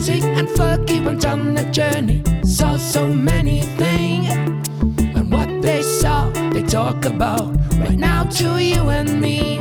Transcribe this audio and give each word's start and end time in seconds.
Rising 0.00 0.24
and 0.38 0.48
Fergie 0.48 1.04
went 1.04 1.26
on 1.26 1.58
a 1.58 1.70
journey, 1.70 2.22
saw 2.42 2.78
so 2.78 3.06
many 3.06 3.60
things. 3.76 4.30
And 5.14 5.30
what 5.30 5.60
they 5.60 5.82
saw, 5.82 6.30
they 6.54 6.62
talk 6.62 7.04
about 7.04 7.54
right 7.78 7.98
now 7.98 8.24
to 8.24 8.58
you 8.58 8.88
and 8.88 9.20
me. 9.20 9.60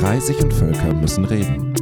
Reisig 0.00 0.40
und 0.44 0.52
Völker 0.52 0.94
müssen 0.94 1.24
reden. 1.24 1.74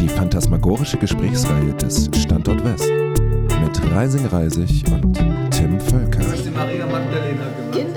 Die 0.00 0.08
phantasmagorische 0.08 0.96
Gesprächsreihe 0.96 1.74
des 1.74 2.08
Standort 2.16 2.64
West. 2.64 2.90
Mit 2.90 3.92
Reising 3.94 4.24
Reisig 4.24 4.82
und 4.90 5.12
Tim 5.50 5.78
Völker. 5.78 6.20
Du 6.20 6.32
hast 6.32 6.46
die 6.46 6.50
Maria 6.50 6.86
Magdalena 6.86 7.50
gemacht. 7.70 7.93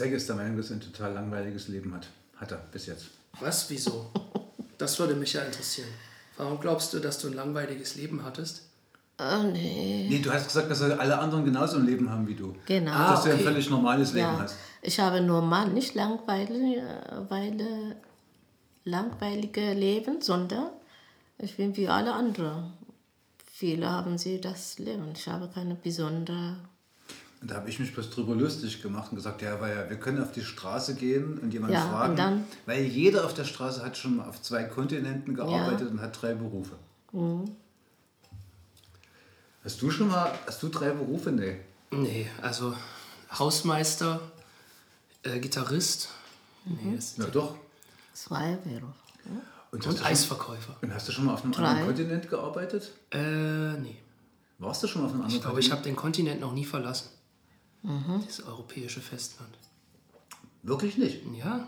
Steg 0.00 0.14
ist 0.14 0.26
der 0.30 0.36
Meinung, 0.36 0.56
dass 0.56 0.70
er 0.70 0.76
ein 0.76 0.80
total 0.80 1.12
langweiliges 1.12 1.68
Leben 1.68 1.92
hat. 1.94 2.06
Hat 2.36 2.50
er 2.52 2.56
bis 2.72 2.86
jetzt. 2.86 3.08
Was? 3.38 3.68
Wieso? 3.68 4.10
Das 4.78 4.98
würde 4.98 5.14
mich 5.14 5.34
ja 5.34 5.42
interessieren. 5.42 5.88
Warum 6.38 6.58
glaubst 6.58 6.94
du, 6.94 7.00
dass 7.00 7.18
du 7.18 7.28
ein 7.28 7.34
langweiliges 7.34 7.96
Leben 7.96 8.24
hattest? 8.24 8.62
Oh, 9.18 9.42
nee. 9.42 10.06
Nee, 10.08 10.20
du 10.20 10.32
hast 10.32 10.46
gesagt, 10.46 10.70
dass 10.70 10.80
alle 10.80 11.18
anderen 11.18 11.44
genauso 11.44 11.76
ein 11.76 11.84
Leben 11.84 12.08
haben 12.08 12.26
wie 12.26 12.34
du. 12.34 12.56
Genau. 12.64 12.92
Ah, 12.92 13.10
dass 13.10 13.24
du 13.24 13.28
ein 13.28 13.34
okay. 13.34 13.44
völlig 13.44 13.68
normales 13.68 14.14
Leben 14.14 14.26
Ja, 14.26 14.38
hast. 14.38 14.56
ich 14.80 14.98
habe 14.98 15.20
normal, 15.20 15.68
nicht 15.68 15.94
langweilig, 15.94 16.78
weil, 17.28 17.96
langweilige 18.84 19.74
Leben, 19.74 20.22
sondern 20.22 20.70
ich 21.36 21.58
bin 21.58 21.76
wie 21.76 21.88
alle 21.88 22.14
anderen. 22.14 22.72
Viele 23.52 23.90
haben 23.90 24.16
sie 24.16 24.40
das 24.40 24.78
Leben. 24.78 25.10
Ich 25.14 25.28
habe 25.28 25.50
keine 25.52 25.74
besondere. 25.74 26.56
Und 27.40 27.50
da 27.50 27.54
habe 27.56 27.70
ich 27.70 27.78
mich 27.78 27.94
bloß 27.94 28.10
drüber 28.10 28.34
lustig 28.34 28.82
gemacht 28.82 29.10
und 29.12 29.16
gesagt, 29.16 29.40
ja, 29.40 29.58
weil 29.60 29.88
wir 29.88 29.96
können 29.96 30.22
auf 30.22 30.30
die 30.32 30.42
Straße 30.44 30.94
gehen 30.94 31.38
und 31.38 31.52
jemanden 31.54 31.74
Ja, 31.74 31.88
fragen. 31.88 32.10
und 32.10 32.18
dann- 32.18 32.44
weil 32.66 32.82
jeder 32.84 33.24
auf 33.24 33.32
der 33.32 33.44
Straße 33.44 33.82
hat 33.82 33.96
schon 33.96 34.16
mal 34.16 34.28
auf 34.28 34.42
zwei 34.42 34.64
Kontinenten 34.64 35.34
gearbeitet 35.34 35.90
und 35.90 36.00
hat 36.02 36.20
drei 36.20 36.34
Berufe. 36.34 36.74
Mhm. 37.12 37.50
Hast 39.64 39.80
du 39.82 39.90
schon 39.90 40.08
mal, 40.08 40.32
hast 40.46 40.62
du 40.62 40.68
drei 40.68 40.90
Berufe? 40.90 41.30
Nee. 41.32 41.56
Nee, 41.90 42.30
also 42.42 42.74
Hausmeister, 43.38 44.20
äh, 45.22 45.38
Gitarrist 45.38 46.08
nee, 46.64 46.94
das, 46.96 47.14
Na 47.16 47.26
doch. 47.26 47.56
Zwei 48.12 48.56
Berufe. 48.64 48.84
Und, 49.72 49.86
hast 49.86 49.86
und 49.92 49.98
schon, 49.98 50.06
Eisverkäufer. 50.06 50.76
und 50.82 50.92
hast 50.94 51.08
du 51.08 51.12
schon 51.12 51.24
mal 51.26 51.34
auf 51.34 51.42
einem 51.44 51.52
Drei. 51.52 51.64
anderen 51.64 51.86
Kontinent 51.86 52.28
gearbeitet? 52.28 52.92
Äh, 53.12 53.74
nee. 53.74 53.96
Warst 54.58 54.82
du 54.82 54.86
schon 54.88 55.02
mal 55.02 55.06
auf 55.06 55.12
einem 55.14 55.22
anderen 55.22 55.36
Ich 55.36 55.42
glaube, 55.42 55.60
ich 55.60 55.70
habe 55.70 55.76
Kontinent? 55.80 55.86
den 55.86 56.02
Kontinent 56.02 56.40
noch 56.40 56.52
nie 56.52 56.64
verlassen. 56.64 57.08
Das 57.82 58.42
europäische 58.42 59.00
Festland. 59.00 59.56
Wirklich 60.62 60.98
nicht. 60.98 61.22
Ja. 61.38 61.66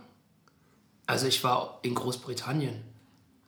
Also 1.06 1.26
ich 1.26 1.42
war 1.42 1.78
in 1.82 1.94
Großbritannien. 1.94 2.82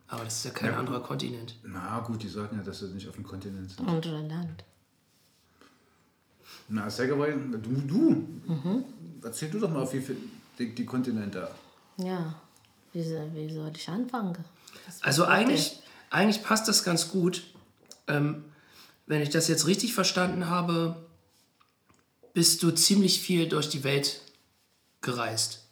Aber 0.08 0.24
das 0.24 0.36
ist 0.38 0.44
ja 0.44 0.50
kein 0.50 0.72
Ja. 0.72 0.78
anderer 0.78 1.02
Kontinent. 1.02 1.56
Na 1.64 2.00
gut, 2.00 2.22
die 2.22 2.28
sagen 2.28 2.56
ja, 2.56 2.62
dass 2.62 2.78
sie 2.80 2.86
nicht 2.88 3.08
auf 3.08 3.14
dem 3.14 3.24
Kontinent 3.24 3.70
sind. 3.70 3.86
Andere 3.88 4.20
Land. 4.26 4.64
Na, 6.68 6.88
sag 6.88 7.10
aber, 7.10 7.28
du, 7.28 7.58
du. 7.58 8.10
Mhm. 8.46 8.84
erzähl 9.22 9.50
du 9.50 9.58
doch 9.58 9.70
mal, 9.70 9.90
wie 9.92 10.00
viel 10.00 10.16
die, 10.58 10.74
die 10.74 10.84
Kontinente. 10.86 11.48
Ja. 11.98 12.34
Wie, 12.92 13.02
soll- 13.02 13.30
wie 13.34 13.52
soll 13.52 13.72
ich 13.74 13.88
anfangen? 13.88 14.36
Also 15.02 15.24
eigentlich, 15.26 15.80
eigentlich 16.10 16.42
passt 16.42 16.68
das 16.68 16.84
ganz 16.84 17.08
gut. 17.10 17.42
Ähm, 18.06 18.44
wenn 19.06 19.20
ich 19.20 19.30
das 19.30 19.48
jetzt 19.48 19.66
richtig 19.66 19.94
verstanden 19.94 20.48
habe, 20.48 20.96
bist 22.34 22.62
du 22.62 22.70
ziemlich 22.72 23.20
viel 23.20 23.48
durch 23.48 23.70
die 23.70 23.82
Welt 23.84 24.20
gereist. 25.00 25.64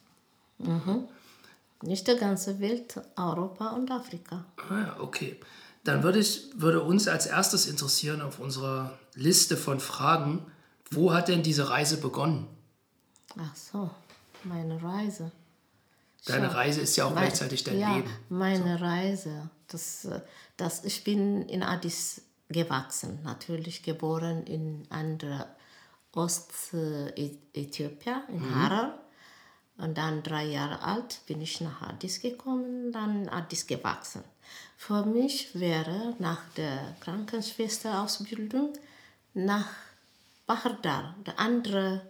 Nicht 1.83 2.09
die 2.09 2.17
ganze 2.17 2.61
Welt, 2.61 3.01
Europa 3.17 3.71
und 3.71 3.91
Afrika. 3.91 4.45
Ah 4.57 4.79
ja, 4.79 4.97
okay. 5.01 5.39
Dann 5.85 6.05
würde, 6.05 6.21
ich, 6.21 6.49
würde 6.55 6.81
uns 6.83 7.09
als 7.09 7.27
erstes 7.27 7.67
interessieren 7.67 8.23
auf 8.23 8.39
unserer 8.39 8.97
Liste 9.15 9.57
von 9.57 9.81
Fragen, 9.81 10.47
wo 10.93 11.13
hat 11.13 11.27
denn 11.29 11.43
diese 11.43 11.69
Reise 11.69 11.97
begonnen? 11.97 12.47
Ach 13.37 13.57
so, 13.57 13.91
meine 14.45 14.81
Reise. 14.81 15.33
Deine 16.25 16.47
Schau, 16.49 16.55
Reise 16.55 16.81
ist 16.83 16.95
ja 16.97 17.07
auch 17.07 17.15
mein- 17.15 17.25
gleichzeitig 17.25 17.65
dein 17.65 17.81
ja, 17.81 17.97
Leben. 17.97 18.11
meine 18.29 18.81
Reise. 18.81 19.51
Das, 19.67 20.07
das, 20.57 20.85
ich 20.85 21.03
bin 21.03 21.43
in 21.49 21.65
Addis 21.65 22.23
gewachsen, 22.49 23.19
natürlich 23.25 23.83
geboren 23.83 24.45
in 24.47 24.87
andere 24.91 25.47
Ostäthiopien, 26.15 28.23
in 28.29 28.41
Mhm. 28.41 28.55
Harar. 28.55 28.99
Und 29.79 29.97
dann 29.97 30.23
drei 30.23 30.45
Jahre 30.45 30.83
alt 30.83 31.21
bin 31.27 31.41
ich 31.41 31.61
nach 31.61 31.83
Addis 31.83 32.21
gekommen, 32.21 32.93
dann 32.93 33.29
Addis 33.29 33.67
gewachsen. 33.67 34.23
Für 34.77 35.05
mich 35.05 35.59
wäre 35.59 36.15
nach 36.19 36.41
der 36.57 36.95
Krankenschwesterausbildung 37.01 38.75
nach 39.35 39.67
Bahardar, 40.47 41.15
der 41.27 41.39
andere 41.39 42.03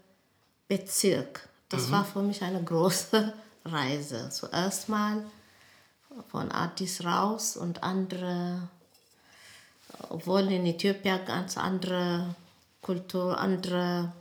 Bezirk. 0.67 1.49
Das 1.69 1.91
war 1.91 2.05
für 2.05 2.23
mich 2.23 2.43
eine 2.43 2.63
große 2.63 3.33
Reise. 3.65 4.29
Zuerst 4.31 4.89
mal 4.89 5.25
von 6.29 6.51
Addis 6.51 7.05
raus 7.05 7.57
und 7.57 7.83
andere, 7.83 8.69
obwohl 10.09 10.51
in 10.51 10.67
Äthiopien 10.67 11.25
ganz 11.25 11.57
andere 11.57 12.35
Kultur, 12.83 13.39
andere, 13.39 14.13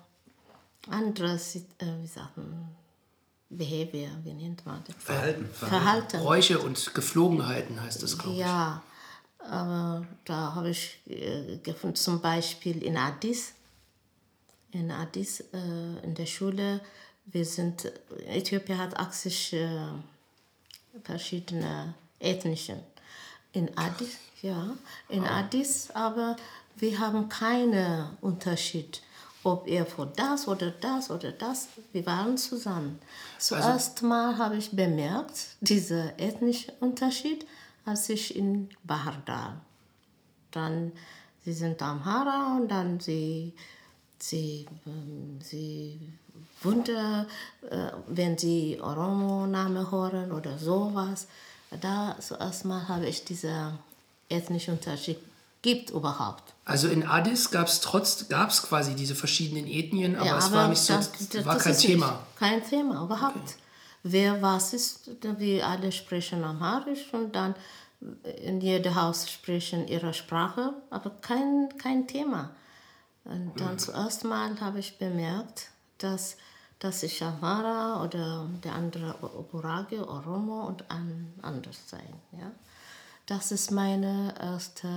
andere 0.88 1.34
äh, 1.34 2.02
wie 2.02 2.08
sagt 2.08 2.38
man, 2.38 2.70
Behavior, 3.50 4.12
wie 4.24 4.34
nennt 4.34 4.66
man 4.66 4.82
das? 4.86 4.96
Verhalten. 4.98 5.50
Verhalten. 5.54 6.20
Bräuche 6.20 6.60
und 6.60 6.94
Geflogenheiten 6.94 7.82
heißt 7.82 8.02
das, 8.02 8.18
glaube 8.18 8.34
ich. 8.34 8.40
Ja, 8.40 8.82
aber 9.40 10.06
da 10.26 10.56
habe 10.56 10.70
ich 10.70 11.00
äh, 11.08 11.58
gefunden, 11.58 11.96
zum 11.96 12.22
Beispiel 12.22 12.82
in 12.84 12.96
Addis. 12.96 13.54
In 14.72 14.90
Addis, 14.90 15.42
äh, 15.54 16.04
in 16.04 16.14
der 16.14 16.28
Schule, 16.28 16.80
wir 17.26 17.46
sind, 17.46 17.92
Äthiopien 18.28 18.78
hat 18.78 18.96
80 18.96 19.54
äh, 19.54 19.78
verschiedene 21.04 21.94
ethnischen. 22.20 22.80
In 23.54 23.76
Addis, 23.78 24.18
ja, 24.42 24.78
in 25.10 25.26
Addis, 25.26 25.90
aber 25.92 26.38
wir 26.76 27.00
haben 27.00 27.30
keinen 27.30 28.06
Unterschied, 28.22 29.02
ob 29.44 29.68
er 29.68 29.86
für 29.86 30.06
das 30.06 30.48
oder 30.48 30.72
das 30.72 31.10
oder 31.10 31.32
das, 31.32 31.68
wir 31.92 32.06
waren 32.06 32.38
zusammen. 32.38 33.00
Zuerst 33.40 34.02
mal 34.04 34.38
habe 34.38 34.58
ich 34.58 34.72
bemerkt, 34.72 35.58
dieser 35.62 36.20
ethnische 36.20 36.72
Unterschied, 36.80 37.46
als 37.86 38.10
ich 38.10 38.36
in 38.36 38.70
Bahardar. 38.84 39.62
Dann, 40.52 40.92
sie 41.44 41.54
sind 41.54 41.82
Amhara 41.82 42.58
und 42.58 42.70
dann 42.70 43.00
sie, 43.00 43.54
sie, 44.20 44.68
ähm, 44.86 45.40
sie 45.42 46.00
Wunder, 46.62 47.26
äh, 47.70 47.92
wenn 48.08 48.38
sie 48.38 48.80
Oromo-Name 48.80 49.90
hören 49.92 50.32
oder 50.32 50.58
sowas. 50.60 51.28
Da 51.80 52.16
zuerst 52.20 52.66
mal 52.66 52.88
habe 52.88 53.08
ich 53.08 53.24
diesen 53.24 53.80
ethnischen 54.30 54.76
Unterschied 54.76 55.18
gibt 55.62 55.92
überhaupt. 55.92 56.54
Also 56.72 56.88
in 56.88 57.06
Addis 57.06 57.52
gab 57.52 57.68
es 57.68 57.82
trotz, 57.82 58.28
gab 58.30 58.50
es 58.50 58.64
quasi 58.64 58.96
diese 58.96 59.14
verschiedenen 59.16 59.68
Ethnien, 59.68 60.16
aber 60.16 60.26
Ja, 60.26 60.38
es 60.38 60.52
war 60.52 60.68
nicht 60.70 60.82
so, 60.82 60.94
das- 60.94 61.12
das- 61.30 61.46
war 61.46 61.58
kein 61.58 61.72
ist 61.74 61.82
Thema. 61.82 62.20
Kein 62.38 62.64
Thema, 62.66 63.04
überhaupt. 63.04 63.56
Wer 64.04 64.42
was 64.42 64.74
ist, 64.74 65.12
wir 65.38 65.68
alle 65.68 65.92
sprechen 65.92 66.44
Amharisch 66.44 67.14
und 67.14 67.36
dann 67.36 67.54
in 68.42 68.62
jedem 68.62 68.96
Haus 68.96 69.30
sprechen 69.30 69.88
ihre 69.88 70.14
Sprache, 70.14 70.74
aber 70.90 71.12
kein, 71.22 71.70
kein 71.78 72.08
Thema. 72.08 72.50
Und 73.26 73.52
dann 73.60 73.78
zuerst 73.78 74.24
mal 74.24 74.60
habe 74.60 74.80
ich 74.80 74.98
bemerkt, 74.98 75.68
dass, 76.00 76.38
dass 76.80 77.04
ich 77.04 77.22
Amhara 77.22 78.04
oder 78.04 78.48
der 78.64 78.74
andere 78.74 79.14
Oburage, 79.22 80.08
Oromo 80.10 80.64
und 80.66 80.90
an, 80.90 81.32
anders 81.44 81.78
sein. 81.88 82.14
Ja? 82.32 82.50
Das 83.28 83.52
ist 83.52 83.70
meine 83.70 84.34
erste 84.40 84.88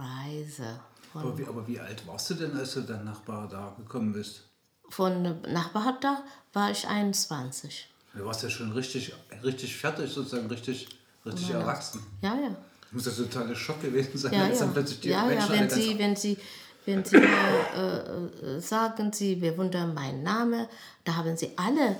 Reise. 0.00 0.80
Aber 1.14 1.38
wie, 1.38 1.44
aber 1.44 1.66
wie 1.66 1.80
alt 1.80 2.06
warst 2.06 2.30
du 2.30 2.34
denn, 2.34 2.56
als 2.56 2.74
du 2.74 2.82
dann 2.82 3.04
nach 3.04 3.20
Bahadar 3.20 3.74
gekommen 3.76 4.12
bist? 4.12 4.44
Von 4.88 5.22
nach 5.42 5.68
Bahata 5.70 6.22
war 6.52 6.70
ich 6.70 6.86
21. 6.86 7.88
Du 8.14 8.24
warst 8.24 8.42
ja 8.42 8.50
schon 8.50 8.72
richtig, 8.72 9.12
richtig 9.42 9.76
fertig, 9.76 10.10
sozusagen 10.12 10.46
richtig, 10.48 10.88
richtig 11.24 11.50
erwachsen. 11.50 12.02
Ja, 12.22 12.34
ja. 12.34 12.56
Das 12.82 12.92
muss 12.92 13.06
ja 13.06 13.24
totaler 13.24 13.54
Schock 13.54 13.82
gewesen 13.82 14.16
sein, 14.16 14.32
Ja, 14.32 14.44
als 14.44 14.58
ja. 14.58 14.64
dann 14.64 14.72
plötzlich 14.72 15.00
die 15.00 15.08
ja, 15.10 15.24
Menschen 15.24 15.46
ja 15.46 15.52
wenn 15.52 15.68
ganz 15.68 15.74
Sie, 15.74 15.98
wenn 15.98 16.16
Sie, 16.16 16.38
wenn 16.86 17.04
Sie 17.04 17.16
äh, 17.16 18.60
sagen, 18.60 19.12
Sie 19.12 19.36
bewundern 19.36 19.92
meinen 19.92 20.22
Namen, 20.22 20.66
da 21.04 21.16
haben 21.16 21.36
Sie 21.36 21.50
alle, 21.56 21.96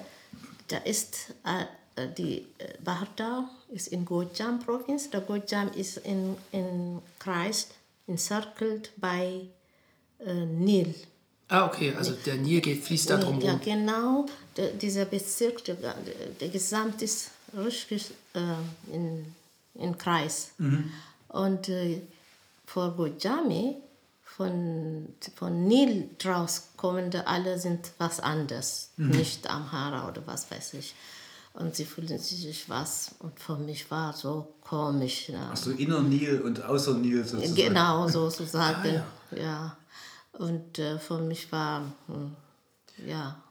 da 0.69 0.78
ist 0.78 1.34
äh, 1.44 1.64
äh, 1.99 2.08
die 2.16 2.46
äh, 2.58 2.75
Bahardar 2.82 3.50
ist 3.70 3.88
in 3.88 4.04
Gojam 4.04 4.61
Provinz, 4.61 5.11
der 5.11 5.20
Gojam 5.20 5.70
ist 5.75 5.99
in, 5.99 6.37
in 6.52 7.00
Kreis, 7.19 7.69
encircled 8.08 8.90
by 8.96 9.49
äh, 10.19 10.46
Nil. 10.46 10.94
Ah, 11.49 11.66
okay, 11.66 11.94
also 11.94 12.12
der 12.26 12.34
Nil 12.34 12.60
geht, 12.60 12.82
fließt 12.82 13.10
da 13.10 13.16
drum 13.16 13.40
Ja, 13.40 13.55
genau. 13.55 14.26
Der, 14.56 14.69
dieser 14.72 15.05
Bezirk, 15.06 15.64
der, 15.64 15.76
der, 15.76 15.94
der 16.40 16.49
Gesamt 16.49 17.00
ist 17.00 17.31
richtig 17.56 18.10
äh, 18.34 18.94
in, 18.94 19.25
in 19.75 19.96
Kreis. 19.96 20.50
Und 21.28 21.69
äh, 21.69 22.02
vor 22.66 22.94
Gojami, 22.96 23.76
von, 24.25 25.08
von 25.37 25.66
Nil 25.66 26.11
draus 26.19 26.69
kommende, 26.76 27.26
alle 27.26 27.58
sind 27.58 27.90
was 27.99 28.20
anderes. 28.20 28.90
Nicht 28.96 29.49
Amhara 29.49 30.08
oder 30.08 30.22
was 30.26 30.50
weiß 30.50 30.75
ich. 30.75 30.94
Und 31.58 31.75
sie 31.75 31.84
fühlen 31.84 32.19
sich 32.19 32.69
was. 32.69 33.16
Und 33.19 33.38
für 33.40 33.56
mich 33.56 33.90
war 33.90 34.12
so 34.12 34.55
komisch. 34.60 35.28
Ja. 35.28 35.50
Hast 35.50 35.66
du 35.66 35.72
inner 35.72 36.02
Nil 36.02 36.40
und 36.40 36.62
außer 36.64 36.94
Nil 36.94 37.25
sozusagen? 37.25 37.55
Genau, 37.56 38.08
sozusagen. 38.20 39.02
Ah, 39.32 39.37
ja. 39.37 39.76
Und 40.32 40.78
äh, 40.78 41.00
für 41.00 41.19
mich 41.19 41.50
war, 41.50 41.82
hm, 42.06 42.37
ja, 43.05 43.43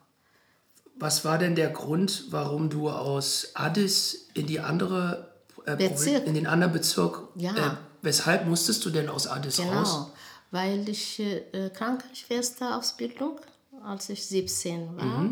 Was 1.00 1.26
war 1.26 1.38
denn 1.38 1.56
der 1.56 1.70
Grund, 1.70 2.26
warum 2.30 2.70
du 2.70 2.90
aus 2.90 3.52
Addis 3.56 4.30
in 4.34 4.48
die 4.48 4.62
andere 4.62 5.34
äh, 5.66 5.76
Bezirk. 5.76 6.26
In 6.26 6.34
den 6.34 6.48
anderen 6.48 6.72
Bezirk? 6.72 7.24
Ja. 7.36 7.56
Äh, 7.56 7.72
weshalb 8.02 8.48
musstest 8.48 8.86
du 8.86 8.90
denn 8.90 9.10
aus 9.10 9.28
Addis 9.28 9.58
genau. 9.58 9.80
raus? 9.80 10.12
Weil 10.52 10.88
ich 10.88 11.20
äh, 11.20 11.70
Krankenschwester-Ausbildung, 11.72 13.42
als 13.84 14.08
ich 14.08 14.26
17 14.26 14.96
war. 14.96 15.30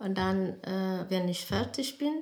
Und 0.00 0.18
dann, 0.18 0.60
äh, 0.62 1.04
wenn 1.08 1.28
ich 1.28 1.44
fertig 1.44 1.98
bin, 1.98 2.14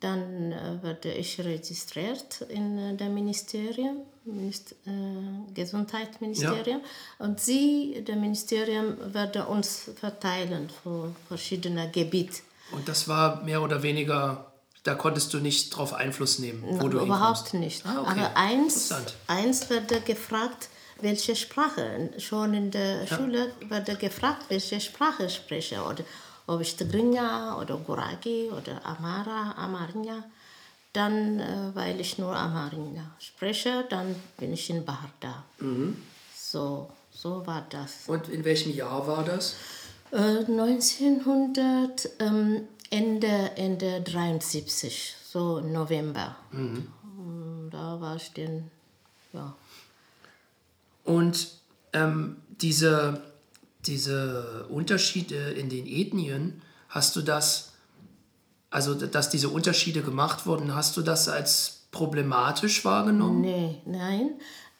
dann 0.00 0.52
äh, 0.52 0.82
werde 0.82 1.12
ich 1.12 1.40
registriert 1.40 2.42
in 2.48 2.78
äh, 2.78 2.94
dem 2.94 3.14
Ministerium, 3.14 4.02
Minist 4.24 4.72
äh, 4.86 5.52
Gesundheitsministerium. 5.54 6.80
Und 7.18 7.40
sie, 7.40 8.04
das 8.06 8.16
Ministerium, 8.16 8.96
werde 9.14 9.46
uns 9.46 9.90
verteilen 9.98 10.68
für 10.82 11.14
verschiedene 11.28 11.90
Gebiete. 11.90 12.40
Und 12.72 12.86
das 12.86 13.08
war 13.08 13.42
mehr 13.44 13.62
oder 13.62 13.82
weniger, 13.82 14.52
da 14.82 14.94
konntest 14.94 15.32
du 15.32 15.38
nicht 15.38 15.70
drauf 15.70 15.94
Einfluss 15.94 16.38
nehmen, 16.38 16.62
wo 16.80 16.88
du 16.88 16.98
Überhaupt 17.00 17.50
hinkommst. 17.50 17.54
nicht. 17.54 17.86
Ah, 17.86 18.02
okay. 18.02 18.10
Aber 18.10 18.36
eins, 18.36 18.92
eins 19.28 19.70
wird 19.70 20.04
gefragt, 20.04 20.68
welche 21.00 21.36
Sprache. 21.36 22.10
Schon 22.18 22.52
in 22.54 22.70
der 22.70 23.06
Schule 23.06 23.52
wird 23.68 23.98
gefragt, 23.98 24.44
welche 24.48 24.80
Sprache 24.80 25.26
ich 25.26 25.34
spreche. 25.34 25.82
Oder 25.82 26.04
ob 26.46 26.60
ich 26.60 26.76
Tigrinya 26.76 27.58
oder 27.60 27.76
Guragi 27.76 28.50
oder 28.50 28.84
Amara, 28.84 29.52
Amarinya. 29.56 30.24
Dann, 30.92 31.40
äh, 31.40 31.70
weil 31.74 32.00
ich 32.00 32.16
nur 32.18 32.34
Amarinya 32.34 33.10
spreche, 33.18 33.84
dann 33.90 34.14
bin 34.38 34.52
ich 34.52 34.70
in 34.70 34.84
Baharda. 34.84 35.44
Mhm. 35.58 36.02
So, 36.34 36.88
so 37.12 37.46
war 37.46 37.66
das. 37.68 38.04
Und 38.06 38.28
in 38.28 38.44
welchem 38.44 38.72
Jahr 38.74 39.06
war 39.06 39.22
das? 39.24 39.56
Äh, 40.12 40.44
1900, 40.46 42.08
ähm, 42.20 42.68
Ende, 42.90 43.50
Ende 43.56 44.00
73, 44.02 45.16
so 45.22 45.60
November. 45.60 46.36
Mm, 46.52 47.68
Da 47.70 48.00
war 48.00 48.16
ich 48.16 48.32
dann, 48.32 48.70
ja. 49.32 49.54
Und 51.04 51.48
ähm, 51.92 52.36
diese, 52.48 53.22
diese 53.86 54.66
Unterschiede 54.68 55.52
in 55.52 55.68
den 55.68 55.86
Ethnien, 55.86 56.62
hast 56.88 57.16
du 57.16 57.22
das, 57.22 57.72
also 58.70 58.94
dass 58.94 59.30
diese 59.30 59.48
Unterschiede 59.48 60.02
gemacht 60.02 60.46
wurden, 60.46 60.74
hast 60.74 60.96
du 60.96 61.02
das 61.02 61.28
als 61.28 61.86
problematisch 61.90 62.84
wahrgenommen? 62.84 63.40
Nee, 63.40 63.80
nein, 63.86 64.30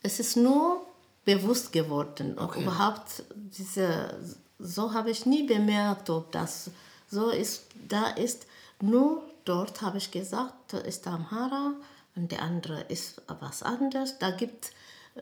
es 0.02 0.20
ist 0.20 0.36
nur 0.36 0.86
bewusst 1.24 1.72
geworden. 1.72 2.38
Okay. 2.38 2.62
überhaupt 2.62 3.24
diese, 3.34 4.16
so 4.58 4.92
habe 4.92 5.10
ich 5.10 5.26
nie 5.26 5.44
bemerkt, 5.46 6.08
ob 6.10 6.32
das 6.32 6.70
so 7.10 7.30
ist, 7.30 7.66
da 7.88 8.08
ist. 8.10 8.46
Nur 8.80 9.22
dort 9.44 9.82
habe 9.82 9.98
ich 9.98 10.10
gesagt, 10.10 10.54
da 10.68 10.78
ist 10.78 11.06
Amhara 11.06 11.74
und 12.14 12.32
der 12.32 12.42
andere 12.42 12.82
ist 12.88 13.22
was 13.40 13.62
anderes. 13.62 14.18
Da 14.18 14.30
gibt 14.30 14.72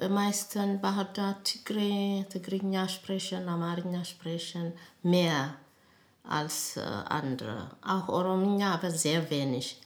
äh, 0.01 0.09
meistens 0.09 0.81
Bahada, 0.81 1.37
Tigre, 1.45 2.27
Tigrinya 2.29 2.89
sprechen, 2.89 3.49
Amarinya 3.49 4.05
sprechen 4.05 4.73
mehr 5.03 5.55
als 6.25 6.77
äh, 6.77 6.81
andere. 6.81 7.71
Auch 7.83 8.09
Orominya, 8.09 8.75
aber 8.75 8.91
sehr 8.91 9.29
wenig 9.31 9.81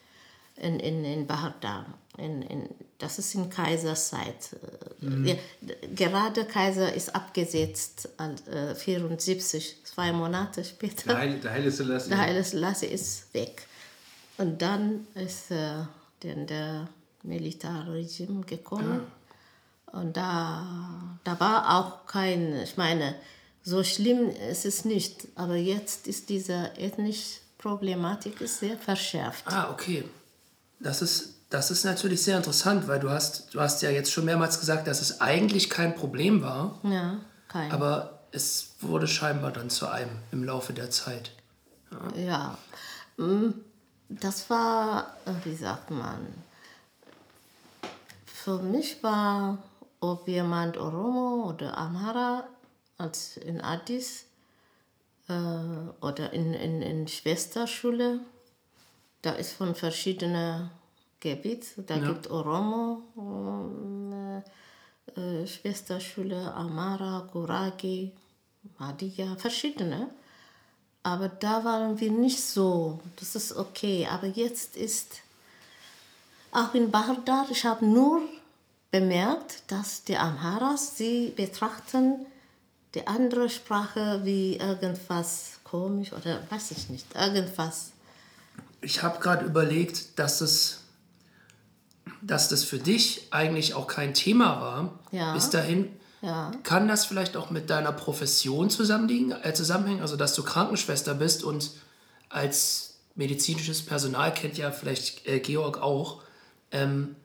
in, 0.56 0.80
in, 0.80 1.04
in 1.04 1.26
Bahada. 1.26 1.84
In, 2.16 2.42
in, 2.42 2.68
das 2.98 3.18
ist 3.18 3.34
in 3.34 3.50
Kaiserzeit. 3.50 4.56
Äh, 5.02 5.30
ja, 5.30 5.34
gerade 5.94 6.44
Kaiser 6.44 6.92
ist 6.92 7.14
abgesetzt, 7.14 8.08
äh, 8.50 8.74
74, 8.74 9.84
zwei 9.84 10.12
Monate 10.12 10.64
später. 10.64 11.08
Der 11.08 11.18
Heile, 11.18 11.38
der 11.38 11.52
Heile 11.52 11.70
Selassie. 11.70 12.10
Der 12.10 12.44
Selassie 12.44 12.86
ist 12.86 13.32
weg. 13.34 13.66
Und 14.38 14.62
dann 14.62 15.06
ist 15.14 15.50
äh, 15.50 15.84
dann 16.20 16.46
der 16.46 16.88
Militärregime 17.22 18.44
gekommen. 18.44 19.00
Und 19.92 20.16
da, 20.16 20.66
da 21.24 21.40
war 21.40 21.78
auch 21.78 22.06
kein, 22.06 22.54
ich 22.56 22.76
meine, 22.76 23.14
so 23.62 23.82
schlimm 23.84 24.30
ist 24.50 24.64
es 24.64 24.84
nicht. 24.84 25.28
Aber 25.34 25.56
jetzt 25.56 26.06
ist 26.06 26.28
diese 26.28 26.72
ethnische 26.76 27.40
Problematik 27.58 28.40
ist 28.40 28.60
sehr 28.60 28.76
verschärft. 28.78 29.44
Ah, 29.46 29.70
okay. 29.70 30.04
Das 30.80 31.02
ist, 31.02 31.34
das 31.50 31.70
ist 31.70 31.84
natürlich 31.84 32.22
sehr 32.22 32.36
interessant, 32.36 32.86
weil 32.86 33.00
du 33.00 33.10
hast, 33.10 33.52
du 33.54 33.60
hast 33.60 33.82
ja 33.82 33.90
jetzt 33.90 34.12
schon 34.12 34.24
mehrmals 34.24 34.60
gesagt, 34.60 34.86
dass 34.86 35.00
es 35.00 35.20
eigentlich 35.20 35.68
kein 35.70 35.94
Problem 35.94 36.42
war, 36.42 36.78
Ja, 36.84 37.16
kein. 37.48 37.72
aber 37.72 38.20
es 38.30 38.74
wurde 38.80 39.08
scheinbar 39.08 39.50
dann 39.50 39.70
zu 39.70 39.88
einem 39.88 40.10
im 40.30 40.44
Laufe 40.44 40.72
der 40.72 40.90
Zeit. 40.90 41.32
Ja, 42.14 42.56
mm, 43.16 43.48
das 44.10 44.48
war, 44.50 45.16
wie 45.44 45.56
sagt 45.56 45.90
man, 45.90 46.26
für 48.26 48.58
mich 48.58 49.02
war, 49.02 49.58
ob 50.00 50.28
jemand 50.28 50.76
Oromo 50.76 51.48
oder 51.50 51.76
Amhara 51.76 52.48
als 52.96 53.36
in 53.36 53.60
Addis 53.60 54.26
äh, 55.28 55.32
oder 56.00 56.32
in, 56.32 56.54
in, 56.54 56.82
in 56.82 57.08
Schwesterschule, 57.08 58.20
da 59.22 59.32
ist 59.32 59.52
von 59.52 59.74
verschiedenen 59.74 60.70
Gebieten, 61.20 61.84
da 61.86 61.98
gibt 61.98 62.30
Oromo, 62.30 63.02
ähm, 63.16 64.42
äh, 65.16 65.46
Schwesterschule, 65.46 66.54
Amara, 66.54 67.28
Guragi, 67.32 68.12
Madia, 68.78 69.34
verschiedene. 69.36 70.10
Aber 71.02 71.28
da 71.28 71.64
waren 71.64 71.98
wir 71.98 72.10
nicht 72.10 72.42
so. 72.42 73.00
Das 73.16 73.34
ist 73.34 73.56
okay. 73.56 74.06
Aber 74.10 74.26
jetzt 74.26 74.76
ist 74.76 75.22
auch 76.52 76.74
in 76.74 76.90
Bahrdar, 76.90 77.46
ich 77.50 77.64
habe 77.64 77.84
nur 77.84 78.22
bemerkt, 78.90 79.62
dass 79.68 80.04
die 80.04 80.16
Amharas, 80.16 80.96
sie 80.96 81.32
betrachten 81.36 82.26
die 82.94 83.06
andere 83.06 83.50
Sprache 83.50 84.20
wie 84.24 84.56
irgendwas 84.56 85.60
komisch 85.64 86.12
oder 86.12 86.40
weiß 86.50 86.70
ich 86.70 86.88
nicht, 86.88 87.14
irgendwas. 87.14 87.92
Ich 88.80 89.02
habe 89.02 89.20
gerade 89.20 89.44
überlegt, 89.44 90.18
dass 90.18 90.40
es, 90.40 90.84
dass 92.22 92.48
das 92.48 92.64
für 92.64 92.78
dich 92.78 93.28
eigentlich 93.30 93.74
auch 93.74 93.86
kein 93.86 94.14
Thema 94.14 94.60
war. 94.60 94.98
Ja. 95.12 95.34
Bis 95.34 95.50
dahin. 95.50 95.92
Ja. 96.22 96.50
Kann 96.62 96.88
das 96.88 97.04
vielleicht 97.04 97.36
auch 97.36 97.50
mit 97.50 97.70
deiner 97.70 97.92
Profession 97.92 98.70
zusammenliegen, 98.70 99.32
äh, 99.42 99.52
zusammenhängen? 99.54 100.00
Also, 100.00 100.16
dass 100.16 100.34
du 100.34 100.42
Krankenschwester 100.42 101.14
bist 101.14 101.44
und 101.44 101.72
als 102.28 102.96
medizinisches 103.14 103.84
Personal 103.84 104.32
kennt 104.32 104.58
ja 104.58 104.70
vielleicht 104.70 105.26
äh, 105.26 105.40
Georg 105.40 105.80
auch, 105.80 106.22
ähm, 106.72 107.16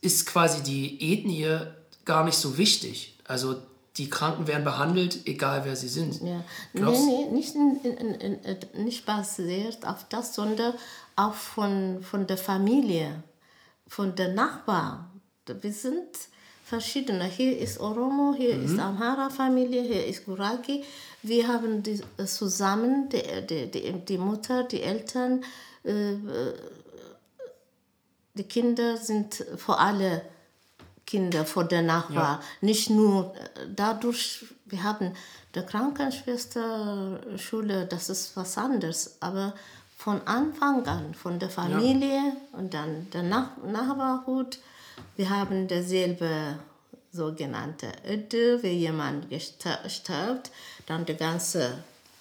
ist 0.00 0.26
quasi 0.26 0.62
die 0.62 1.12
Ethnie 1.12 1.58
gar 2.04 2.24
nicht 2.24 2.36
so 2.36 2.56
wichtig. 2.58 3.18
Also, 3.24 3.56
die 3.96 4.08
Kranken 4.08 4.46
werden 4.46 4.62
behandelt, 4.64 5.26
egal 5.26 5.62
wer 5.64 5.74
sie 5.74 5.88
sind. 5.88 6.20
Ja. 6.22 6.44
Glaubst- 6.72 7.04
nee, 7.04 7.24
nee, 7.24 7.36
nicht, 7.36 7.54
in, 7.54 7.80
in, 7.82 8.14
in, 8.14 8.34
in, 8.44 8.84
nicht 8.84 9.04
basiert 9.04 9.84
auf 9.84 10.06
das, 10.08 10.34
sondern 10.34 10.74
auch 11.16 11.34
von, 11.34 12.00
von 12.02 12.26
der 12.26 12.38
Familie, 12.38 13.22
von 13.88 14.14
der 14.14 14.28
Nachbar. 14.32 15.10
Wir 15.46 15.72
sind 15.72 16.06
verschiedene. 16.64 17.24
Hier 17.24 17.58
ist 17.58 17.80
Oromo, 17.80 18.34
hier 18.36 18.62
ist 18.62 18.78
Amhara-Familie, 18.78 19.82
hier 19.82 20.06
ist 20.06 20.26
Guragi. 20.26 20.84
Wir 21.22 21.48
haben 21.48 21.82
die, 21.82 22.00
äh, 22.18 22.24
zusammen, 22.26 23.08
die, 23.08 23.22
die, 23.48 23.70
die, 23.70 23.92
die 23.92 24.18
Mutter, 24.18 24.62
die 24.64 24.82
Eltern, 24.82 25.42
äh, 25.84 26.12
äh, 26.12 26.16
die 28.38 28.44
Kinder 28.44 28.96
sind 28.96 29.44
für 29.56 29.78
alle 29.78 30.22
Kinder 31.06 31.44
vor 31.44 31.64
der 31.64 31.82
Nachbar. 31.82 32.40
Nicht 32.60 32.90
nur 32.90 33.34
äh, 33.34 33.66
dadurch, 33.74 34.44
wir 34.66 34.82
haben 34.82 35.14
der 35.54 35.64
Krankenschwesterschule, 35.64 37.86
das 37.86 38.10
ist 38.10 38.36
was 38.36 38.58
anderes, 38.58 39.16
aber 39.20 39.54
von 39.96 40.20
Anfang 40.26 40.86
an, 40.86 41.14
von 41.14 41.38
der 41.38 41.50
Familie 41.50 42.36
und 42.52 42.74
dann 42.74 43.08
der 43.10 43.22
Nach 43.22 43.56
Nachbarhut, 43.66 44.58
wir 45.16 45.30
haben 45.30 45.66
derselbe 45.66 46.58
sogenannte 47.10 47.90
Öde, 48.06 48.62
wenn 48.62 48.78
jemand 48.78 49.26
stirbt, 49.88 50.50
dann 50.86 51.06
der 51.06 51.16
ganze 51.16 51.78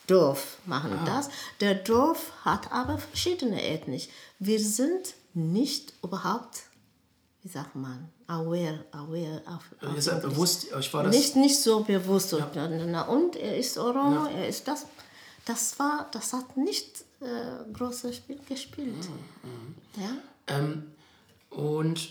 Dorf 0.07 0.57
machen 0.65 0.97
das. 1.05 1.29
Der 1.59 1.75
Dorf 1.75 2.31
hat 2.45 2.71
aber 2.71 2.97
verschiedene 2.97 3.61
Ethnik. 3.61 4.09
Wir 4.39 4.59
sind 4.59 5.13
nicht 5.37 5.93
überhaupt, 6.03 6.63
wie 7.43 7.49
sagt 7.49 7.75
man, 7.75 8.09
aware, 8.27 8.83
aware 8.91 9.41
auf, 9.45 9.63
auf 9.81 9.95
Ihr 9.95 10.01
seid 10.01 10.21
bewusst, 10.21 10.73
euch 10.73 10.93
war 10.93 11.03
das. 11.03 11.15
Nicht, 11.15 11.35
nicht 11.35 11.61
so 11.61 11.81
bewusst. 11.81 12.35
Na, 12.55 13.03
und 13.03 13.35
er 13.35 13.57
ist 13.57 13.77
Oromo, 13.77 14.25
er 14.25 14.47
ist 14.47 14.67
das. 14.67 14.85
Das 15.45 15.79
war, 15.79 16.07
das 16.11 16.33
hat 16.33 16.57
nicht 16.57 17.05
äh, 17.21 17.71
großes 17.71 18.17
Spiel 18.17 18.39
gespielt. 18.49 19.07
Mhm, 19.43 19.75
Ja? 20.01 20.09
Ähm, 20.47 20.91
und 21.49 22.09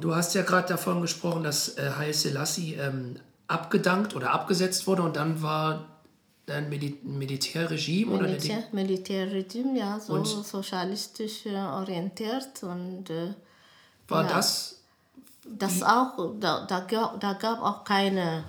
du 0.00 0.14
hast 0.14 0.34
ja 0.34 0.42
gerade 0.42 0.66
davon 0.68 1.00
gesprochen, 1.00 1.44
dass 1.44 1.76
äh, 1.76 1.92
Haile 1.96 2.14
Selassie 2.14 2.74
ähm, 2.74 3.16
abgedankt 3.46 4.16
oder 4.16 4.32
abgesetzt 4.32 4.86
wurde 4.86 5.02
und 5.02 5.16
dann 5.16 5.40
war 5.40 5.97
ein 6.50 6.68
Medi 6.68 6.98
Militärregime 7.02 8.12
oder 8.12 8.26
Militär, 8.28 8.64
Militärregime, 8.72 9.78
ja, 9.78 9.98
so 10.00 10.14
Und- 10.14 10.26
sozialistisch 10.26 11.46
äh, 11.46 11.56
orientiert 11.56 12.62
und 12.62 13.10
äh, 13.10 13.34
war 14.08 14.24
ja. 14.24 14.28
das, 14.36 14.78
das 15.44 15.82
auch, 15.82 16.12
da, 16.40 16.64
da, 16.66 16.80
gab, 16.80 17.20
da 17.20 17.32
gab 17.34 17.62
auch 17.62 17.84
keine, 17.84 18.44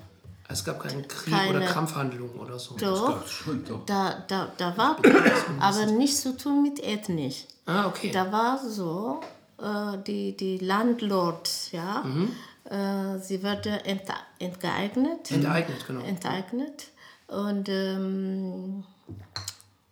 es 0.48 0.64
gab 0.64 0.80
keinen 0.82 1.08
Krieg 1.08 1.34
Keine- 1.34 1.58
oder 1.58 1.66
Kampfhandlungen 1.68 2.36
oder 2.40 2.58
so. 2.58 2.76
doch, 2.78 3.28
Schon 3.28 3.64
doch. 3.66 3.86
da, 3.86 4.24
da, 4.28 4.52
da 4.58 4.76
war, 4.78 4.98
aber 5.60 5.86
nichts 5.86 6.22
zu 6.22 6.36
tun 6.36 6.64
mit 6.64 6.80
ethnisch. 6.84 7.46
Ah, 7.66 7.88
okay. 7.88 8.10
Da 8.12 8.32
war 8.32 8.58
so, 8.58 9.22
äh, 9.62 9.98
die, 10.08 10.36
die 10.36 10.58
Landlords, 10.58 11.72
ja, 11.72 12.04
Mhm. 12.04 12.32
äh, 12.66 13.20
sie 13.20 13.44
wurde 13.44 13.84
ent, 13.86 14.02
enteignet. 14.40 15.30
Enteignet, 15.30 15.86
genau. 15.86 16.02
enteignet. 16.04 16.88
Und 17.30 17.70
ähm, 17.70 18.84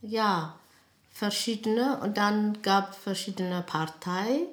ja, 0.01 0.55
verschiedene. 1.11 1.99
Und 2.01 2.17
dann 2.17 2.61
gab 2.61 2.95
verschiedene 2.95 3.63
Parteien, 3.65 4.47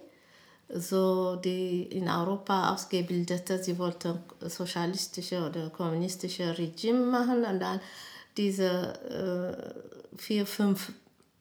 so 0.68 1.36
die 1.36 1.82
in 1.84 2.08
Europa 2.08 2.72
ausgebildete, 2.72 3.62
sie 3.62 3.78
wollten 3.78 4.18
sozialistische 4.40 5.46
oder 5.46 5.70
kommunistische 5.70 6.56
Regime 6.56 7.06
machen. 7.06 7.44
Und 7.44 7.60
dann 7.60 7.80
diese 8.36 9.74
äh, 10.14 10.18
vier, 10.18 10.46
fünf 10.46 10.92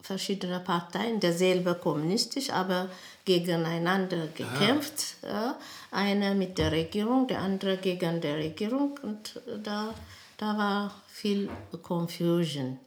verschiedene 0.01 0.59
Parteien, 0.59 1.19
derselbe 1.19 1.75
kommunistisch, 1.75 2.49
aber 2.49 2.89
gegeneinander 3.23 4.27
gekämpft. 4.35 5.15
Ja. 5.23 5.57
Eine 5.91 6.35
mit 6.35 6.57
der 6.57 6.73
Regierung, 6.73 7.27
der 7.27 7.39
andere 7.39 7.77
gegen 7.77 8.19
die 8.19 8.27
Regierung. 8.27 8.99
Und 9.01 9.39
da, 9.63 9.93
da 10.37 10.57
war 10.57 11.02
viel 11.23 11.49
Confusion. 11.81 12.79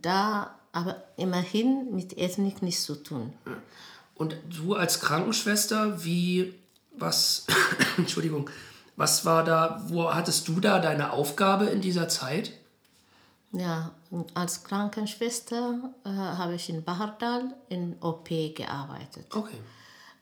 Da, 0.00 0.58
aber 0.72 1.04
immerhin 1.18 1.94
mit 1.94 2.16
Ethnik 2.16 2.62
nichts 2.62 2.84
zu 2.84 2.94
tun. 2.94 3.34
Und 4.14 4.36
du 4.48 4.74
als 4.74 5.00
Krankenschwester, 5.00 6.02
wie, 6.02 6.54
was, 6.92 7.46
Entschuldigung, 7.98 8.48
was 8.96 9.26
war 9.26 9.44
da, 9.44 9.82
wo 9.88 10.14
hattest 10.14 10.48
du 10.48 10.58
da 10.58 10.78
deine 10.78 11.12
Aufgabe 11.12 11.66
in 11.66 11.82
dieser 11.82 12.08
Zeit? 12.08 12.54
Ja, 13.52 13.90
als 14.32 14.64
Krankenschwester 14.64 15.92
äh, 16.04 16.08
habe 16.08 16.54
ich 16.54 16.70
in 16.70 16.82
Bahardal 16.82 17.54
in 17.68 17.96
OP 18.00 18.28
gearbeitet. 18.28 19.26
Okay. 19.34 19.58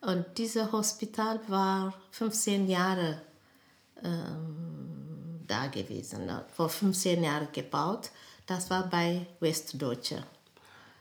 Und 0.01 0.27
dieses 0.37 0.73
Hospital 0.73 1.41
war 1.47 1.95
15 2.11 2.67
Jahre 2.67 3.23
ähm, 4.03 5.04
da 5.47 5.67
gewesen, 5.67 6.27
ne? 6.27 6.45
vor 6.55 6.69
15 6.69 7.23
Jahren 7.23 7.49
gebaut. 7.53 8.11
Das 8.47 8.71
war 8.71 8.89
bei 8.89 9.27
Westdeutsche. 9.41 10.25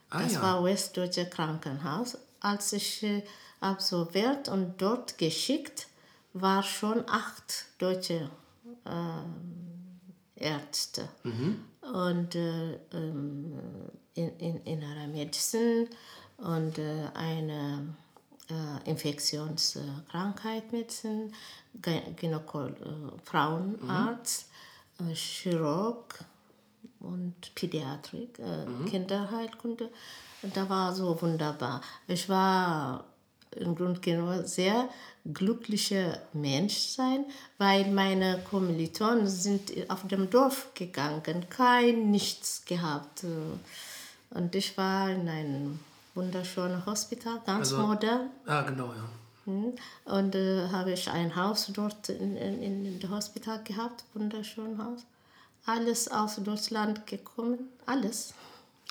Ah, 0.10 0.22
Das 0.24 0.34
ja. 0.34 0.42
war 0.42 0.64
Westdeutsche 0.64 1.26
Krankenhaus. 1.26 2.18
Als 2.40 2.74
ich 2.74 3.04
äh, 3.04 3.24
absolviert 3.60 4.50
und 4.50 4.82
dort 4.82 5.18
geschickt, 5.18 5.88
war 6.34 6.64
schon 6.64 7.04
acht 7.08 7.66
deutsche 7.78 8.30
ähm, 8.86 10.00
Ärzte. 10.36 11.08
Und 11.94 12.36
äh, 12.36 12.74
ähm, 12.94 13.54
in, 14.16 14.38
in 14.38 14.58
innere 14.64 15.08
Medizin 15.08 15.88
und 16.38 16.78
äh, 16.78 17.08
eine 17.14 17.96
äh, 18.50 18.90
Infektionskrankheit 18.90 20.72
Medizin, 20.72 21.34
Gynäkol 21.82 22.76
äh, 22.82 23.26
Frauenarzt, 23.26 24.50
äh, 25.00 25.14
Chirurg 25.14 26.24
und 27.00 27.36
Pädiatrik, 27.56 28.40
äh, 28.40 28.90
Kinderheilkunde. 28.90 29.90
Und 30.42 30.56
da 30.56 30.70
war 30.70 30.94
so 30.94 31.22
wunderbar. 31.22 31.82
Ich 32.08 32.28
war 32.30 33.06
im 33.56 33.76
Grunde 33.76 34.00
genommen 34.00 34.46
sehr 34.46 34.90
glücklicher 35.32 36.20
Mensch 36.34 36.78
sein, 36.78 37.26
weil 37.58 37.90
meine 37.92 38.42
Kommilitonen 38.50 39.28
sind 39.28 39.72
auf 39.90 40.08
dem 40.08 40.30
Dorf 40.30 40.74
gegangen, 40.74 41.48
kein 41.50 42.10
nichts 42.10 42.66
gehabt. 42.66 43.24
Und 44.32 44.56
ich 44.56 44.76
war 44.76 45.10
in 45.12 45.30
einem 45.30 45.80
wunderschönen 46.16 46.86
Hospital, 46.86 47.40
ganz 47.46 47.72
Also- 47.72 47.78
modern. 47.88 48.30
Ah, 48.46 48.62
genau, 48.62 48.88
ja. 48.94 49.10
Mhm. 49.46 49.74
Und 50.06 50.36
äh, 50.36 50.70
habe 50.70 50.94
ich 50.94 51.10
ein 51.10 51.36
Haus 51.36 51.70
dort 51.74 52.08
in, 52.10 52.38
in, 52.38 52.64
in 52.64 53.00
dem 53.00 53.10
Hospital 53.12 53.62
gehabt, 53.64 54.06
wunderschönes 54.14 54.78
Haus. 54.78 55.02
Alles 55.66 56.10
aus 56.10 56.36
Deutschland 56.38 57.06
gekommen, 57.08 57.70
alles. 57.86 58.34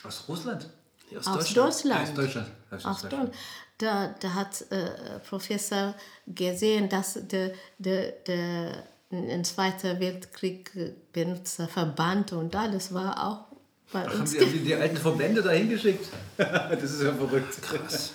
Aus 0.04 0.24
Russland? 0.28 0.68
Aus, 1.16 1.26
Aus 1.26 1.52
Deutschland. 1.54 1.56
Deutschland. 1.56 2.00
Aus 2.08 2.14
Deutschland. 2.14 2.48
Aus 2.70 2.82
Deutschland. 2.82 3.12
Deutschland. 3.12 3.34
Da, 3.78 4.14
da 4.20 4.34
hat 4.34 4.70
äh, 4.70 5.18
Professor 5.28 5.94
gesehen, 6.26 6.88
dass 6.88 7.18
der, 7.28 7.52
der, 7.78 8.12
der 8.26 8.84
im 9.10 9.44
Zweiten 9.44 10.00
Weltkrieg 10.00 10.70
äh, 10.76 10.92
benutzte 11.12 11.66
Verband 11.66 12.32
und 12.32 12.54
alles 12.56 12.94
war 12.94 13.26
auch 13.26 13.51
bei 13.92 14.04
Haben 14.06 14.20
uns. 14.20 14.30
Sie, 14.32 14.40
haben 14.40 14.52
die, 14.52 14.60
die 14.60 14.74
alten 14.74 14.96
Verbände 14.96 15.42
da 15.42 15.50
hingeschickt? 15.50 16.06
das 16.36 16.82
ist 16.82 17.02
ja 17.02 17.12
verrückt. 17.12 17.60
Krass. 17.62 18.12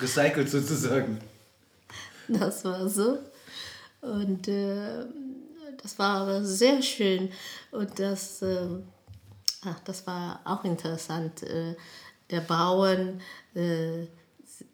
Recycelt 0.00 0.50
sozusagen. 0.50 1.18
Das 2.28 2.64
war 2.64 2.88
so. 2.88 3.18
Und 4.00 4.48
äh, 4.48 5.04
das 5.82 5.98
war 5.98 6.20
aber 6.22 6.44
sehr 6.44 6.82
schön. 6.82 7.30
Und 7.70 7.98
das, 7.98 8.42
äh, 8.42 8.66
ach, 9.64 9.80
das 9.84 10.06
war 10.06 10.40
auch 10.44 10.64
interessant. 10.64 11.42
Äh, 11.42 11.74
der 12.30 12.40
Bauern, 12.40 13.20
äh, 13.54 14.06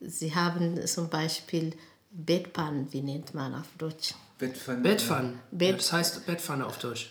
sie- 0.00 0.34
haben 0.34 0.86
zum 0.86 1.08
Beispiel 1.08 1.72
Bettpannen, 2.10 2.92
wie 2.92 3.00
nennt 3.02 3.34
man 3.34 3.54
auf 3.54 3.66
Deutsch? 3.78 4.14
Bettpfanne. 4.38 4.80
Bettpfannen. 4.82 5.38
Bett- 5.50 5.70
Ja, 5.70 5.76
das 5.76 5.92
heißt 5.92 6.26
Bettpfanne 6.26 6.66
auf 6.66 6.78
Deutsch. 6.78 7.10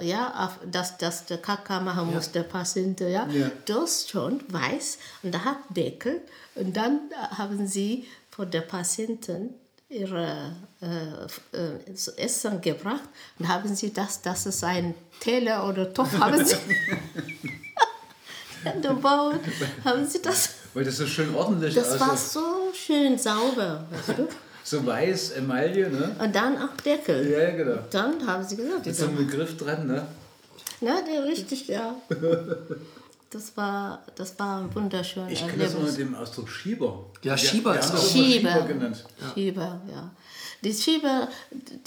Ja, 0.00 0.46
auf, 0.46 0.58
dass, 0.70 0.98
dass 0.98 1.26
der 1.26 1.38
Kaka 1.38 1.80
machen 1.80 2.12
muss, 2.12 2.30
der 2.32 2.42
Patient, 2.42 3.00
ja. 3.00 3.26
Ja. 3.28 3.50
Das 3.66 4.08
schon 4.08 4.40
weiß 4.48 4.98
und 5.22 5.34
da 5.34 5.44
hat 5.44 5.58
Deckel 5.70 6.20
und 6.54 6.76
dann 6.76 7.00
haben 7.36 7.66
sie 7.66 8.06
von 8.30 8.50
der 8.50 8.62
Patienten 8.62 9.54
ihre 9.88 10.52
äh, 10.82 11.56
äh, 11.56 11.94
zu 11.94 12.16
Essen 12.18 12.60
gebracht 12.60 13.08
und 13.38 13.48
haben 13.48 13.74
sie 13.74 13.92
das, 13.92 14.22
das 14.22 14.46
ist 14.46 14.64
ein 14.64 14.94
Teller 15.20 15.68
oder 15.68 15.92
Topf, 15.92 16.12
haben 16.18 16.44
sie 16.44 16.56
der 18.82 18.94
Bauern, 18.94 19.40
haben 19.84 20.06
sie 20.06 20.22
das, 20.22 20.50
Weil 20.72 20.84
das 20.84 20.96
so 20.96 21.06
schön 21.06 21.34
ordentlich 21.34 21.74
das 21.74 22.00
war 22.00 22.12
aussah. 22.12 22.40
so 22.40 22.72
schön 22.74 23.18
sauber, 23.18 23.86
weißt 23.90 24.18
du? 24.18 24.28
So 24.66 24.84
weiß, 24.86 25.32
Emaille, 25.32 25.90
ne? 25.90 26.16
Und 26.18 26.34
dann 26.34 26.56
auch 26.56 26.74
Deckel. 26.84 27.30
Ja, 27.30 27.50
genau. 27.50 27.78
Dann 27.90 28.26
haben 28.26 28.42
sie 28.44 28.56
gesagt, 28.56 28.86
Mit 28.86 28.96
so 28.96 29.04
einem 29.06 29.16
Begriff 29.16 29.56
dran, 29.58 29.86
ne? 29.86 30.06
Ja, 30.80 31.00
der 31.02 31.24
richtig, 31.24 31.68
ja. 31.68 31.94
Das 33.30 33.56
war, 33.56 34.02
das 34.14 34.38
war 34.38 34.60
ein 34.60 34.74
wunderschönes 34.74 35.32
Ich 35.32 35.46
kenne 35.46 35.64
das 35.64 35.74
immer 35.74 35.84
mit 35.84 35.98
dem 35.98 36.14
Ausdruck 36.14 36.48
Schieber. 36.48 37.04
Ja, 37.22 37.36
Schieber 37.36 37.74
Wir 37.74 37.80
ist 37.80 37.92
auch- 37.92 37.98
Schieber. 38.10 38.50
Schieber 38.52 38.62
genannt. 38.66 39.04
Schieber, 39.34 39.80
ja. 39.92 40.10
Die 40.62 40.72
Schieber, 40.72 41.28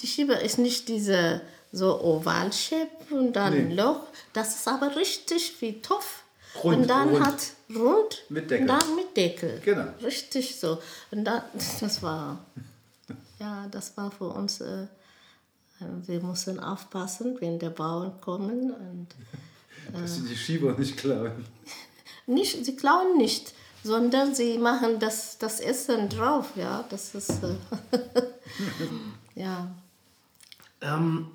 die 0.01 0.07
Schieber 0.07 0.39
ist 0.41 0.57
nicht 0.59 0.87
diese 0.87 1.41
so 1.71 1.99
Ovalshape 2.03 3.15
und 3.15 3.33
dann 3.33 3.53
Nee. 3.53 3.59
ein 3.59 3.71
Loch. 3.75 4.01
Das 4.33 4.55
ist 4.55 4.67
aber 4.67 4.95
richtig 4.95 5.53
wie 5.61 5.81
Topf. 5.81 6.21
Rund, 6.63 6.77
und 6.81 6.87
dann 6.89 7.09
rund. 7.09 7.25
hat 7.25 7.35
rund 7.75 8.23
Mit 8.29 8.49
Deckel. 8.49 8.61
und 8.61 8.67
dann 8.67 8.95
mit 8.95 9.15
Deckel. 9.15 9.61
Genau. 9.63 9.85
Richtig 10.03 10.59
so. 10.59 10.79
Und 11.11 11.23
dann, 11.25 11.41
das 11.81 12.01
war, 12.01 12.39
ja, 13.39 13.67
das 13.69 13.95
war 13.97 14.11
für 14.11 14.29
uns, 14.29 14.61
äh, 14.61 14.87
wir 15.79 16.21
mussten 16.21 16.59
aufpassen, 16.59 17.37
wenn 17.39 17.59
die 17.59 17.69
Bauern 17.69 18.19
kommen 18.21 18.71
und 18.71 19.07
Dass 19.93 20.15
sie 20.15 20.23
die 20.23 20.35
Schieber 20.35 20.73
nicht 20.77 20.97
klauen. 20.97 21.45
Nicht, 22.29 22.65
sie 22.65 22.75
klauen 22.75 23.15
nicht, 23.15 23.53
sondern 23.85 24.35
sie 24.35 24.57
machen 24.57 24.99
das, 24.99 25.37
das 25.37 25.61
Essen 25.61 26.09
drauf, 26.09 26.47
ja. 26.57 26.83
Das 26.89 27.15
ist, 27.15 27.41
äh, 27.41 27.55
Ja. 29.37 29.71
Ähm, 30.81 31.27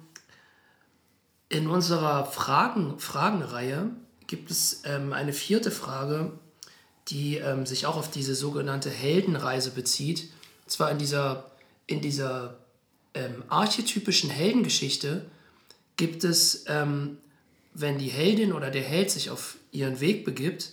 in 1.49 1.68
unserer 1.68 2.26
Fragen, 2.26 2.99
Fragenreihe 2.99 3.90
gibt 4.26 4.50
es 4.50 4.82
ähm, 4.85 5.12
eine 5.12 5.32
vierte 5.32 5.71
Frage, 5.71 6.32
die 7.09 7.37
ähm, 7.37 7.64
sich 7.64 7.87
auch 7.87 7.97
auf 7.97 8.11
diese 8.11 8.35
sogenannte 8.35 8.90
Heldenreise 8.90 9.71
bezieht. 9.71 10.30
Und 10.64 10.71
zwar 10.71 10.90
in 10.90 10.99
dieser, 10.99 11.51
in 11.86 12.00
dieser 12.00 12.58
ähm, 13.14 13.42
archetypischen 13.48 14.30
Heldengeschichte 14.30 15.26
gibt 15.96 16.24
es, 16.24 16.64
ähm, 16.68 17.18
wenn 17.74 17.98
die 17.98 18.08
Heldin 18.08 18.52
oder 18.52 18.70
der 18.70 18.82
Held 18.82 19.10
sich 19.10 19.30
auf 19.30 19.56
ihren 19.70 20.00
Weg 20.00 20.24
begibt, 20.24 20.72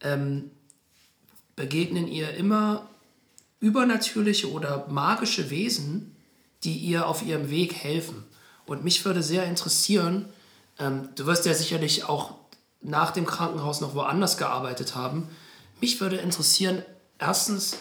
ähm, 0.00 0.50
begegnen 1.56 2.08
ihr 2.08 2.34
immer 2.34 2.88
übernatürliche 3.60 4.50
oder 4.50 4.86
magische 4.88 5.50
Wesen, 5.50 6.14
die 6.64 6.76
ihr 6.76 7.06
auf 7.06 7.24
ihrem 7.24 7.50
Weg 7.50 7.74
helfen. 7.74 8.24
Und 8.66 8.84
mich 8.84 9.04
würde 9.04 9.22
sehr 9.22 9.44
interessieren, 9.44 10.26
ähm, 10.78 11.08
du 11.14 11.26
wirst 11.26 11.46
ja 11.46 11.54
sicherlich 11.54 12.04
auch 12.04 12.34
nach 12.80 13.10
dem 13.10 13.26
Krankenhaus 13.26 13.80
noch 13.80 13.94
woanders 13.94 14.36
gearbeitet 14.36 14.94
haben. 14.94 15.28
Mich 15.80 16.00
würde 16.00 16.16
interessieren, 16.16 16.82
erstens, 17.18 17.76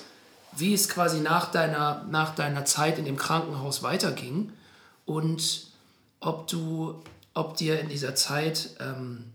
wie 0.57 0.73
es 0.73 0.89
quasi 0.89 1.19
nach 1.19 1.51
deiner, 1.51 2.05
nach 2.09 2.35
deiner 2.35 2.65
Zeit 2.65 2.97
in 2.97 3.05
dem 3.05 3.17
Krankenhaus 3.17 3.83
weiterging 3.83 4.51
und 5.05 5.67
ob 6.19 6.47
du, 6.47 7.01
ob 7.33 7.57
dir 7.57 7.79
in 7.79 7.89
dieser 7.89 8.15
Zeit 8.15 8.69
ähm, 8.79 9.25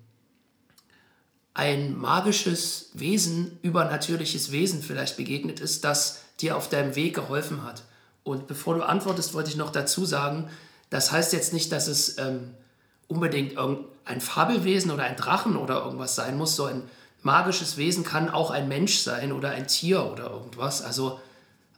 ein 1.54 1.96
magisches 1.96 2.90
Wesen, 2.94 3.58
übernatürliches 3.62 4.52
Wesen 4.52 4.82
vielleicht 4.82 5.16
begegnet 5.16 5.60
ist, 5.60 5.84
das 5.84 6.22
dir 6.40 6.56
auf 6.56 6.68
deinem 6.68 6.94
Weg 6.94 7.14
geholfen 7.14 7.64
hat. 7.64 7.82
Und 8.22 8.46
bevor 8.46 8.76
du 8.76 8.82
antwortest, 8.82 9.34
wollte 9.34 9.50
ich 9.50 9.56
noch 9.56 9.70
dazu 9.70 10.04
sagen, 10.04 10.48
das 10.90 11.10
heißt 11.12 11.32
jetzt 11.32 11.52
nicht, 11.52 11.72
dass 11.72 11.88
es 11.88 12.16
ähm, 12.18 12.54
unbedingt 13.08 13.56
ein 13.58 14.20
Fabelwesen 14.20 14.90
oder 14.90 15.04
ein 15.04 15.16
Drachen 15.16 15.56
oder 15.56 15.82
irgendwas 15.84 16.14
sein 16.14 16.36
muss. 16.36 16.54
So 16.54 16.66
ein 16.66 16.82
magisches 17.22 17.76
Wesen 17.76 18.04
kann 18.04 18.28
auch 18.30 18.50
ein 18.50 18.68
Mensch 18.68 18.98
sein 18.98 19.32
oder 19.32 19.50
ein 19.50 19.66
Tier 19.66 20.04
oder 20.04 20.30
irgendwas. 20.30 20.82
Also 20.82 21.20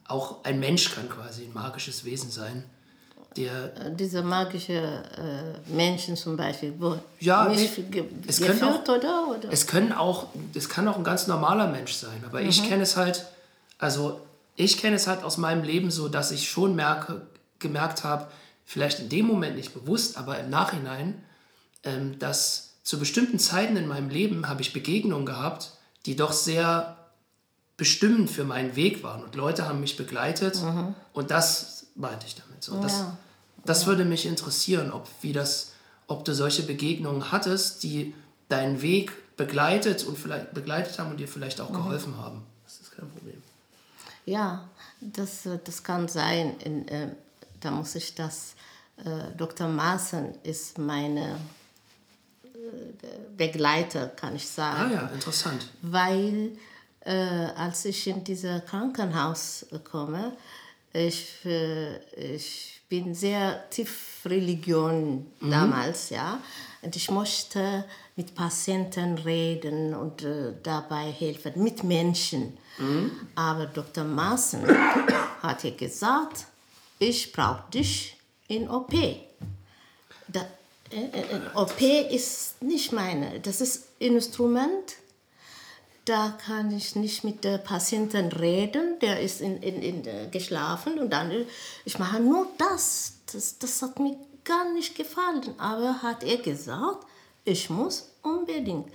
auch 0.07 0.43
ein 0.43 0.59
Mensch 0.59 0.93
kann 0.93 1.09
quasi 1.09 1.43
ein 1.45 1.53
magisches 1.53 2.03
Wesen 2.05 2.31
sein. 2.31 2.63
Der 3.37 3.73
Äh, 3.77 3.95
Diese 3.95 4.21
magische 4.23 4.73
äh, 4.73 5.71
Menschen 5.73 6.17
zum 6.17 6.35
Beispiel, 6.35 6.73
wo 6.77 6.97
Ja, 7.19 7.47
nicht 7.47 7.77
nee, 7.91 8.03
es 8.27 8.39
können 8.41 8.59
geführt 8.59 8.89
auch- 8.89 8.95
oder, 8.97 9.27
oder? 9.29 9.49
Es 9.51 9.67
können 9.67 9.93
auch, 9.93 10.27
es 10.53 10.67
kann 10.67 10.87
auch 10.87 10.97
ein 10.97 11.03
ganz 11.05 11.27
normaler 11.27 11.67
Mensch 11.67 11.93
sein, 11.93 12.23
aber 12.25 12.41
ich 12.41 12.67
kenne 12.67 12.83
es 12.83 12.97
halt, 12.97 13.25
also 13.77 14.19
ich 14.57 14.77
kenne 14.79 14.97
es 14.97 15.07
halt 15.07 15.23
aus 15.23 15.37
meinem 15.37 15.63
Leben 15.63 15.91
so, 15.91 16.09
dass 16.09 16.31
ich 16.31 16.49
schon 16.49 16.75
merke, 16.75 17.21
gemerkt 17.59 18.03
habe, 18.03 18.27
vielleicht 18.65 18.99
in 18.99 19.07
dem 19.07 19.27
Moment 19.27 19.55
nicht 19.55 19.73
bewusst, 19.73 20.17
aber 20.17 20.37
im 20.39 20.49
Nachhinein, 20.49 21.23
ähm, 21.85 22.19
dass 22.19 22.70
zu 22.83 22.99
bestimmten 22.99 23.39
Zeiten 23.39 23.75
in 23.77 23.87
meinem 23.87 24.09
Leben 24.09 24.47
habe 24.49 24.61
ich 24.61 24.73
Begegnungen 24.73 25.25
gehabt, 25.25 25.71
die 26.05 26.15
doch 26.15 26.31
sehr 26.33 26.97
bestimmend 27.77 28.29
für 28.29 28.43
meinen 28.43 28.75
Weg 28.75 29.03
waren 29.03 29.23
und 29.23 29.35
Leute 29.35 29.67
haben 29.67 29.79
mich 29.79 29.97
begleitet 29.97 30.61
und 31.13 31.31
das 31.31 31.87
meinte 31.95 32.25
ich 32.27 32.35
damit 32.35 32.63
so. 32.63 32.79
Das, 32.81 32.99
Ja. 32.99 33.17
das 33.65 33.87
würde 33.87 34.05
mich 34.05 34.25
interessieren, 34.25 34.91
ob, 34.91 35.07
wie 35.21 35.33
das, 35.33 35.71
ob 36.07 36.23
du 36.25 36.33
solche 36.33 36.63
Begegnungen 36.63 37.31
hattest, 37.31 37.83
die 37.83 38.13
deinen 38.49 38.81
Weg 38.81 39.11
begleitet 39.37 40.03
und 40.03 40.17
vielleicht 40.17 40.53
begleitet 40.53 40.99
haben 40.99 41.11
und 41.11 41.17
dir 41.19 41.27
vielleicht 41.27 41.59
auch 41.61 41.71
geholfen 41.71 42.17
haben. 42.17 42.43
Das 42.65 42.81
ist 42.81 42.91
kein 42.95 43.09
Problem. 43.09 43.41
Ja, 44.25 44.67
das, 44.99 45.47
das 45.63 45.83
kann 45.83 46.07
sein. 46.07 46.55
In, 46.59 46.87
äh, 46.87 47.09
da 47.59 47.71
muss 47.71 47.95
ich 47.95 48.13
das. 48.13 48.53
Äh, 49.03 49.35
Dr. 49.37 49.67
Maaßen 49.67 50.35
ist 50.43 50.77
meine 50.77 51.37
Begleiter, 53.37 54.07
kann 54.07 54.35
ich 54.35 54.47
sagen. 54.47 54.91
Ah 54.91 54.93
ja, 54.93 55.07
interessant. 55.07 55.67
weil 55.81 56.51
äh, 57.01 57.11
als 57.55 57.85
ich 57.85 58.07
in 58.07 58.23
dieses 58.23 58.63
Krankenhaus 58.65 59.65
äh, 59.71 59.79
komme, 59.79 60.33
ich, 60.93 61.45
äh, 61.45 61.97
ich 62.35 62.81
bin 62.89 63.15
sehr 63.15 63.69
tief 63.69 64.19
Religion 64.25 65.25
damals, 65.39 66.09
ja. 66.09 66.39
Und 66.81 66.95
ich 66.95 67.09
möchte 67.09 67.85
mit 68.15 68.35
Patienten 68.35 69.17
reden 69.19 69.95
und 69.95 70.23
äh, 70.23 70.53
dabei 70.61 71.11
helfen, 71.11 71.53
mit 71.55 71.83
Menschen. 71.83 72.57
Aber 73.35 73.65
Dr. 73.67 74.03
Maaßen 74.03 74.61
hat 75.41 75.63
ja 75.63 75.69
gesagt, 75.71 76.45
ich 76.99 77.31
brauche 77.31 77.63
dich 77.71 78.17
in 78.47 78.69
OP. 78.69 78.93
Da, 80.27 80.45
OP 81.55 81.81
ist 81.81 82.61
nicht 82.61 82.91
meine, 82.91 83.39
das 83.39 83.61
ist 83.61 83.87
Instrument. 83.99 84.95
Da 86.05 86.35
kann 86.45 86.75
ich 86.75 86.95
nicht 86.95 87.23
mit 87.23 87.43
der 87.43 87.59
Patienten 87.59 88.31
reden, 88.31 88.97
der 88.99 89.21
ist 89.21 89.39
in, 89.39 89.61
in, 89.61 89.81
in, 89.81 90.05
äh, 90.05 90.27
geschlafen 90.31 90.99
und 90.99 91.11
dann, 91.11 91.29
äh, 91.29 91.45
ich 91.85 91.99
mache 91.99 92.19
nur 92.19 92.47
das. 92.57 93.13
das. 93.31 93.59
Das 93.59 93.81
hat 93.83 93.99
mir 93.99 94.17
gar 94.43 94.73
nicht 94.73 94.95
gefallen. 94.95 95.53
Aber 95.59 96.01
hat 96.01 96.23
er 96.23 96.37
gesagt, 96.37 97.05
ich 97.45 97.69
muss 97.69 98.11
unbedingt. 98.23 98.91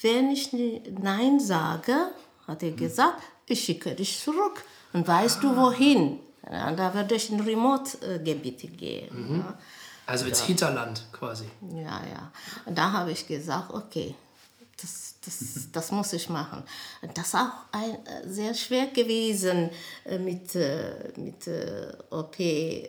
Wenn 0.00 0.30
ich 0.30 0.50
Nein 0.52 1.40
sage, 1.40 2.10
hat 2.46 2.62
er 2.62 2.72
gesagt, 2.72 3.22
ich 3.46 3.64
schicke 3.64 3.94
dich 3.94 4.20
zurück. 4.20 4.64
Und 4.92 5.06
weißt 5.06 5.42
du 5.42 5.54
wohin? 5.56 6.20
Ja, 6.50 6.70
da 6.72 6.94
werde 6.94 7.16
ich 7.16 7.30
in 7.30 7.40
Remote-Gebiete 7.40 8.68
gehen. 8.68 9.44
Ja. 9.44 9.58
Also 10.06 10.26
ins 10.26 10.40
Hinterland 10.42 11.04
quasi. 11.12 11.44
Ja, 11.74 12.00
ja. 12.06 12.32
Und 12.64 12.76
da 12.78 12.92
habe 12.92 13.10
ich 13.12 13.26
gesagt, 13.26 13.72
okay, 13.72 14.14
das, 14.80 15.14
das, 15.24 15.68
das 15.72 15.90
muss 15.90 16.12
ich 16.12 16.28
machen. 16.28 16.62
Das 17.14 17.28
ist 17.28 17.34
auch 17.34 17.48
ein, 17.72 17.94
äh, 18.06 18.28
sehr 18.28 18.54
schwer 18.54 18.86
gewesen, 18.88 19.70
äh, 20.04 20.18
mit, 20.18 20.54
äh, 20.54 21.12
mit 21.16 21.48
OP, 22.10 22.38
äh, 22.38 22.88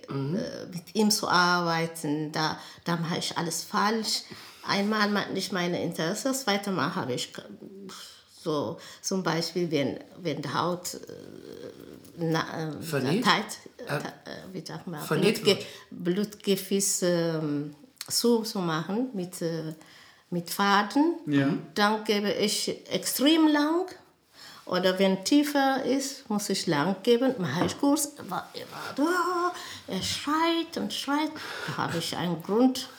mit 0.72 0.94
ihm 0.96 1.10
zu 1.10 1.28
arbeiten. 1.30 2.32
Da, 2.32 2.60
da 2.84 2.98
mache 2.98 3.18
ich 3.20 3.38
alles 3.38 3.64
falsch. 3.64 4.24
Einmal 4.68 5.10
ma- 5.10 5.26
nicht 5.28 5.52
meine 5.54 5.82
Interesse, 5.82 6.28
das 6.30 6.42
zweite 6.42 6.72
Mal 6.72 6.94
habe 6.94 7.14
ich 7.14 7.32
so 8.44 8.78
zum 9.02 9.24
Beispiel, 9.24 9.72
wenn, 9.72 10.00
wenn 10.18 10.42
die 10.42 10.54
Haut 10.54 10.94
äh, 10.96 11.00
na, 12.18 12.70
äh, 12.70 12.84
äh, 13.20 13.22
wie 14.54 14.66
sagt 14.66 14.88
man, 14.88 15.06
Blutge. 15.08 15.58
Blutgefäß 15.92 17.04
ähm, 17.04 17.76
zu, 18.08 18.44
zu 18.44 18.60
machen 18.60 19.10
mit, 19.14 19.42
äh, 19.42 19.74
mit 20.30 20.50
Faden. 20.50 21.16
Ja. 21.26 21.54
Dann 21.76 22.04
gebe 22.04 22.32
ich 22.32 22.70
extrem 22.92 23.48
lang. 23.48 23.86
Oder 24.66 25.00
wenn 25.00 25.24
tiefer 25.24 25.84
ist, 25.86 26.30
muss 26.30 26.50
ich 26.50 26.68
lang 26.68 26.98
geben. 27.02 27.36
Mache 27.38 27.66
ich 27.66 27.80
kurz. 27.80 28.12
Er 28.18 28.30
war, 28.30 28.50
da. 28.96 29.54
Er 29.88 30.02
schreit 30.04 30.76
und 30.76 30.94
schreit. 30.94 31.32
Da 31.68 31.78
habe 31.84 32.00
ich 32.00 32.18
einen 32.18 32.44
Grund, 32.44 32.90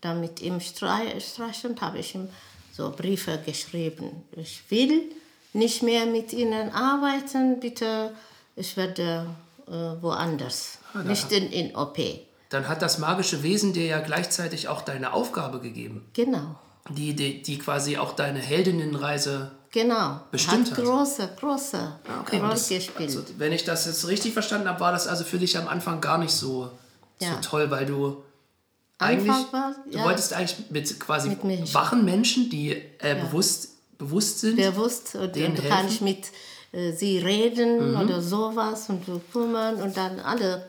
damit 0.00 0.40
ihm 0.40 0.58
strei- 0.60 1.20
streichen, 1.20 1.78
habe 1.80 1.98
ich 1.98 2.14
ihm 2.14 2.28
so 2.74 2.90
Briefe 2.90 3.38
geschrieben. 3.44 4.24
Ich 4.34 4.62
will 4.70 5.02
nicht 5.52 5.82
mehr 5.82 6.06
mit 6.06 6.32
Ihnen 6.32 6.70
arbeiten. 6.70 7.60
Bitte, 7.60 8.14
ich 8.56 8.74
werde 8.78 9.02
äh, 9.02 9.51
woanders. 9.66 10.78
da- 10.94 11.02
nicht 11.02 11.30
in, 11.32 11.50
in 11.50 11.76
OP. 11.76 11.98
Dann 12.50 12.68
hat 12.68 12.82
das 12.82 12.98
magische 12.98 13.42
Wesen 13.42 13.72
dir 13.72 13.86
ja 13.86 14.00
gleichzeitig 14.00 14.68
auch 14.68 14.82
deine 14.82 15.12
Aufgabe 15.14 15.58
gegeben, 15.60 16.06
Genau. 16.12 16.56
die, 16.90 17.14
die, 17.14 17.42
die 17.42 17.58
quasi 17.58 17.96
auch 17.96 18.12
deine 18.14 18.38
Heldinnenreise 18.40 19.52
Genau. 19.70 20.20
Bestimmt 20.30 20.70
Hat 20.70 20.76
hat. 20.78 20.84
große, 20.84 21.30
große 21.40 21.92
Okay, 22.20 22.36
Rolle 22.40 22.52
gespielt. 22.52 22.90
also, 22.98 23.22
wenn 23.38 23.52
ich 23.52 23.64
das 23.64 23.86
jetzt 23.86 24.06
richtig 24.06 24.34
verstanden 24.34 24.68
habe, 24.68 24.80
war 24.80 24.92
das 24.92 25.06
also 25.06 25.24
für 25.24 25.38
dich 25.38 25.56
am 25.56 25.66
Anfang 25.66 26.02
gar 26.02 26.18
nicht 26.18 26.32
so, 26.32 26.70
Ja. 27.20 27.30
so 27.30 27.48
toll, 27.48 27.70
weil 27.70 27.86
du 27.86 28.22
eigentlich, 28.98 29.28
war- 29.50 29.74
du 29.90 29.96
ja. 29.96 30.04
wolltest 30.04 30.34
eigentlich 30.34 30.70
mit 30.70 31.00
quasi 31.00 31.30
Mit 31.30 31.42
Menschen. 31.42 31.72
wachen 31.74 32.04
Menschen, 32.04 32.50
die 32.50 32.72
äh, 32.98 33.14
bewusst, 33.14 33.70
bewusst 33.96 34.40
sind. 34.40 34.56
bewusst 34.56 35.14
und 35.14 35.34
Denen 35.34 35.54
du 35.56 35.62
kannst 35.62 36.02
mit 36.02 36.26
äh, 36.72 36.92
sie 36.92 37.18
reden 37.18 37.96
oder 37.96 38.20
sowas 38.20 38.88
und 38.88 39.06
du 39.06 39.20
kümmern 39.32 39.76
und 39.76 39.96
dann 39.96 40.20
alle 40.20 40.66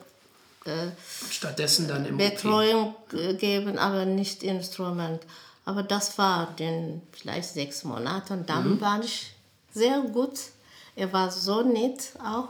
stattdessen 1.30 1.88
dann 1.88 2.06
im 2.06 2.16
OP. 2.16 2.20
Betreuung 2.20 2.96
äh, 3.14 3.34
geben, 3.34 3.78
aber 3.78 4.06
nicht 4.06 4.44
Instrument. 4.44 5.22
Aber 5.66 5.84
das 5.84 6.18
war 6.18 6.54
dann 6.58 7.02
vielleicht 7.12 7.54
sechs 7.54 7.84
Monate 7.84 8.34
und 8.34 8.50
dann 8.50 8.80
war 8.82 9.02
ich 9.04 9.34
sehr 9.74 10.00
gut. 10.02 10.40
Er 10.96 11.12
war 11.12 11.32
so 11.32 11.64
nett 11.64 12.14
auch. 12.24 12.50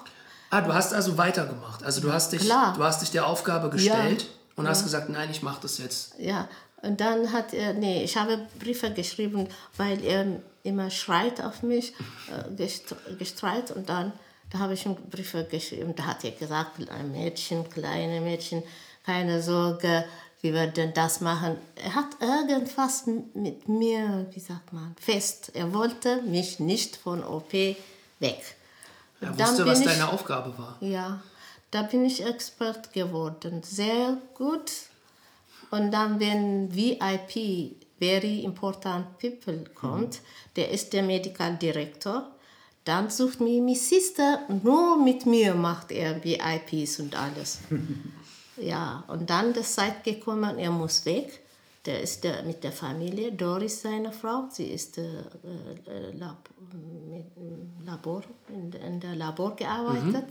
Ah, 0.50 0.62
du 0.62 0.74
hast 0.74 0.94
also 0.94 1.18
weitergemacht. 1.18 1.84
Also 1.84 2.02
du 2.02 2.12
hast 2.12 2.32
dich, 2.34 2.42
Klar. 2.42 2.74
du 2.76 2.84
hast 2.84 3.02
dich 3.02 3.12
der 3.12 3.26
Aufgabe 3.26 3.70
gestellt 3.70 4.22
Ja. 4.22 4.28
und 4.58 4.68
hast 4.68 4.84
gesagt, 4.84 5.10
nein, 5.10 5.30
ich 5.32 5.42
mache 5.42 5.60
das 5.62 5.78
jetzt. 5.80 6.14
Ja, 6.20 6.48
und 6.84 7.00
dann 7.02 7.32
hat 7.32 7.54
er, 7.54 7.74
nee, 7.74 8.04
ich 8.04 8.16
habe 8.16 8.46
Briefe 8.60 8.92
geschrieben, 8.92 9.48
weil 9.78 10.04
er 10.04 10.26
immer 10.64 10.90
schreit 10.92 11.42
auf 11.42 11.64
mich, 11.64 11.94
äh, 12.30 12.54
gest- 12.62 12.96
gestreit 13.18 13.72
und 13.72 13.90
dann, 13.90 14.12
Da 14.52 14.60
habe 14.60 14.76
ich 14.76 14.86
ihm 14.86 14.96
Briefe 15.10 15.46
geschrieben. 15.46 15.96
Da 15.96 16.04
hat 16.06 16.24
er 16.24 16.30
gesagt, 16.32 16.88
ein 16.92 17.12
Mädchen, 17.12 17.68
kleine 17.72 18.22
Mädchen, 18.22 18.62
keine 19.04 19.42
Sorge, 19.42 20.06
wir 20.42 20.54
werden 20.54 20.94
das 20.94 21.22
machen. 21.22 21.58
Er 21.76 21.96
hat 21.96 22.10
irgendwas 22.22 23.08
mit 23.34 23.68
mir, 23.68 24.28
wie 24.32 24.40
sagt 24.40 24.72
man, 24.72 24.96
fest. 25.00 25.50
Er 25.56 25.74
wollte 25.74 26.22
mich 26.22 26.60
nicht 26.60 26.98
von 26.98 27.24
OP 27.24 27.52
weg. 28.20 28.42
Er 29.22 29.32
Und 29.32 29.40
dann 29.40 29.48
wusste, 29.50 29.64
bin 29.64 29.72
was 29.72 29.80
ich- 29.80 29.86
deine 29.88 30.10
Aufgabe 30.12 30.56
war. 30.56 30.78
Ja, 30.82 31.24
da 31.72 31.82
bin 31.82 32.06
ich 32.06 32.24
Expert 32.24 32.94
geworden. 32.94 33.64
Sehr 33.64 34.18
gut. 34.36 34.70
Und 35.74 35.90
dann, 35.90 36.20
wenn 36.20 36.72
VIP, 36.72 37.78
Very 38.00 38.42
Important 38.42 39.18
People, 39.18 39.64
kommt, 39.74 40.22
der 40.56 40.70
ist 40.70 40.94
der 40.94 41.02
Medical 41.02 41.58
Director, 41.58 42.30
dann 42.86 43.10
sucht 43.10 43.40
mir 43.40 43.60
meine 43.60 43.76
Sister, 43.76 44.42
nur 44.62 45.04
mit 45.04 45.26
mir 45.26 45.56
macht 45.56 45.92
er 45.92 46.24
VIPs 46.24 47.00
und 47.00 47.16
alles. 47.16 47.58
ja, 48.58 49.04
und 49.08 49.28
dann 49.32 49.52
ist 49.56 49.74
Zeit 49.74 50.04
gekommen, 50.04 50.60
er 50.60 50.70
muss 50.70 51.08
weg. 51.08 51.42
Der 51.88 52.02
ist 52.02 52.24
der, 52.24 52.44
mit 52.44 52.64
der 52.64 52.72
Familie, 52.72 53.32
Doris, 53.32 53.82
seine 53.82 54.12
Frau, 54.12 54.48
sie 54.52 54.68
ist 54.68 55.00
äh, 55.00 55.02
äh, 55.02 56.12
Lab, 56.16 56.50
mit, 57.10 57.26
Labor, 57.84 58.22
in, 58.50 58.72
in 58.74 59.00
der 59.00 59.16
Labor 59.16 59.56
gearbeitet. 59.56 60.28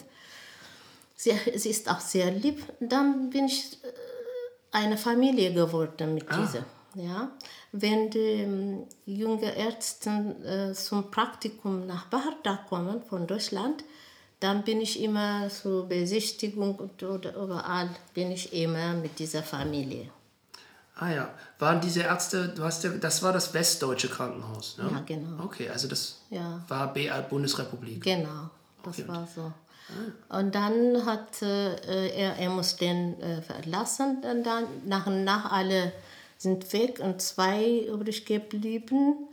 Sie, 1.17 1.33
sie 1.57 1.71
ist 1.71 1.91
auch 1.91 2.01
sehr 2.01 2.31
lieb. 2.31 2.63
Dann 2.79 3.29
bin 3.29 3.47
ich 3.47 3.79
äh, 3.83 4.12
eine 4.73 4.97
Familie 4.99 5.53
geworden 5.53 6.15
mit 6.15 6.27
dieser. 6.31 6.65
Ja. 6.95 7.31
Wenn 7.73 8.11
die 8.11 8.19
ähm, 8.19 8.87
junge 9.07 9.55
Ärzte 9.57 10.11
äh, 10.45 10.75
zum 10.75 11.11
Praktikum 11.11 11.87
nach 11.87 12.07
Bahardar 12.07 12.67
kommen 12.69 13.03
von 13.03 13.27
Deutschland, 13.27 13.85
dann 14.41 14.65
bin 14.65 14.81
ich 14.81 15.01
immer 15.01 15.49
zur 15.49 15.87
Besichtigung 15.89 16.75
und 16.77 17.03
oder 17.03 17.35
überall 17.37 17.89
bin 18.13 18.31
ich 18.33 18.53
immer 18.53 18.93
mit 18.95 19.19
dieser 19.19 19.43
Familie. 19.43 20.11
Ah 20.97 21.11
ja, 21.11 21.31
waren 21.59 21.81
diese 21.81 22.03
Ärzte, 22.03 22.49
du 22.49 22.63
hast 22.63 22.85
ja, 22.85 22.91
das 22.91 23.23
war 23.23 23.33
das 23.33 23.55
westdeutsche 23.55 24.09
Krankenhaus, 24.09 24.77
ne? 24.79 24.91
Ja, 24.93 25.01
genau. 25.07 25.45
Okay, 25.45 25.69
also 25.71 25.89
das 25.89 26.21
Ja. 26.29 26.63
war 26.69 26.93
BA 26.93 27.21
Bundesrepublik. 27.23 28.03
Genau, 28.03 28.51
das 28.83 28.99
Okay. 28.99 29.09
war 29.09 29.27
so. 29.35 29.53
Und 30.29 30.55
dann 30.55 31.05
hat 31.05 31.43
äh, 31.43 32.09
er, 32.09 32.37
er 32.37 32.51
muss 32.51 32.77
den 32.77 33.21
äh, 33.21 33.43
verlassen. 33.43 34.23
Und 34.23 34.45
dann 34.45 34.65
nach 34.87 35.07
und 35.07 35.25
nach 35.25 35.51
alle 35.51 35.93
sind 36.39 36.73
weg 36.73 37.01
und 37.01 37.21
zwei 37.21 37.87
übrig 37.89 38.25
geblieben. 38.27 39.29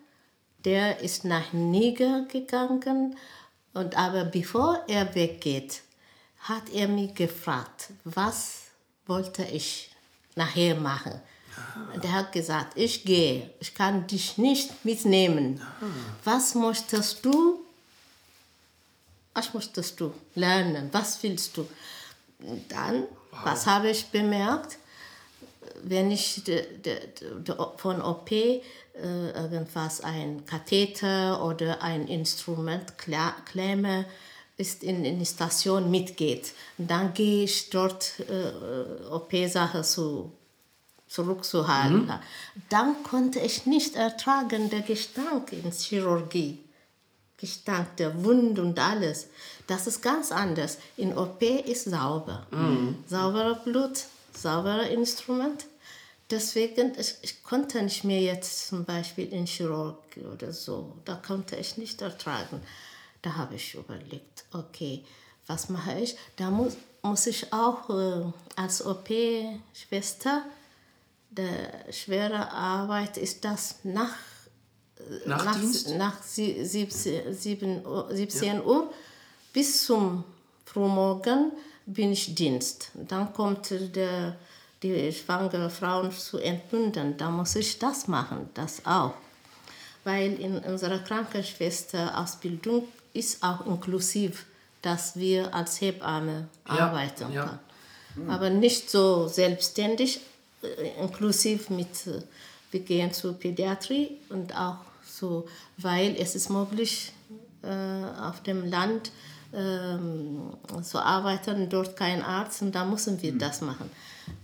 Der 0.66 1.00
ist 1.02 1.26
nach 1.26 1.54
Niger 1.54 2.26
gegangen. 2.32 3.16
Und 3.74 3.98
aber 3.98 4.26
bevor 4.26 4.84
er 4.88 5.16
weggeht, 5.16 5.82
hat 6.40 6.70
er 6.74 6.88
mich 6.88 7.14
gefragt, 7.16 7.90
was 8.04 8.64
wollte 9.06 9.44
ich 9.44 9.92
nachher 10.36 10.76
machen. 10.76 11.22
Und 11.94 12.04
er 12.04 12.14
hat 12.14 12.32
gesagt, 12.32 12.78
ich 12.78 13.04
gehe, 13.04 13.50
ich 13.60 13.74
kann 13.74 14.08
dich 14.08 14.38
nicht 14.38 14.86
mitnehmen. 14.86 15.62
Was 16.24 16.56
möchtest 16.56 17.26
du 17.26 17.60
was 19.34 19.54
möchtest 19.54 20.00
du 20.00 20.14
lernen? 20.36 20.90
Was 20.92 21.22
willst 21.24 21.56
du? 21.58 21.68
Dann, 22.70 23.04
was 23.44 23.66
habe 23.66 23.90
ich 23.90 24.08
bemerkt? 24.08 24.78
Wenn 25.84 26.12
ich 26.12 26.44
de, 26.44 26.78
de, 26.78 26.98
de, 27.42 27.56
von 27.78 28.02
OP 28.02 28.32
äh, 28.32 28.62
irgendwas, 28.96 30.02
ein 30.02 30.46
Katheter 30.46 31.44
oder 31.44 31.82
ein 31.82 32.08
Instrument 32.08 32.98
klemme, 32.98 34.06
ist 34.58 34.84
in, 34.84 35.06
in 35.06 35.20
die 35.20 35.26
Station 35.26 35.90
mitgeht. 35.90 36.54
Dann 36.78 37.14
gehe 37.14 37.46
ich 37.46 37.70
dort 37.70 38.20
äh, 38.20 39.10
OP-Sache 39.10 39.84
zu, 39.84 40.34
zurückzuhalten. 41.08 42.12
Dann 42.68 43.04
konnte 43.04 43.40
ich 43.40 43.66
nicht 43.66 43.96
ertragen, 43.96 44.70
der 44.70 44.82
Gestank 44.82 45.54
in 45.54 45.72
Chirurgie. 45.72 46.60
Gestank 47.40 47.96
der 47.98 48.24
Wund 48.24 48.60
und 48.60 48.78
alles. 48.80 49.28
Das 49.68 49.88
ist 49.88 50.02
ganz 50.02 50.32
anders. 50.32 50.78
In 50.98 51.18
OP 51.18 51.42
ist 51.42 51.86
sauber. 51.86 52.46
Sauberer 53.08 53.56
Blut, 53.56 54.06
sauberer 54.34 54.90
Instrument. 54.90 55.66
Deswegen, 56.30 56.94
ich, 57.00 57.16
ich 57.22 57.44
konnte 57.44 57.82
nicht 57.82 58.04
mehr 58.04 58.22
jetzt 58.22 58.68
zum 58.68 58.86
Beispiel 58.86 59.32
in 59.34 59.48
Chirurgie 59.48 60.26
oder 60.32 60.54
so, 60.54 60.96
da 61.06 61.16
konnte 61.16 61.56
ich 61.56 61.78
nicht 61.78 62.02
ertragen. 62.02 62.62
Da 63.22 63.36
habe 63.36 63.56
ich 63.56 63.74
überlegt, 63.74 64.46
okay, 64.54 65.04
was 65.48 65.70
mache 65.70 66.00
ich? 66.00 66.16
Da 66.36 66.52
muss, 66.52 66.74
muss 67.02 67.26
ich 67.26 67.52
auch 67.52 67.90
äh, 67.90 68.32
als 68.56 68.86
OP-Schwester, 68.86 70.44
der 71.32 71.92
schwere 71.92 72.52
Arbeit 72.52 73.18
ist 73.18 73.44
das 73.44 73.80
nach 73.84 74.14
Nachtdienst? 75.26 75.90
nach, 75.90 75.98
nach 76.16 76.24
sie- 76.24 76.64
17, 76.66 77.34
7 77.34 77.86
Uhr, 77.86 78.08
17 78.12 78.64
Uhr 78.64 78.92
bis 79.54 79.86
zum 79.86 80.24
Frühmorgen 80.66 81.52
bin 81.86 82.12
ich 82.12 82.36
Dienst. 82.36 82.92
Dann 82.94 83.34
kommt 83.34 83.72
der, 83.96 84.36
die 84.84 85.12
schwangere 85.12 85.70
Frauen 85.70 86.12
zu 86.12 86.38
entbinden. 86.38 87.18
Da 87.18 87.32
muss 87.32 87.56
ich 87.56 87.80
das 87.80 88.08
machen, 88.08 88.50
das 88.54 88.86
auch. 88.86 89.14
Weil 90.04 90.34
in 90.40 90.60
unserer 90.60 91.00
Krankenschwesterausbildung 91.00 92.88
ist 93.14 93.44
auch 93.44 93.66
inklusiv, 93.66 94.46
dass 94.82 95.16
wir 95.18 95.54
als 95.54 95.82
Hebamme 95.82 96.48
Ja, 96.68 96.74
arbeiten 96.88 97.32
ja. 97.34 97.60
können. 98.16 98.30
Aber 98.30 98.50
nicht 98.50 98.90
so 98.90 99.28
selbstständig, 99.28 100.20
äh, 100.64 101.02
inklusiv 101.02 101.70
mit, 101.70 102.08
äh, 102.08 102.22
wir 102.72 102.80
gehen 102.82 103.12
zur 103.14 103.34
Pädiatrie 103.34 104.18
und 104.30 104.56
auch 104.56 104.78
so, 105.20 105.48
weil 105.78 106.16
es 106.18 106.36
ist 106.36 106.50
möglich, 106.50 107.12
äh, 107.62 108.22
auf 108.22 108.42
dem 108.44 108.66
Land 108.70 109.12
ähm, 109.54 110.54
zu 110.82 111.00
arbeiten, 111.00 111.70
dort 111.70 111.96
kein 111.96 112.22
Arzt 112.24 112.62
und 112.62 112.74
da 112.74 112.86
müssen 112.86 113.22
wir 113.22 113.38
das 113.38 113.62
machen. 113.62 113.90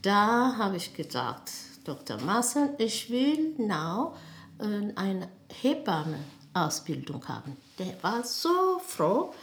Da 0.01 0.55
habe 0.57 0.77
ich 0.77 0.93
gesagt, 0.93 1.51
Dr. 1.85 2.19
Maaßen, 2.19 2.69
ich 2.77 3.09
will 3.09 3.53
now 3.57 4.15
äh, 4.59 4.93
eine 4.95 5.29
Hebammenausbildung 5.61 7.27
haben. 7.27 7.55
Der 7.77 8.01
war 8.01 8.23
so 8.23 8.79
froh 8.85 9.33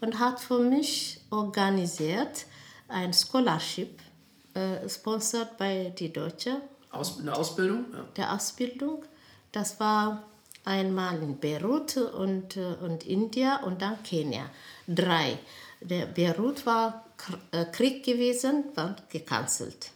und 0.00 0.18
hat 0.18 0.40
für 0.40 0.58
mich 0.58 1.20
organisiert 1.30 2.46
ein 2.88 3.12
Scholarship, 3.12 4.00
äh, 4.54 4.88
sponsored 4.88 5.56
bei 5.58 5.92
die 5.96 6.12
Deutsche 6.12 6.60
Aus, 6.90 7.20
eine 7.20 7.36
Ausbildung? 7.36 7.84
Ja. 7.92 8.04
der 8.16 8.32
Ausbildung. 8.32 9.04
Das 9.52 9.78
war 9.78 10.22
einmal 10.64 11.22
in 11.22 11.38
Beirut 11.38 11.96
und, 11.96 12.56
äh, 12.56 12.74
und 12.82 13.06
India 13.06 13.62
und 13.64 13.82
dann 13.82 14.02
Kenia. 14.02 14.50
Drei. 14.86 15.38
Der 15.80 16.06
Beirut 16.06 16.66
war 16.66 17.06
äh, 17.52 17.64
Krieg 17.66 18.04
gewesen, 18.04 18.64
war 18.74 18.96
gecancelt. 19.08 19.90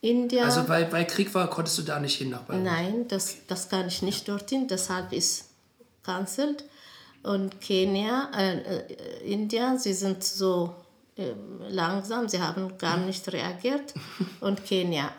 India, 0.00 0.44
Also 0.44 0.68
weil, 0.68 0.90
weil 0.92 1.06
Krieg 1.06 1.32
war, 1.34 1.48
konntest 1.48 1.78
du 1.78 1.82
da 1.82 1.98
nicht 1.98 2.16
hin 2.18 2.30
nach 2.30 2.42
Beirut? 2.42 2.62
nein, 2.62 3.08
das, 3.08 3.36
das 3.46 3.68
kann 3.68 3.88
ich 3.88 4.02
nicht 4.02 4.28
dorthin, 4.28 4.68
deshalb 4.68 5.12
ist 5.12 5.46
cancelled. 6.02 6.64
Und 7.22 7.58
Kenia, 7.60 8.30
äh, 8.36 8.58
äh, 8.58 9.32
India, 9.32 9.78
sie 9.78 9.94
sind 9.94 10.22
so 10.22 10.74
äh, 11.16 11.32
langsam, 11.70 12.28
sie 12.28 12.38
haben 12.38 12.76
gar 12.76 12.98
nicht 12.98 13.32
reagiert. 13.32 13.94
Und 14.40 14.62
Kenia, 14.66 15.10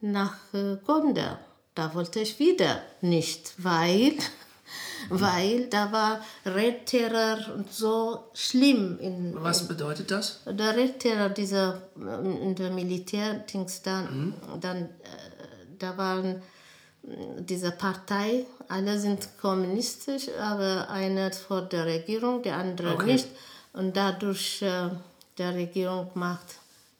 nach 0.00 0.34
äh, 0.52 0.76
Gondar. 0.84 1.38
Da 1.74 1.94
wollte 1.94 2.20
ich 2.20 2.38
wieder 2.38 2.82
nicht, 3.00 3.54
weil, 3.58 4.14
weil 5.08 5.66
da 5.68 5.92
war 5.92 6.20
Redterror 6.44 7.54
und 7.54 7.72
so 7.72 8.24
schlimm. 8.34 8.98
In, 9.00 9.34
Was 9.36 9.66
bedeutet 9.68 10.10
das? 10.10 10.40
der 10.46 10.76
Redterror, 10.76 11.28
dieser 11.30 11.80
äh, 11.96 12.42
in 12.42 12.54
der 12.56 12.70
Militärdings, 12.70 13.82
dann, 13.82 14.34
dann 14.60 14.82
äh, 14.82 14.88
da 15.78 15.96
waren 15.96 16.26
äh, 16.26 16.40
diese 17.38 17.70
Partei, 17.70 18.46
alle 18.68 18.98
sind 18.98 19.28
kommunistisch, 19.40 20.28
aber 20.40 20.90
einer 20.90 21.30
vor 21.32 21.62
der 21.62 21.86
Regierung, 21.86 22.42
der 22.42 22.56
andere 22.56 22.94
Okay. 22.94 23.12
nicht. 23.12 23.28
Und 23.74 23.96
dadurch 23.96 24.62
der 25.38 25.54
Regierung 25.54 26.10
macht 26.14 26.46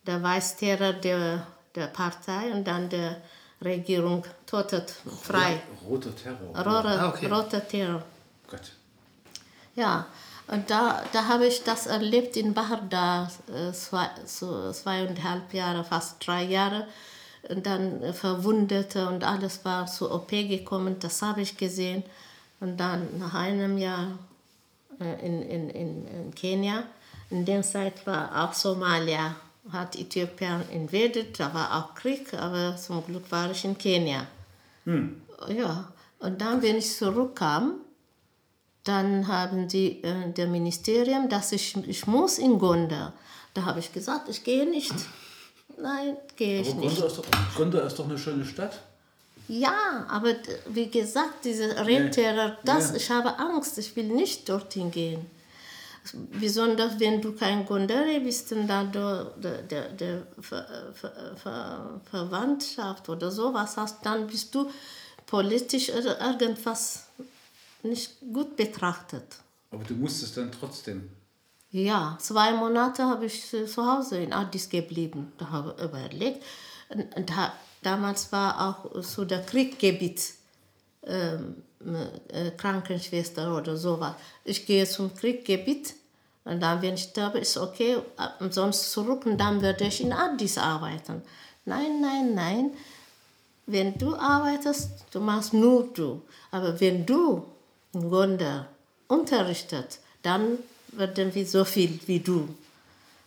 der 0.06 0.22
Weißterror 0.22 0.94
der, 0.94 1.46
der 1.74 1.86
Partei 1.88 2.52
und 2.52 2.64
dann 2.66 2.88
der 2.88 3.16
Regierung 3.62 4.24
totet 4.46 4.90
frei. 5.22 5.60
Roter 5.88 6.14
Terror. 6.16 6.48
Roter, 6.58 7.00
Ah, 7.02 7.08
okay. 7.08 7.26
roter 7.26 7.66
Terror. 7.66 8.02
Gott. 8.50 8.72
Ja, 9.76 10.06
und 10.48 10.68
da, 10.68 11.02
da 11.12 11.28
habe 11.28 11.46
ich 11.46 11.62
das 11.62 11.86
erlebt 11.86 12.36
in 12.36 12.52
Bahardar, 12.52 13.30
äh, 13.48 13.72
zwei, 13.72 14.10
so 14.26 14.70
zweieinhalb 14.72 15.54
Jahre, 15.54 15.84
fast 15.84 16.26
drei 16.26 16.42
Jahre. 16.42 16.86
Und 17.48 17.64
dann 17.66 18.02
äh, 18.02 18.12
Verwundete 18.12 19.08
und 19.08 19.24
alles 19.24 19.64
war 19.64 19.86
zur 19.86 20.12
OP 20.12 20.28
gekommen, 20.30 20.96
das 20.98 21.22
habe 21.22 21.40
ich 21.40 21.56
gesehen. 21.56 22.02
Und 22.60 22.76
dann 22.78 23.18
nach 23.18 23.34
einem 23.34 23.78
Jahr 23.78 24.18
äh, 25.00 25.26
in, 25.26 25.42
in, 25.42 25.70
in, 25.70 26.06
in 26.06 26.34
Kenia, 26.34 26.82
in 27.32 27.44
der 27.44 27.62
Zeit 27.62 28.06
war 28.06 28.44
auch 28.44 28.52
Somalia, 28.52 29.34
hat 29.72 29.96
Äthiopien 29.96 30.62
invadiert, 30.70 31.38
da 31.40 31.52
war 31.54 31.68
auch 31.76 31.94
Krieg, 31.94 32.32
aber 32.34 32.76
zum 32.76 33.04
Glück 33.06 33.30
war 33.30 33.50
ich 33.50 33.64
in 33.64 33.76
Kenia. 33.76 34.26
Ja, 35.48 35.92
und 36.18 36.40
dann, 36.40 36.62
wenn 36.62 36.76
ich 36.76 36.96
zurückkam, 36.96 37.74
dann 38.84 39.26
haben 39.28 39.68
die, 39.68 40.02
äh, 40.02 40.32
der 40.32 40.48
Ministerium, 40.48 41.28
dass 41.28 41.52
ich, 41.52 41.76
ich 41.86 42.06
muss 42.06 42.38
in 42.38 42.58
Gondar. 42.58 43.12
Da 43.54 43.64
habe 43.64 43.78
ich 43.80 43.92
gesagt, 43.92 44.28
ich 44.28 44.42
gehe 44.42 44.68
nicht. 44.68 44.94
Nein, 45.80 46.16
gehe 46.36 46.60
ich 46.62 46.70
Aber 46.70 46.80
nicht. 46.80 46.98
Ist, 46.98 47.18
doch, 47.18 47.24
Gondar 47.56 47.84
ist 47.86 47.98
doch 47.98 48.06
eine 48.08 48.18
schöne 48.18 48.44
Stadt. 48.44 48.80
Ja, 49.48 50.06
aber 50.08 50.34
wie 50.66 50.88
gesagt, 50.88 51.44
diese 51.44 51.76
Rennterror, 51.86 52.56
das, 52.64 52.90
Ja. 52.90 52.96
ich 52.96 53.10
habe 53.10 53.38
Angst, 53.38 53.78
ich 53.78 53.94
will 53.96 54.04
nicht 54.08 54.48
dorthin 54.48 54.90
gehen. 54.90 55.26
Besonders 56.40 56.98
wenn 56.98 57.20
du 57.22 57.32
kein 57.32 57.64
Gondare 57.64 58.20
bist 58.20 58.50
dann 58.52 58.92
der, 58.92 59.24
der, 59.62 59.88
der 59.90 60.26
Ver, 60.40 60.92
Ver, 60.94 61.36
Ver, 61.36 62.00
Verwandtschaft 62.10 63.08
oder 63.08 63.30
sowas 63.30 63.76
hast, 63.76 64.04
dann 64.04 64.26
bist 64.26 64.54
du 64.54 64.68
politisch 65.26 65.88
irgendwas 65.90 67.06
nicht 67.82 68.20
gut 68.32 68.56
betrachtet. 68.56 69.24
Aber 69.70 69.84
du 69.84 69.94
musstest 69.94 70.36
dann 70.36 70.50
trotzdem. 70.52 71.08
Ja, 71.70 72.18
zwei 72.20 72.52
Monate 72.52 73.04
habe 73.04 73.26
ich 73.26 73.52
äh, 73.54 73.66
zu 73.66 73.86
Hause 73.86 74.18
in 74.18 74.32
Addis 74.32 74.68
geblieben. 74.68 75.32
Da 75.38 75.50
habe 75.50 75.74
ich 75.78 75.84
überlegt. 75.84 76.44
Da, 77.24 77.54
damals 77.82 78.30
war 78.30 78.68
auch 78.68 79.02
so 79.02 79.24
der 79.24 79.42
Krieggebiet 79.42 80.34
ähm, 81.04 81.62
äh, 82.28 82.50
Krankenschwester 82.52 83.56
oder 83.56 83.76
sowas. 83.76 84.14
Ich 84.44 84.66
gehe 84.66 84.86
zum 84.86 85.14
Krieggebiet 85.14 85.94
und 86.44 86.60
dann, 86.60 86.82
wenn 86.82 86.94
ich 86.94 87.04
sterbe, 87.04 87.38
ist 87.38 87.56
okay, 87.56 87.98
sonst 88.50 88.90
zurück 88.90 89.26
und 89.26 89.38
dann 89.38 89.62
werde 89.62 89.84
ich 89.84 90.00
in 90.00 90.12
Addis 90.12 90.58
arbeiten. 90.58 91.22
Nein, 91.64 92.00
nein, 92.00 92.34
nein. 92.34 92.70
Wenn 93.66 93.96
du 93.96 94.16
arbeitest, 94.16 94.90
du 95.12 95.20
machst 95.20 95.52
nur 95.52 95.88
du. 95.94 96.22
Aber 96.50 96.80
wenn 96.80 97.06
du 97.06 97.44
in 97.92 98.10
Gondar 98.10 98.66
unterrichtet, 99.06 100.00
dann 100.22 100.58
werden 100.88 101.32
wir 101.34 101.46
so 101.46 101.64
viel 101.64 102.00
wie 102.06 102.18
du. 102.18 102.48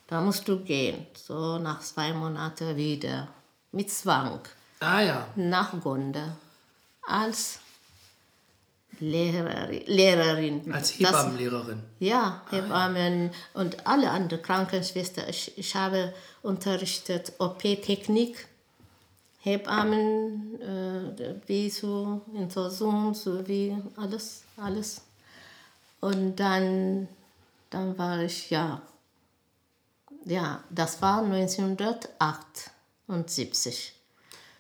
Da 0.08 0.22
musst 0.22 0.48
du 0.48 0.60
gehen. 0.60 1.08
So 1.14 1.58
nach 1.58 1.80
zwei 1.80 2.14
Monaten 2.14 2.76
wieder. 2.76 3.30
Mit 3.72 3.90
Zwang. 3.90 4.40
Ah 4.80 5.02
ja. 5.02 5.28
Nach 5.36 5.80
Gondar. 5.82 6.36
Als 7.08 7.60
Lehrerin. 9.00 9.84
Lehrerin. 9.88 10.74
Als 10.74 10.98
Das- 10.98 11.00
Hebammenlehrerin. 11.10 11.82
ja, 12.00 12.42
Hebammen 12.50 13.32
und 13.54 13.86
alle 13.88 14.10
anderen 14.12 14.42
Krankenschwestern. 14.44 15.30
Ich, 15.30 15.58
ich 15.58 15.76
habe 15.76 16.14
unterrichtet 16.42 17.34
OP-Technik, 17.40 18.48
Hebammen, 19.40 20.60
äh, 20.62 21.36
wie 21.48 21.70
so 21.70 22.22
Untersuchung, 22.34 23.14
so 23.14 23.48
wie 23.48 23.76
alles, 23.98 24.44
alles. 24.58 25.02
Und 26.02 26.36
dann, 26.38 27.08
dann 27.70 27.98
war 27.98 28.20
ich, 28.22 28.50
ja, 28.50 28.82
ja, 30.26 30.64
das 30.72 31.02
war 31.02 31.22
1978. 33.08 33.94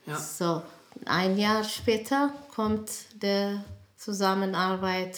Ja. 0.06 0.18
So, 0.20 0.62
ein 1.06 1.38
Jahr 1.38 1.64
später 1.64 2.32
kommt 2.54 2.90
der 3.22 3.64
Zusammenarbeit 4.06 5.18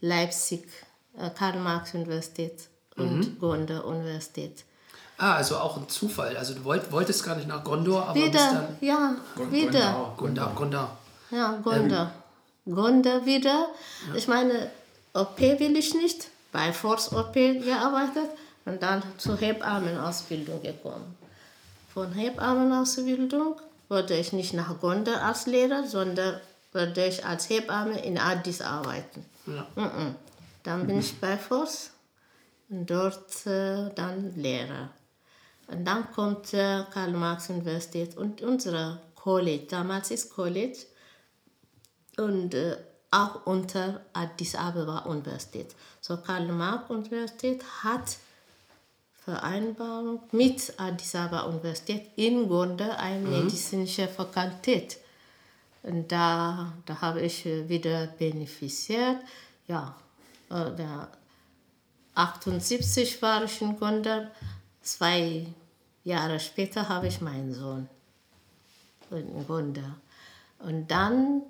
Leipzig, 0.00 0.66
äh, 1.16 1.30
Karl-Marx-Universität 1.30 2.68
und 2.96 3.38
Gondar 3.38 3.84
Universität. 3.84 4.64
Ah, 5.16 5.34
also 5.34 5.58
auch 5.58 5.76
ein 5.76 5.88
Zufall. 5.88 6.36
Also 6.36 6.54
du 6.54 6.64
wollt, 6.64 6.90
wolltest 6.90 7.24
gar 7.24 7.36
nicht 7.36 7.46
nach 7.46 7.62
Gondor, 7.62 8.02
aber 8.02 8.14
bist 8.14 8.26
Wieder, 8.26 8.52
dann 8.52 8.76
ja, 8.80 9.14
wieder. 9.50 10.14
Gondar, 10.16 10.52
Gondar. 10.56 10.98
Ja, 11.30 11.60
Gondar. 11.62 12.12
Gondar 12.64 13.26
wieder. 13.26 13.66
Ich 14.16 14.26
meine, 14.26 14.70
OP 15.14 15.38
will 15.38 15.76
ich 15.76 15.94
nicht. 15.94 16.26
Bei 16.50 16.72
Force 16.72 17.12
OP 17.12 17.34
gearbeitet 17.34 18.28
und 18.64 18.82
dann 18.82 19.04
zur 19.18 19.36
Hebammenausbildung 19.36 20.60
gekommen. 20.62 21.16
Von 21.94 22.12
Hebammenausbildung 22.12 23.60
wurde 23.88 24.16
ich 24.16 24.32
nicht 24.32 24.52
nach 24.54 24.80
Gondar 24.80 25.22
als 25.22 25.46
Lehrer, 25.46 25.86
sondern 25.86 26.40
würde 26.72 27.06
ich 27.06 27.24
als 27.24 27.48
Hebamme 27.48 28.04
in 28.04 28.18
Addis 28.18 28.60
arbeiten. 28.60 29.24
Ja. 29.46 29.66
Mhm. 29.74 30.14
Dann 30.62 30.86
bin 30.86 30.98
ich 31.00 31.18
bei 31.20 31.36
Force 31.36 31.90
und 32.68 32.88
dort 32.88 33.46
äh, 33.46 33.90
dann 33.94 34.34
Lehrer. 34.36 34.90
Und 35.66 35.84
dann 35.84 36.10
kommt 36.12 36.52
äh, 36.52 36.84
Karl-Marx-Universität 36.92 38.16
und 38.16 38.42
unsere 38.42 39.00
College, 39.14 39.66
damals 39.68 40.10
ist 40.10 40.30
College, 40.30 40.78
und 42.16 42.54
äh, 42.54 42.76
auch 43.10 43.46
unter 43.46 44.00
Addis 44.12 44.54
Abeba 44.54 45.00
Universität. 45.00 45.74
So 46.00 46.16
Karl-Marx-Universität 46.16 47.62
hat 47.82 48.18
Vereinbarung 49.24 50.20
mit 50.32 50.72
Addis 50.76 51.14
Abeba 51.14 51.42
Universität 51.42 52.10
in 52.16 52.48
Gondar 52.48 52.98
eine 52.98 53.26
medizinische 53.26 54.08
Fakultät. 54.08 54.98
Und 55.82 56.12
da, 56.12 56.72
da 56.86 57.00
habe 57.00 57.22
ich 57.22 57.46
äh, 57.46 57.68
wieder 57.68 58.06
beneficiert. 58.06 59.16
Ja, 59.66 59.96
äh, 60.50 60.70
der 60.76 61.10
78 62.14 63.22
war 63.22 63.44
ich 63.44 63.60
in 63.62 63.78
Gondar. 63.78 64.30
Zwei 64.82 65.46
Jahre 66.04 66.40
später 66.40 66.88
habe 66.88 67.06
ich 67.08 67.20
meinen 67.20 67.52
Sohn 67.54 67.88
in 69.10 69.46
Gondar. 69.46 69.96
Und 70.58 70.90
dann, 70.90 71.42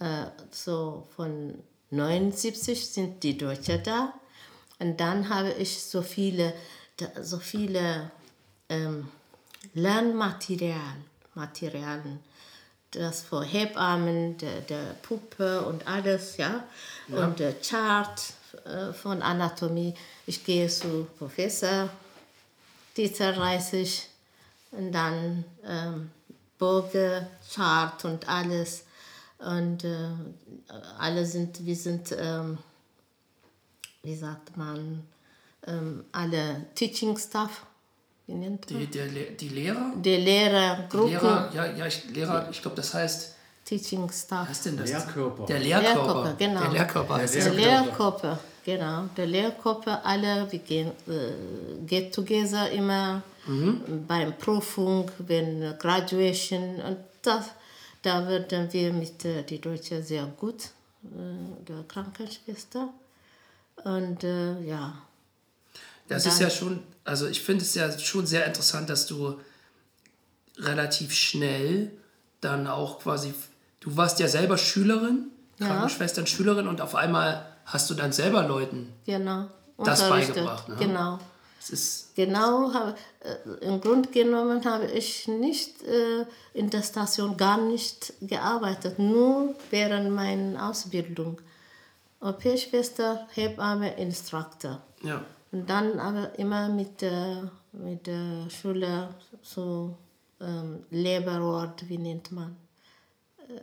äh, 0.00 0.26
so 0.50 1.06
von 1.14 1.54
79 1.90 2.86
sind 2.86 3.22
die 3.22 3.38
Deutschen 3.38 3.82
da. 3.82 4.12
Und 4.78 5.00
dann 5.00 5.28
habe 5.28 5.52
ich 5.52 5.82
so 5.82 6.02
viele, 6.02 6.52
so 7.22 7.38
viele 7.38 8.10
ähm, 8.68 9.08
Lernmaterial, 9.74 10.96
Materialien, 11.34 12.20
das 12.90 13.22
für 13.22 13.42
Hebammen, 13.42 14.38
der, 14.38 14.60
der 14.62 14.94
Puppe 15.02 15.62
und 15.62 15.86
alles, 15.86 16.36
ja, 16.36 16.64
und 17.08 17.38
der 17.38 17.54
Chart 17.60 18.20
äh, 18.64 18.92
von 18.92 19.22
Anatomie. 19.22 19.94
Ich 20.26 20.44
gehe 20.44 20.68
zu 20.68 21.06
Professor 21.18 21.88
Dieter 22.96 23.36
Reisig 23.36 24.08
und 24.70 24.92
dann 24.92 25.44
ähm, 25.64 26.10
Burge, 26.58 27.26
Chart 27.54 28.04
und 28.04 28.28
alles. 28.28 28.84
Und 29.38 29.84
äh, 29.84 30.08
alle 30.98 31.26
sind, 31.26 31.64
wir 31.66 31.76
sind, 31.76 32.14
ähm, 32.18 32.58
wie 34.02 34.16
sagt 34.16 34.56
man, 34.56 35.06
ähm, 35.66 36.04
alle 36.12 36.66
Teaching 36.74 37.18
Staff, 37.18 37.66
wie 38.26 38.34
nennt 38.34 38.70
man? 38.70 38.80
Die, 38.80 38.86
der, 38.86 39.06
die 39.06 39.48
Lehrer? 39.48 39.92
Die 39.96 40.16
Lehrergruppen. 40.16 41.10
Lehrer, 41.10 41.50
ja, 41.54 41.66
ja, 41.66 41.86
ich, 41.86 42.10
Lehrer, 42.10 42.48
ich 42.50 42.60
glaube, 42.60 42.76
das 42.76 42.92
heißt 42.94 43.34
Teaching 43.64 44.10
Staff. 44.10 44.48
Was 44.48 44.58
ist 44.58 44.66
denn 44.66 44.76
das? 44.76 44.90
Lehrkörper. 44.90 45.46
Der 45.46 45.58
Lehrkörper. 45.58 45.98
Lehrkörper, 45.98 46.34
genau. 46.38 46.60
Der 46.60 46.70
Lehrkörper 46.70 47.14
heißt 47.16 47.34
Der. 47.34 47.52
Lehrkörper, 47.52 48.38
genau. 48.64 49.04
Der 49.16 49.26
Lehrkörper, 49.26 50.04
alle, 50.04 50.50
wir 50.50 50.58
gehen 50.60 50.92
äh, 51.08 51.84
get 51.86 52.14
together 52.14 52.70
immer 52.70 53.22
beim 54.08 54.36
Prüfung, 54.38 55.10
wenn 55.18 55.78
Graduation 55.78 56.80
und 56.80 56.98
das, 57.22 57.50
da 58.02 58.26
werden 58.28 58.72
wir 58.72 58.92
mit 58.92 59.24
äh, 59.24 59.42
die 59.44 59.60
Deutsche 59.60 60.02
sehr 60.02 60.26
gut, 60.38 60.64
äh, 61.04 61.64
der 61.64 61.84
Krankenschwester. 61.86 62.88
Und 63.84 64.24
äh, 64.24 64.60
ja, 64.62 64.94
Das 66.08 66.26
ist 66.26 66.40
ja 66.40 66.50
schon, 66.50 66.82
also 67.04 67.26
ich 67.26 67.42
finde 67.42 67.64
es 67.64 67.74
ja 67.74 67.98
schon 67.98 68.26
sehr 68.26 68.46
interessant, 68.46 68.88
dass 68.90 69.06
du 69.06 69.38
relativ 70.58 71.12
schnell 71.14 71.90
dann 72.40 72.66
auch 72.66 73.00
quasi, 73.00 73.34
du 73.80 73.96
warst 73.96 74.18
ja 74.20 74.28
selber 74.28 74.58
Schülerin, 74.58 75.30
Ja. 75.58 75.68
Krankenschwestern, 75.68 76.26
Schülerin 76.26 76.68
und 76.68 76.80
auf 76.80 76.94
einmal 76.94 77.46
hast 77.64 77.88
du 77.90 77.94
dann 77.94 78.12
selber 78.12 78.42
Leuten. 78.46 78.92
genau. 79.06 79.46
Das 79.78 80.08
beigebracht, 80.08 80.68
ne? 80.70 80.76
Genau. 80.76 81.18
Es 81.60 81.68
ist, 81.70 82.14
Genau, 82.14 82.72
habe, 82.72 82.94
äh, 83.20 83.66
im 83.66 83.80
Grunde 83.80 84.08
genommen 84.10 84.64
habe 84.64 84.86
ich 84.86 85.28
nicht 85.28 85.82
äh, 85.82 86.24
in 86.54 86.70
der 86.70 86.82
Station 86.82 87.36
gar 87.36 87.58
nicht 87.60 88.14
gearbeitet, 88.22 88.98
nur 88.98 89.54
während 89.70 90.10
meiner 90.12 90.70
Ausbildung. 90.70 91.40
Au-pair-Schwester, 92.20 93.26
Hebamme, 93.34 93.96
Instruktor. 93.98 94.80
ja. 95.02 95.22
Und 95.52 95.68
dann 95.70 95.98
aber 95.98 96.38
immer 96.38 96.68
mit 96.68 97.00
der, 97.00 97.50
mit 97.72 98.06
der 98.06 98.48
Schule 98.50 99.08
so 99.42 99.96
ähm, 100.40 100.84
Leberort, 100.90 101.88
wie 101.88 101.98
nennt 101.98 102.32
man, 102.32 102.56
äh, 103.48 103.60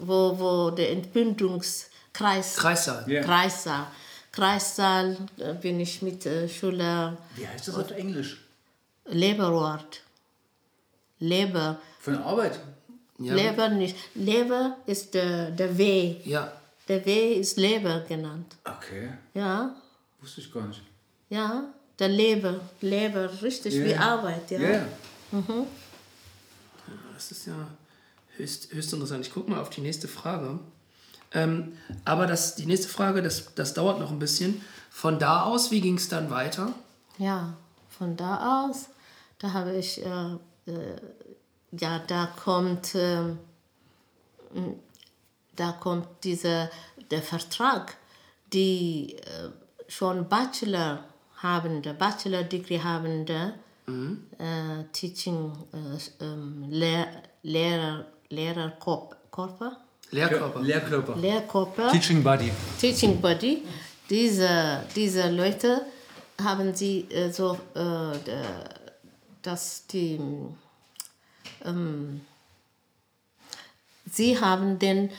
wo, 0.00 0.38
wo 0.38 0.70
der 0.70 0.90
Entbindungskreis, 0.92 2.56
Kreissaal. 2.56 3.04
Ja. 3.10 3.22
Kreissaal, 3.22 3.86
Kreissaal 4.32 5.16
äh, 5.38 5.54
bin 5.54 5.78
ich 5.80 6.02
mit 6.02 6.24
der 6.24 6.48
Schule 6.48 7.16
Wie 7.36 7.46
heißt 7.46 7.68
das 7.68 7.74
auf 7.76 7.90
Englisch? 7.92 8.42
Leberort. 9.04 10.02
Leber. 11.18 11.78
Von 12.00 12.14
der 12.14 12.24
Arbeit? 12.24 12.60
Ja. 13.18 13.34
Leber 13.34 13.68
nicht. 13.68 13.96
Leber 14.14 14.76
ist 14.86 15.14
der, 15.14 15.50
der 15.50 15.78
Weh. 15.78 16.16
Ja. 16.24 16.52
Der 16.88 17.04
Weh 17.06 17.34
ist 17.34 17.56
Leber 17.56 18.00
genannt. 18.00 18.56
Okay, 18.64 19.10
Ja, 19.34 19.74
wusste 20.20 20.40
ich 20.40 20.52
gar 20.52 20.66
nicht. 20.66 20.82
Ja. 21.28 21.64
Der 21.98 22.08
Leber. 22.08 22.60
Leber, 22.82 23.30
richtig 23.42 23.74
Ja, 23.74 23.84
wie. 23.84 23.94
Arbeit. 23.94 24.50
Ja. 24.50 24.60
Ja, 24.60 24.70
ja. 24.72 24.86
Das 27.14 27.30
ist 27.30 27.46
ja 27.46 27.54
höchst, 28.36 28.72
höchst 28.72 28.92
interessant. 28.92 29.26
Ich 29.26 29.32
gucke 29.32 29.50
mal 29.50 29.60
auf 29.60 29.70
die 29.70 29.80
nächste 29.80 30.06
Frage. 30.06 30.58
Ähm, 31.32 31.76
aber 32.04 32.26
das, 32.26 32.54
die 32.54 32.66
nächste 32.66 32.88
Frage, 32.88 33.22
das, 33.22 33.54
das 33.54 33.72
dauert 33.74 33.98
noch 33.98 34.10
ein 34.10 34.18
bisschen. 34.18 34.60
Von 34.90 35.18
da 35.18 35.42
aus, 35.44 35.70
wie 35.70 35.80
ging 35.80 35.96
es 35.96 36.08
dann 36.08 36.30
weiter? 36.30 36.72
Ja, 37.18 37.54
von 37.88 38.16
da 38.16 38.64
aus, 38.66 38.86
da 39.38 39.52
habe 39.52 39.74
ich, 39.76 40.04
äh, 40.04 40.34
äh, 40.70 40.96
ja, 41.72 41.98
da 42.06 42.26
kommt, 42.26 42.94
m, 42.94 43.38
da 45.56 45.72
kommt 45.72 46.08
dieser, 46.24 46.70
der 47.10 47.22
Vertrag, 47.22 47.96
die 48.52 49.16
äh, 49.16 49.50
schon 49.88 50.28
Bachelor 50.28 51.04
habende, 51.42 51.94
Bachelor-Degree 51.94 52.80
habende, 52.80 53.54
äh, 54.38 54.84
Teaching, 54.92 55.52
äh, 55.72 56.24
ähm, 56.24 56.66
Lehr 56.68 57.06
Lehrer, 57.42 58.04
Lehrerkörper, 58.28 59.76
Lehrkörper. 60.10 60.60
Lehrkörper. 60.60 61.16
Lehrkörper. 61.16 61.92
Teaching 61.92 62.22
Buddy. 62.22 62.50
Teaching 62.80 63.20
Buddy, 63.20 63.62
diese, 64.10 64.82
diese 64.94 65.30
Leute 65.30 65.82
haben 66.42 66.74
sie 66.74 67.06
äh, 67.10 67.30
so, 67.30 67.58
äh, 67.74 68.18
dass 69.42 69.86
die, 69.86 70.20
ähm, 71.64 72.20
sie 74.10 74.40
haben 74.40 74.78
den 74.78 75.10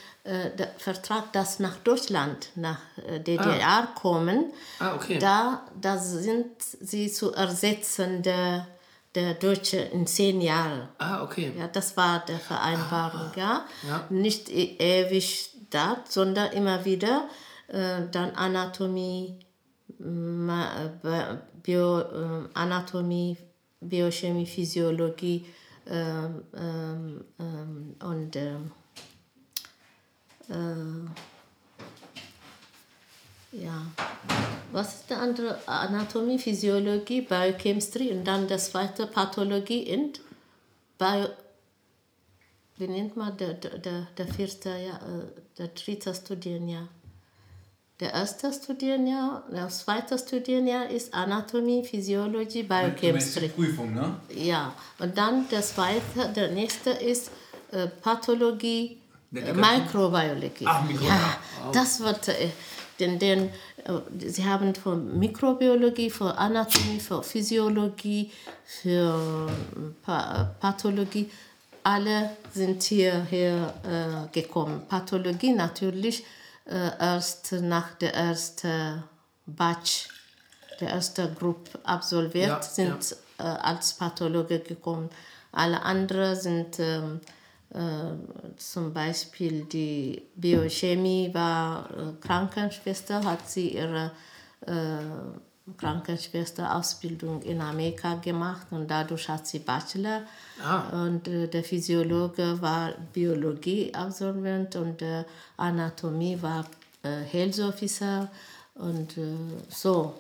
der 0.58 0.68
Vertrag, 0.78 1.32
dass 1.34 1.60
nach 1.60 1.78
Deutschland, 1.78 2.50
nach 2.56 2.80
äh, 3.08 3.20
DDR 3.20 3.88
kommen, 3.96 4.52
Ah, 4.80 4.96
okay. 4.96 5.18
da, 5.20 5.64
da 5.80 5.98
sind 5.98 6.48
sie 6.62 7.12
zu 7.12 7.34
ersetzen 7.34 8.22
der, 8.24 8.68
der 9.16 9.34
Deutsche 9.36 9.78
in 9.78 10.06
zehn 10.06 10.42
Jahren. 10.42 10.88
Ah, 10.98 11.24
okay. 11.24 11.52
Ja, 11.58 11.68
das 11.68 11.96
war 11.98 12.26
der 12.26 12.40
Vereinbarung, 12.40 13.32
ja. 13.36 13.66
ja. 13.88 14.06
Nicht 14.10 14.50
e- 14.50 14.76
ewig 14.80 15.50
dort, 15.70 16.12
sondern 16.12 16.52
immer 16.52 16.84
wieder 16.86 17.28
äh, 17.68 18.02
dann 18.12 18.32
Anatomie, 18.36 19.40
äh, 20.00 21.36
Bio, 21.64 22.00
äh, 22.00 22.48
Anatomie, 22.54 23.38
Biochemie, 23.82 24.46
Physiologie 24.46 25.46
ähm, 25.90 26.44
ähm, 26.56 27.24
ähm, 27.40 27.96
und 28.04 28.36
ähm, 28.36 28.72
äh, 30.50 31.08
ja. 33.52 33.86
Was 34.72 34.96
ist 34.96 35.10
der 35.10 35.20
andere? 35.22 35.58
Anatomie, 35.66 36.38
Physiologie, 36.38 37.22
Biochemistry 37.22 38.12
und 38.12 38.26
dann 38.26 38.48
das 38.48 38.72
zweite 38.72 39.08
Pathologie 39.08 39.94
und 39.96 40.20
Bio, 40.98 41.28
wie 42.78 42.88
nennt 42.88 43.16
man 43.16 43.36
der, 43.38 43.54
der, 43.54 44.08
der, 44.18 44.28
vierte, 44.28 44.70
ja, 44.70 44.98
äh, 44.98 45.26
der 45.58 45.70
dritte 45.70 46.14
Studienjahr? 46.14 46.88
Der 48.00 48.14
erste 48.14 48.54
Studienjahr, 48.54 49.44
das 49.52 49.80
zweite 49.80 50.20
Studienjahr 50.20 50.88
ist 50.88 51.12
Anatomie, 51.14 51.84
Physiologie, 51.84 52.62
Biochemistry. 52.62 53.48
Prüfung, 53.50 53.96
ne? 53.96 54.20
Ja, 54.36 54.76
und 55.00 55.18
dann 55.18 55.50
der 55.50 55.64
zweite, 55.64 56.30
der 56.36 56.52
nächste 56.52 56.92
ist 56.92 57.32
äh, 57.72 57.88
Pathologie? 57.88 59.00
Mikrobiologie. 59.32 60.66
Ach, 60.66 60.84
Mikrobiologie. 60.84 61.08
Ja, 61.08 61.72
das 61.74 62.00
wird, 62.00 62.28
äh, 62.30 62.50
denn, 63.00 63.20
denn 63.20 63.50
äh, 63.86 64.30
sie 64.30 64.46
haben 64.46 64.74
von 64.76 65.18
Mikrobiologie, 65.20 66.10
für 66.10 66.38
Anatomie, 66.38 67.00
für 67.00 67.22
Physiologie, 67.24 68.32
für 68.66 69.50
äh, 69.50 70.06
pa 70.06 70.42
äh, 70.42 70.62
Pathologie, 70.62 71.30
alle 71.84 72.32
sind 72.54 72.84
hierher 72.84 73.74
äh, 73.84 74.32
gekommen. 74.32 74.84
Pathologie 74.88 75.54
natürlich 75.54 76.26
äh, 76.66 76.90
erst 77.00 77.52
nach 77.54 77.94
der 77.96 78.14
ersten 78.14 79.04
Batch, 79.46 80.10
der 80.80 80.90
erste 80.90 81.32
Gruppe 81.34 81.80
absolviert, 81.84 82.48
Ja, 82.48 82.62
sind 82.62 83.16
Äh, 83.40 83.44
als 83.44 83.94
Pathologe 83.94 84.60
gekommen. 84.62 85.12
Alle 85.52 85.84
anderen 85.84 86.36
sind 86.36 86.80
ähm, 86.80 87.22
äh, 87.24 87.37
zum 88.58 88.94
Beispiel 88.94 89.66
die 89.66 90.22
Biochemie 90.36 91.30
war 91.34 91.90
äh, 91.92 92.26
Krankenschwester, 92.26 93.24
hat 93.24 93.50
sie 93.50 93.70
ihre 93.76 94.12
äh, 94.66 94.72
Krankenschwester-Ausbildung 95.78 97.42
in 97.42 97.62
Amerika 97.62 98.16
gemacht 98.16 98.68
und 98.72 98.90
dadurch 98.90 99.28
hat 99.28 99.46
sie 99.46 99.60
Bachelor. 99.60 100.22
Und 100.92 101.28
äh, 101.28 101.48
der 101.48 101.64
Physiologe 101.64 102.62
war 102.62 102.94
Biologie-Absolvent 103.14 104.76
und 104.78 105.02
der 105.02 105.26
Anatomie 105.58 106.38
war 106.42 106.66
äh, 107.04 107.22
Health 107.30 107.60
Officer 107.60 108.30
und 108.76 109.18
äh, 109.18 109.36
so. 109.70 110.14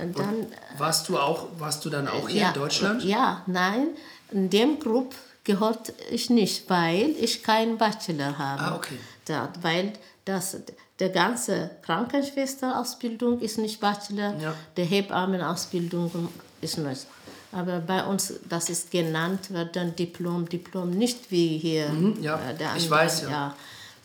Und 0.00 0.18
dann 0.18 0.46
Warst 0.78 1.08
du 1.10 1.18
auch, 1.18 1.48
warst 1.58 1.84
du 1.84 1.90
dann 1.90 2.08
auch 2.08 2.28
hier 2.28 2.48
in 2.48 2.54
Deutschland? 2.54 3.04
ja, 3.04 3.42
nein, 3.46 3.88
in 4.30 4.48
dem 4.48 4.78
Gruppe 4.78 5.16
gehört 5.44 5.92
ich 6.10 6.30
nicht, 6.30 6.68
weil 6.70 7.10
ich 7.18 7.42
keinen 7.42 7.78
Bachelor 7.78 8.38
habe. 8.38 8.62
Ah, 8.62 8.76
okay. 8.76 8.98
Da, 9.24 9.52
weil 9.60 9.92
das, 10.24 10.56
der 10.98 11.08
ganze 11.10 11.70
Krankenschwesterausbildung 11.82 13.40
ist 13.40 13.58
nicht 13.58 13.80
Bachelor, 13.80 14.34
Ja. 14.40 14.54
der 14.76 14.84
Hebammenausbildung 14.84 16.28
ist 16.60 16.78
nicht. 16.78 17.06
Aber 17.50 17.80
bei 17.80 18.04
uns, 18.04 18.32
das 18.48 18.70
ist 18.70 18.90
genannt, 18.90 19.50
wird 19.50 19.76
dann 19.76 19.94
Diplom, 19.94 20.48
Diplom, 20.48 20.90
nicht 20.90 21.30
wie 21.30 21.58
hier. 21.58 21.88
Mhm, 21.90 22.22
ja, 22.22 22.38
äh, 22.50 22.54
der 22.56 22.76
ich 22.76 22.88
weiß, 22.88 23.22
ja. 23.22 23.54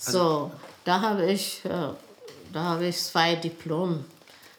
Also 0.05 0.11
So, 0.11 0.51
da 0.83 1.01
habe 1.01 1.31
ich, 1.31 1.63
äh, 1.63 1.69
da 2.51 2.59
habe 2.63 2.87
ich 2.87 2.97
zwei 2.97 3.35
Diplom, 3.35 4.03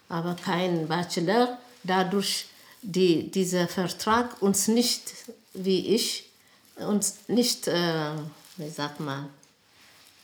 aber 0.09 0.35
kein 0.43 0.89
Bachelor. 0.89 1.59
Dadurch 1.85 2.47
die, 2.83 3.31
dieser 3.31 3.69
Vertrag 3.69 4.41
uns 4.41 4.69
nicht, 4.69 5.13
wie 5.55 5.95
ich, 5.95 6.28
uns 6.87 7.17
nicht, 7.29 7.69
äh, 7.69 8.13
wie 8.57 8.71
sagt 8.71 9.01
man, 9.01 9.29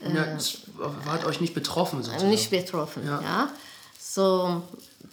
Ja, 0.01 0.25
es 0.37 0.59
hat 1.07 1.25
euch 1.25 1.41
nicht 1.41 1.55
betroffen 1.55 2.03
sozusagen. 2.03 2.29
nicht 2.31 2.51
betroffen. 2.51 3.07
Ja. 3.07 3.21
Ja. 3.23 3.49
So, 3.99 4.63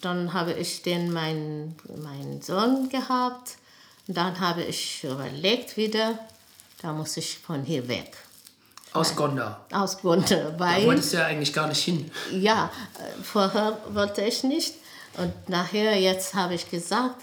dann 0.02 0.34
habe 0.34 0.54
ich 0.54 0.82
den 0.82 1.12
meinen 1.14 1.76
meinen 2.04 2.42
Sohn 2.42 2.90
gehabt. 2.90 3.56
Dann 4.08 4.40
habe 4.40 4.64
ich 4.64 5.04
überlegt 5.04 5.78
wieder, 5.78 6.20
da 6.82 6.92
muss 6.92 7.16
ich 7.18 7.38
von 7.40 7.64
hier 7.64 7.88
weg. 7.88 8.18
Aus 8.94 9.16
Gonda. 9.16 9.62
aus 9.72 10.00
Grund, 10.00 10.30
Da 10.32 10.54
weil 10.60 10.86
wolltest 10.86 11.14
du 11.14 11.18
ja 11.18 11.26
eigentlich 11.28 11.54
gar 11.54 11.68
nicht 11.68 11.82
hin. 11.82 12.12
ja, 12.34 12.70
äh, 13.00 13.24
vorher 13.24 13.78
wollte 13.94 14.22
ich 14.22 14.44
nicht 14.44 14.74
und 15.18 15.32
nachher 15.48 15.98
jetzt 15.98 16.34
habe 16.34 16.56
ich 16.56 16.70
gesagt, 16.70 17.16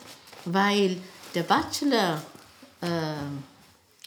weil 0.47 0.97
der 1.35 1.43
Bachelor 1.43 2.23
äh, 2.81 2.87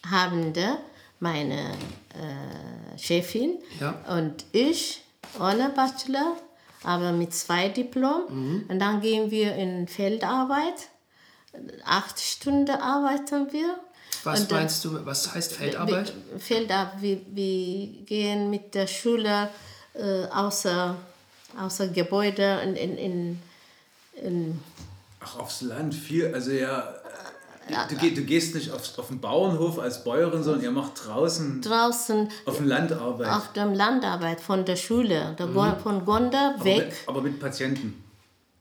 habende, 0.09 0.77
meine 1.19 1.71
äh, 2.15 2.97
Chefin 2.97 3.59
Ja. 3.79 3.93
und 4.17 4.45
ich 4.51 5.01
ohne 5.39 5.69
Bachelor, 5.69 6.35
aber 6.83 7.11
mit 7.11 7.33
zwei 7.33 7.69
Diplom 7.69 8.21
Mhm. 8.29 8.65
und 8.69 8.79
dann 8.79 9.01
gehen 9.01 9.29
wir 9.31 9.55
in 9.55 9.87
Feldarbeit. 9.87 10.89
Acht 11.85 12.19
Stunden 12.19 12.69
arbeiten 12.71 13.51
wir. 13.51 13.75
Was 14.23 14.41
Und 14.41 14.51
dann- 14.51 14.59
meinst 14.59 14.85
du, 14.85 15.05
was 15.05 15.33
heißt 15.33 15.53
Feldarbeit? 15.53 16.13
wir- 16.31 16.39
Feldarbeit, 16.39 17.01
wir, 17.01 17.21
wir 17.31 17.87
gehen 18.05 18.49
mit 18.49 18.73
der 18.75 18.87
Schule 18.87 19.49
äh, 19.93 20.25
außer, 20.27 20.95
außer 21.59 21.87
Gebäude 21.89 22.61
in, 22.63 22.75
in, 22.75 22.97
in, 22.97 23.41
in 24.23 24.59
Ach, 25.19 25.39
aufs 25.39 25.61
Land, 25.61 25.93
viel, 25.93 26.33
also 26.33 26.51
ja, 26.51 26.95
äh, 27.71 27.87
du, 27.89 27.95
geh- 27.95 28.11
du 28.13 28.21
gehst 28.23 28.55
nicht 28.55 28.71
aufs, 28.71 28.97
auf 28.99 29.07
den 29.07 29.19
Bauernhof 29.19 29.79
als 29.79 30.03
Bäuerin, 30.03 30.43
sondern 30.43 30.63
ihr 30.63 30.71
macht 30.71 30.93
draußen 31.05 31.61
draußen 31.61 32.29
auf 32.45 32.57
dem 32.57 32.67
Land 32.67 32.91
Arbeit. 32.91 33.27
auf 33.29 33.53
dem 33.53 33.73
Landarbeit 33.73 34.39
von 34.41 34.65
der 34.65 34.75
Schule, 34.75 35.35
der 35.39 35.47
Mhm. 35.47 35.79
Von 35.83 36.05
Gonda 36.05 36.53
aber, 36.55 36.63
weg. 36.65 36.85
mit, 36.87 36.93
aber 37.07 37.21
mit 37.21 37.39
Patienten. 37.39 38.03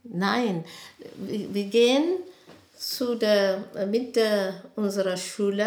Nein, 0.04 0.64
wir, 1.16 1.52
wir 1.54 1.64
gehen 1.64 2.04
zu 2.76 3.14
der, 3.16 3.62
mit 3.90 4.16
der, 4.16 4.54
unserer 4.76 5.16
Schule, 5.16 5.66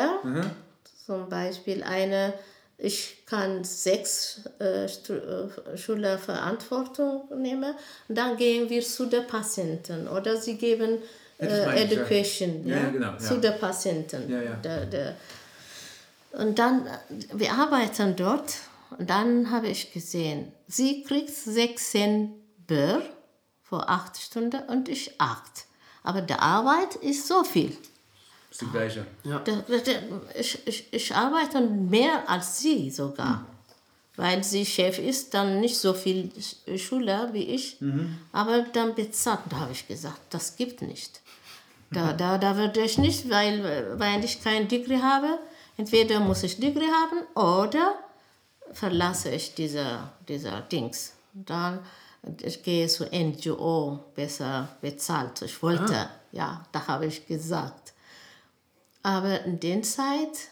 zum 1.05 1.29
Beispiel 1.29 1.83
eine, 1.83 2.33
ich 2.77 3.17
kann 3.27 3.63
sechs 3.63 4.41
äh, 4.59 4.85
äh, 4.85 5.77
Schüler 5.77 6.17
Verantwortung 6.17 7.23
nehmen, 7.37 7.75
dann 8.07 8.35
gehen 8.37 8.69
wir 8.69 8.81
zu 8.81 9.05
den 9.05 9.27
Patienten 9.27 10.07
oder 10.07 10.37
sie 10.37 10.57
geben 10.57 10.97
Ja, 11.49 11.57
äh, 11.57 11.65
ja. 11.65 11.71
Education 11.83 12.67
Ja, 12.67 12.75
ja, 12.75 12.83
ja, 12.83 12.89
genau, 12.89 13.17
zu 13.17 13.33
ja. 13.35 13.39
den 13.39 13.59
Patienten. 13.59 14.29
Ja, 14.31 14.41
ja. 14.41 14.53
Der, 14.55 14.85
der, 14.85 15.15
und 16.33 16.57
dann, 16.57 16.87
wir 17.33 17.51
arbeiten 17.53 18.15
dort 18.15 18.53
und 18.97 19.09
dann 19.09 19.51
habe 19.51 19.67
ich 19.67 19.91
gesehen, 19.93 20.51
sie 20.67 21.03
kriegt 21.03 21.29
16 21.29 22.33
Bör 22.67 23.01
für 23.63 23.87
acht 23.87 24.17
Stunden 24.17 24.61
und 24.67 24.89
ich 24.89 25.19
acht. 25.19 25.65
Aber 26.03 26.21
die 26.21 26.33
Arbeit 26.33 26.95
ist 26.95 27.27
so 27.27 27.43
viel. 27.43 27.75
ist 28.51 28.61
die 28.61 28.65
gleiche. 28.67 29.05
Da- 29.23 29.63
Ich, 30.39 30.67
ich, 30.67 30.91
ich 30.93 31.15
arbeite 31.15 31.61
mehr 31.61 32.27
als 32.29 32.59
sie 32.59 32.89
sogar. 32.91 33.45
Weil 34.15 34.43
sie 34.43 34.63
Chef 34.63 34.99
ist, 34.99 35.33
dann 35.33 35.59
nicht 35.59 35.75
so 35.75 35.91
viel 35.95 36.29
Sch- 36.37 36.77
Schüler 36.77 37.33
wie 37.33 37.45
ich, 37.45 37.77
aber 38.31 38.61
dann 38.61 38.93
bezahlt. 38.93 39.39
Da 39.49 39.61
habe 39.61 39.71
ich 39.71 39.87
gesagt, 39.87 40.21
das 40.29 40.55
gibt 40.55 40.83
nicht. 40.83 41.21
Da, 41.93 42.13
da, 42.13 42.37
da 42.37 42.57
würde 42.57 42.81
ich 42.81 42.97
nicht, 42.97 43.29
weil, 43.29 43.99
weil 43.99 44.23
ich 44.23 44.43
kein 44.43 44.67
Degree 44.67 45.01
habe. 45.01 45.39
Entweder 45.77 46.19
muss 46.19 46.43
ich 46.43 46.59
Degree 46.59 46.87
haben 46.87 47.25
oder 47.35 47.95
verlasse 48.71 49.31
ich 49.31 49.55
diese, 49.55 49.85
dieser 50.27 50.61
Dings. 50.61 51.13
Dann 51.33 51.79
ich 52.41 52.63
gehe 52.63 52.87
zu 52.87 53.05
NGO, 53.05 53.99
besser 54.15 54.69
bezahlt. 54.81 55.41
Ich 55.41 55.61
wollte, 55.61 56.09
ja, 56.31 56.65
da 56.71 56.87
habe 56.87 57.05
ich 57.07 57.27
gesagt. 57.27 57.93
Aber 59.01 59.43
in 59.43 59.59
der 59.59 59.81
Zeit 59.81 60.47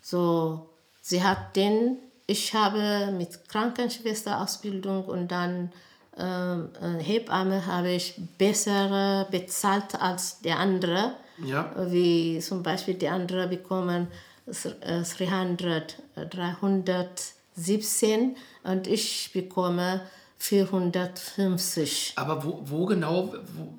So, 0.01 0.69
sie 1.01 1.23
hat 1.23 1.55
den, 1.55 1.97
ich 2.31 2.53
habe 2.53 3.11
mit 3.11 3.49
Krankenschwesterausbildung 3.49 5.05
und 5.05 5.29
dann 5.29 5.71
ähm, 6.17 6.69
äh, 6.81 7.03
Hebamme 7.03 7.65
habe 7.65 7.91
ich 7.91 8.15
besser 8.37 9.27
bezahlt 9.29 10.01
als 10.01 10.39
die 10.39 10.51
andere. 10.51 11.15
Ja. 11.43 11.73
Wie 11.89 12.39
zum 12.39 12.63
Beispiel 12.63 12.93
die 12.93 13.09
anderen 13.09 13.49
bekommen 13.49 14.07
äh, 14.45 15.03
300, 15.03 15.97
äh, 16.15 16.25
317 16.25 18.37
und 18.63 18.87
ich 18.87 19.31
bekomme 19.33 20.01
450. 20.37 22.13
Aber 22.15 22.43
wo, 22.43 22.61
wo 22.65 22.85
genau, 22.85 23.33
wo, 23.55 23.73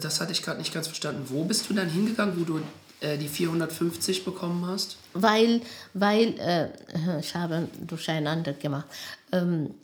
das 0.00 0.20
hatte 0.20 0.32
ich 0.32 0.42
gerade 0.42 0.58
nicht 0.58 0.72
ganz 0.72 0.86
verstanden. 0.86 1.24
Wo 1.28 1.44
bist 1.44 1.68
du 1.68 1.74
dann 1.74 1.88
hingegangen, 1.88 2.38
wo 2.38 2.44
du 2.44 2.60
äh, 3.00 3.16
die 3.18 3.28
450 3.28 4.24
bekommen 4.24 4.66
hast? 4.66 4.96
Weil, 5.14 5.60
weil 5.94 6.38
äh, 6.38 6.68
ich 7.20 7.34
habe 7.34 7.68
durcheinander 7.86 8.52
gemacht. 8.52 8.86
Ähm, 9.32 9.74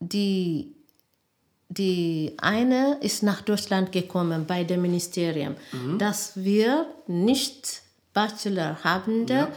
die, 0.00 0.74
die 1.68 2.34
eine 2.38 2.98
ist 3.00 3.22
nach 3.22 3.40
Deutschland 3.40 3.92
gekommen 3.92 4.46
bei 4.46 4.64
dem 4.64 4.82
Ministerium, 4.82 5.56
dass 5.98 6.32
wir 6.36 6.86
nicht 7.06 7.82
Bachelor 8.12 8.82
habende, 8.84 9.48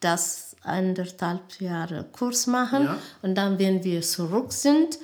das 0.00 0.56
anderthalb 0.62 1.60
Jahre 1.60 2.04
Kurs 2.12 2.46
machen 2.46 2.84
Ja. 2.84 2.98
und 3.22 3.34
dann, 3.34 3.58
wenn 3.58 3.82
wir 3.84 4.02
zurück 4.02 4.52
sind, 4.52 4.98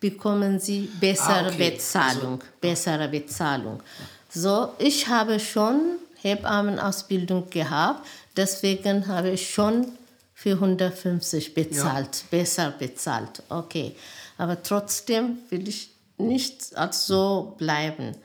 bekommen 0.00 0.58
sie 0.58 0.88
bessere 1.00 1.46
Ah, 1.46 1.48
okay. 1.48 1.70
Bezahlung, 1.70 2.40
bessere 2.60 3.08
Bezahlung. 3.08 3.82
So, 4.30 4.70
ich 4.78 5.06
habe 5.06 5.38
schon 5.38 5.98
Hebammenausbildung 6.22 7.50
gehabt, 7.50 8.06
deswegen 8.36 9.06
habe 9.06 9.30
ich 9.30 9.50
schon 9.50 9.86
450 10.34 11.54
bezahlt, 11.54 12.24
besser 12.30 12.72
bezahlt, 12.76 13.42
okay. 13.48 13.94
Aber 14.38 14.62
trotzdem 14.62 15.38
will 15.50 15.68
ich 15.68 15.90
nicht 16.18 16.76
als 16.76 17.06
so 17.06 17.54
bleiben. 17.58 18.16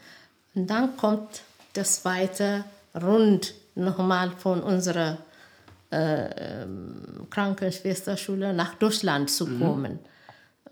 Und 0.56 0.68
dann 0.68 0.98
kommt 0.98 1.41
das 1.74 2.02
zweite 2.02 2.64
Rund 3.00 3.54
nochmal 3.76 4.32
von 4.32 4.62
unserer 4.62 5.18
äh, 5.91 6.64
ähm, 6.64 7.28
Krankenschwesterschule 7.30 8.54
nach 8.54 8.76
Deutschland 8.76 9.30
zu 9.30 9.45
kommen. 9.45 10.00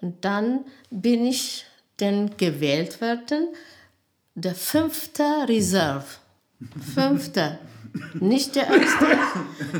Und 0.01 0.25
dann 0.25 0.65
bin 0.89 1.25
ich 1.25 1.65
dann 1.97 2.35
gewählt 2.37 2.99
worden, 3.01 3.49
der 4.33 4.55
fünfte 4.55 5.23
Reserve. 5.47 6.05
Fünfte. 6.93 7.59
Nicht 8.15 8.55
der 8.55 8.67
erste. 8.67 9.07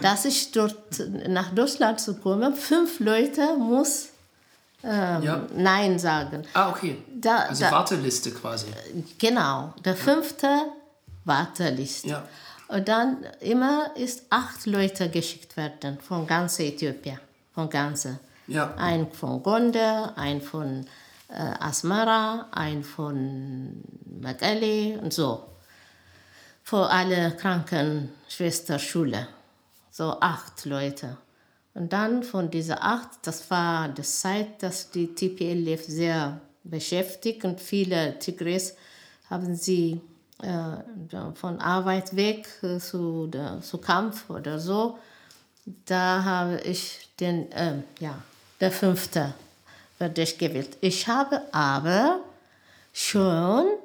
Dass 0.02 0.26
ich 0.26 0.52
dort 0.52 1.02
nach 1.28 1.54
Deutschland 1.54 2.00
zu 2.00 2.16
kommen, 2.16 2.56
fünf 2.56 3.00
Leute 3.00 3.58
muss 3.58 4.10
ähm, 4.84 5.24
Ja. 5.24 5.42
Nein 5.56 5.98
sagen. 6.00 6.44
Ah, 6.54 6.70
okay. 6.70 6.98
Da- 7.20 7.40
also 7.50 7.64
da- 7.66 7.72
Warteliste 7.72 8.32
quasi. 8.32 8.68
Genau, 9.18 9.74
der 9.84 9.96
fünfte 9.96 10.48
Warteliste. 11.26 12.08
Ja. 12.10 12.24
Und 12.68 12.88
dann 12.88 13.18
immer 13.42 13.92
ist 13.96 14.24
acht 14.30 14.66
Leute 14.66 15.10
geschickt 15.10 15.56
werden 15.58 16.00
von 16.00 16.26
ganz 16.26 16.60
Äthiopien, 16.60 17.20
von 17.54 17.70
ganze. 17.70 18.20
Ja. 18.48 18.74
Ein 18.78 19.12
von 19.12 19.42
Gonda, 19.44 20.14
ein 20.16 20.42
von 20.42 20.86
äh, 21.30 21.34
Asmara, 21.60 22.48
ein 22.52 22.84
von 22.84 23.82
Magale 24.22 25.00
und 25.02 25.12
so. 25.14 25.44
Für 26.68 26.90
alle 26.90 27.30
Krankenschwesterschule. 27.36 29.28
So 29.92 30.20
acht 30.20 30.66
Leute. 30.66 31.16
Und 31.76 31.94
dann 31.94 32.24
von 32.24 32.50
dieser 32.50 32.84
acht, 32.84 33.08
das 33.22 33.52
war 33.52 33.90
die 33.90 34.02
Zeit, 34.02 34.64
dass 34.64 34.90
die 34.90 35.14
TPLF 35.14 35.86
sehr 35.86 36.42
beschäftigt 36.64 37.46
und 37.46 37.62
viele 37.62 38.18
Tigres 38.18 38.76
haben 39.30 39.56
sie 39.56 40.02
äh, 40.42 40.78
von 41.36 41.60
Arbeit 41.60 42.16
weg 42.16 42.48
äh, 42.64 42.80
zu, 42.80 43.28
der, 43.28 43.62
zu 43.62 43.78
Kampf 43.78 44.28
oder 44.32 44.58
so. 44.58 44.98
Da 45.86 46.24
habe 46.24 46.62
ich 46.62 47.10
den, 47.20 47.46
ähm, 47.52 47.84
ja, 48.00 48.18
der 48.60 48.72
fünfte 48.72 49.36
werde 50.00 50.24
ich 50.24 50.36
gewählt. 50.40 50.78
Ich 50.82 51.08
habe 51.08 51.44
aber 51.52 52.22
schon, 52.92 53.68
äh, 53.68 53.85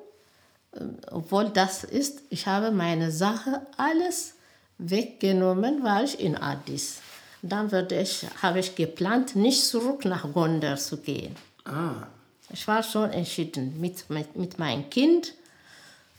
obwohl 1.11 1.51
das 1.51 1.85
ist, 1.85 2.21
ich 2.31 2.47
habe 2.47 2.71
meine 2.71 3.11
Sache 3.11 3.67
alles 3.77 4.35
weggenommen, 4.79 5.83
war 5.83 6.05
ich 6.05 6.21
in 6.21 6.37
Addis. 6.37 7.01
Dann 7.43 7.73
würde 7.73 8.01
ich, 8.01 8.27
habe 8.43 8.61
ich 8.61 8.75
geplant, 8.75 9.35
nicht 9.35 9.65
zurück 9.65 10.05
nach 10.05 10.31
Gondar 10.33 10.77
zu 10.77 10.99
gehen. 10.99 11.35
Ah, 11.65 12.07
Ich 12.53 12.67
war 12.69 12.83
schon 12.83 13.11
entschieden 13.11 13.81
mit, 13.81 14.09
mit, 14.11 14.37
mit 14.37 14.59
meinem 14.59 14.89
Kind 14.91 15.35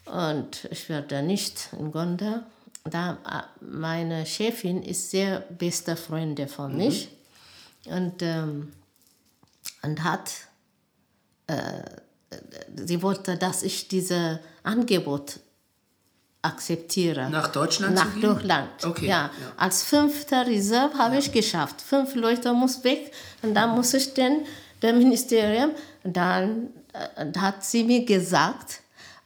und 0.05 0.67
ich 0.71 0.89
werde 0.89 1.21
nicht 1.21 1.69
in 1.77 1.91
Gondar. 1.91 2.43
Da, 2.83 3.17
äh, 3.29 3.63
meine 3.63 4.25
Chefin 4.25 4.81
ist 4.81 5.11
sehr 5.11 5.41
beste 5.41 5.95
Freundin 5.95 6.47
von 6.47 6.75
mich 6.75 7.09
und, 7.85 8.21
ähm, 8.21 8.73
und 9.83 10.03
hat, 10.03 10.31
äh, 11.47 11.83
sie 12.75 13.01
wollte, 13.01 13.37
dass 13.37 13.63
ich 13.63 13.87
dieses 13.87 14.39
Angebot 14.63 15.39
akzeptiere. 16.41 17.29
Nach 17.29 17.47
Deutschland 17.49 17.95
Nach? 17.95 18.19
Deutschland. 18.19 18.69
Okay, 18.83 19.07
Ja. 19.07 19.25
ja. 19.39 19.51
Als 19.57 19.83
fünfter 19.83 20.47
Reserve 20.47 20.97
habe 20.97 21.17
ich 21.17 21.31
geschafft. 21.31 21.81
Fünf 21.81 22.15
Leute 22.15 22.51
muss 22.53 22.83
weg 22.83 23.11
und 23.43 23.53
dann 23.53 23.71
muss 23.75 23.93
ich 23.93 24.13
den, 24.13 24.45
der 24.81 24.93
Ministerium. 24.93 25.71
Dann 26.03 26.69
äh, 26.93 27.37
hat 27.37 27.63
sie 27.63 27.83
mir 27.83 28.03
gesagt, 28.05 28.79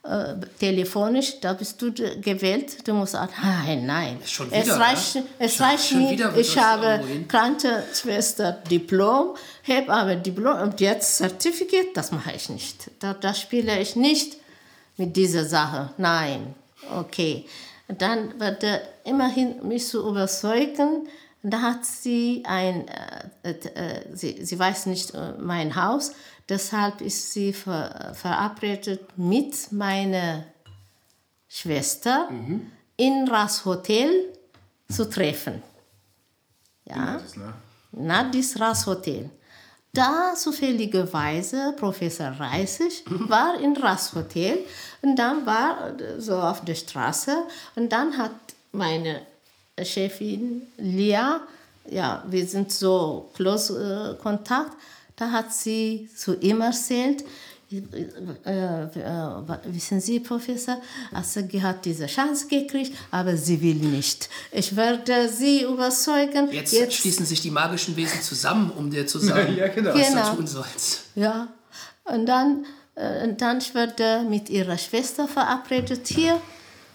äh, 0.08 0.36
telefonisch, 0.60 1.39
da 1.39 1.53
bist 1.53 1.82
du 1.82 1.91
gewählt. 1.91 2.88
Du 2.88 2.93
musst 2.93 3.14
sagen, 3.14 3.34
nein, 3.41 3.86
nein. 3.86 4.18
Schon 4.26 4.51
es 4.51 4.66
wieder, 4.66 4.80
reicht, 4.80 5.16
ja? 5.16 5.22
es 5.39 5.56
Schon- 5.56 5.66
reicht 5.66 5.89
schon 5.89 6.10
willst 6.36 6.51
Ich 6.51 6.58
habe 6.58 6.86
irgendwo 6.86 7.08
hin? 7.08 7.28
Krankenschwester 7.28 8.51
Diplom, 8.70 9.36
und 10.62 10.80
jetzt 10.80 11.18
Zertifikat. 11.18 11.88
Das 11.95 12.12
mache 12.12 12.32
ich 12.36 12.49
nicht. 12.49 12.91
Da, 12.99 13.14
da 13.14 13.34
spiele 13.34 13.80
ich 13.80 13.95
nicht 13.95 14.38
mit 14.97 15.16
dieser 15.16 15.45
Sache. 15.45 15.89
Nein, 15.97 16.53
okay. 16.97 17.45
Dann 17.88 18.39
wird 18.39 18.64
er 18.64 18.82
immerhin 19.03 19.68
mich 19.68 19.88
zu 19.88 20.08
überzeugen. 20.08 21.08
Da 21.43 21.62
hat 21.62 21.86
sie 21.86 22.41
ein, 22.45 22.88
äh, 22.88 22.91
sie, 24.14 24.46
sie 24.46 24.60
weiß 24.60 24.88
nicht 24.88 25.14
äh, 25.14 25.34
mein 25.39 25.76
Haus, 25.76 26.12
deshalb 26.50 27.02
ist 27.02 27.32
sie 27.32 27.54
ver, 27.54 28.14
verabredet 28.14 29.18
mit 29.18 29.72
meiner 29.72 30.46
Schwester 31.48 32.30
in 32.98 33.26
das 33.26 33.66
Hotel 33.66 34.34
zu 34.89 35.10
treffen. 35.10 35.62
Ja. 36.86 37.20
Das, 37.20 37.36
ne? 37.36 37.54
Nadis 37.91 38.60
Ras 38.60 38.86
Hotel. 38.86 39.30
Da 39.93 40.34
zufälligerweise 40.36 41.74
Professor 41.78 42.28
Reisig 42.28 43.04
war 43.30 43.60
in 43.60 43.78
Ras 43.78 44.14
Hotel 44.14 44.60
und 45.02 45.16
dann 45.16 45.46
war 45.46 45.98
äh, 46.00 46.20
so 46.20 46.36
auf 46.36 46.66
der 46.66 46.76
Straße 46.76 47.36
und 47.76 47.89
dann 47.89 48.18
hat 48.18 48.36
meine 48.74 49.22
Chefin 49.82 50.64
Lia, 50.78 51.41
ja, 51.89 52.23
wir 52.27 52.45
sind 52.45 52.71
so 52.71 53.29
close 53.36 54.15
äh, 54.17 54.21
Kontakt, 54.21 54.75
da 55.15 55.31
hat 55.31 55.53
sie 55.53 56.09
zu 56.15 56.36
ihm 56.39 56.61
erzählt, 56.61 57.23
äh, 57.71 57.77
äh, 58.83 59.57
wissen 59.65 59.99
Sie, 59.99 60.19
Professor, 60.19 60.77
Assagi 61.11 61.59
hat 61.59 61.83
diese 61.83 62.05
Chance 62.05 62.47
gekriegt, 62.47 62.93
aber 63.11 63.36
sie 63.36 63.59
will 63.61 63.75
nicht. 63.75 64.29
Ich 64.51 64.75
werde 64.75 65.27
Sie 65.29 65.63
überzeugen. 65.63 66.51
Jetzt, 66.51 66.93
schließen 66.93 67.25
sich 67.25 67.41
die 67.41 67.49
magischen 67.51 67.95
Wesen 67.95 68.21
zusammen, 68.21 68.71
um 68.77 68.91
dir 68.91 69.07
zu 69.07 69.19
sagen, 69.19 69.55
Ja, 69.57 69.67
genau. 69.69 69.93
was 69.95 70.07
Genau. 70.09 70.29
du 70.31 70.36
tun 70.38 70.47
sollst. 70.47 71.01
Ja, 71.15 71.47
und 72.05 72.27
dann, 72.27 72.65
äh, 72.95 73.23
und 73.27 73.41
dann 73.41 73.57
ich 73.57 73.73
werde 73.73 74.23
mit 74.29 74.49
ihrer 74.49 74.77
Schwester 74.77 75.27
verabredet 75.27 76.07
hier 76.07 76.39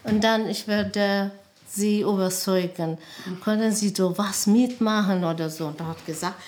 und 0.04 0.22
dann 0.22 0.48
ich 0.48 0.68
werde 0.68 1.32
sie 1.74 2.00
überzeugen. 2.00 2.98
Können 3.44 3.72
Sie 3.72 3.90
so 3.90 4.16
was 4.18 4.46
mitmachen 4.46 5.24
oder 5.24 5.48
so? 5.50 5.66
Und 5.68 5.80
er 5.80 5.88
hat 5.88 6.04
gesagt, 6.06 6.40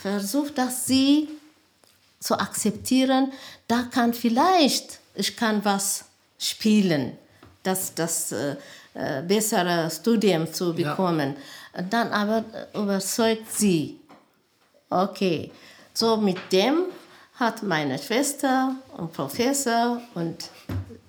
versucht, 0.00 0.58
dass 0.58 0.86
sie 0.86 1.28
zu 2.20 2.38
akzeptieren, 2.38 3.32
da 3.68 3.82
kann 3.90 4.14
vielleicht, 4.14 4.98
ich 5.14 5.36
kann 5.36 5.64
was 5.64 6.04
spielen, 6.38 7.16
das, 7.62 7.94
das 7.94 8.32
äh, 8.32 8.56
äh, 8.94 9.22
bessere 9.22 9.90
Studium 9.90 10.52
zu 10.52 10.72
Ja. 10.74 10.90
bekommen. 10.90 11.36
Dann 11.90 12.08
aber 12.12 12.44
überzeugt 12.74 13.52
sie. 13.52 13.98
Okay, 14.90 15.50
so 15.92 16.16
mit 16.16 16.38
dem 16.52 16.84
hat 17.34 17.62
meine 17.62 17.98
Schwester 17.98 18.76
und 18.96 19.12
Professor 19.12 20.00
und 20.14 20.48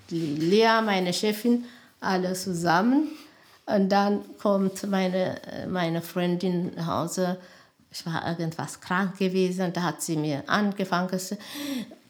die 0.09 0.35
Lea, 0.37 0.81
meine 0.83 1.13
Chefin, 1.13 1.65
alle 2.05 2.33
zusammen. 2.33 3.09
Und 3.65 3.89
dann 3.89 4.21
kommt 4.37 4.87
meine, 4.89 5.41
äh, 5.47 5.67
meine 5.67 6.01
Freundin 6.01 6.73
nach 6.75 6.87
Hause. 6.87 7.37
Ich 7.91 8.05
war 8.05 8.27
irgendwas 8.27 8.79
krank 8.79 9.17
gewesen. 9.17 9.73
Da 9.73 9.83
hat 9.83 10.01
sie 10.01 10.17
mir 10.17 10.43
angefangen 10.47 11.09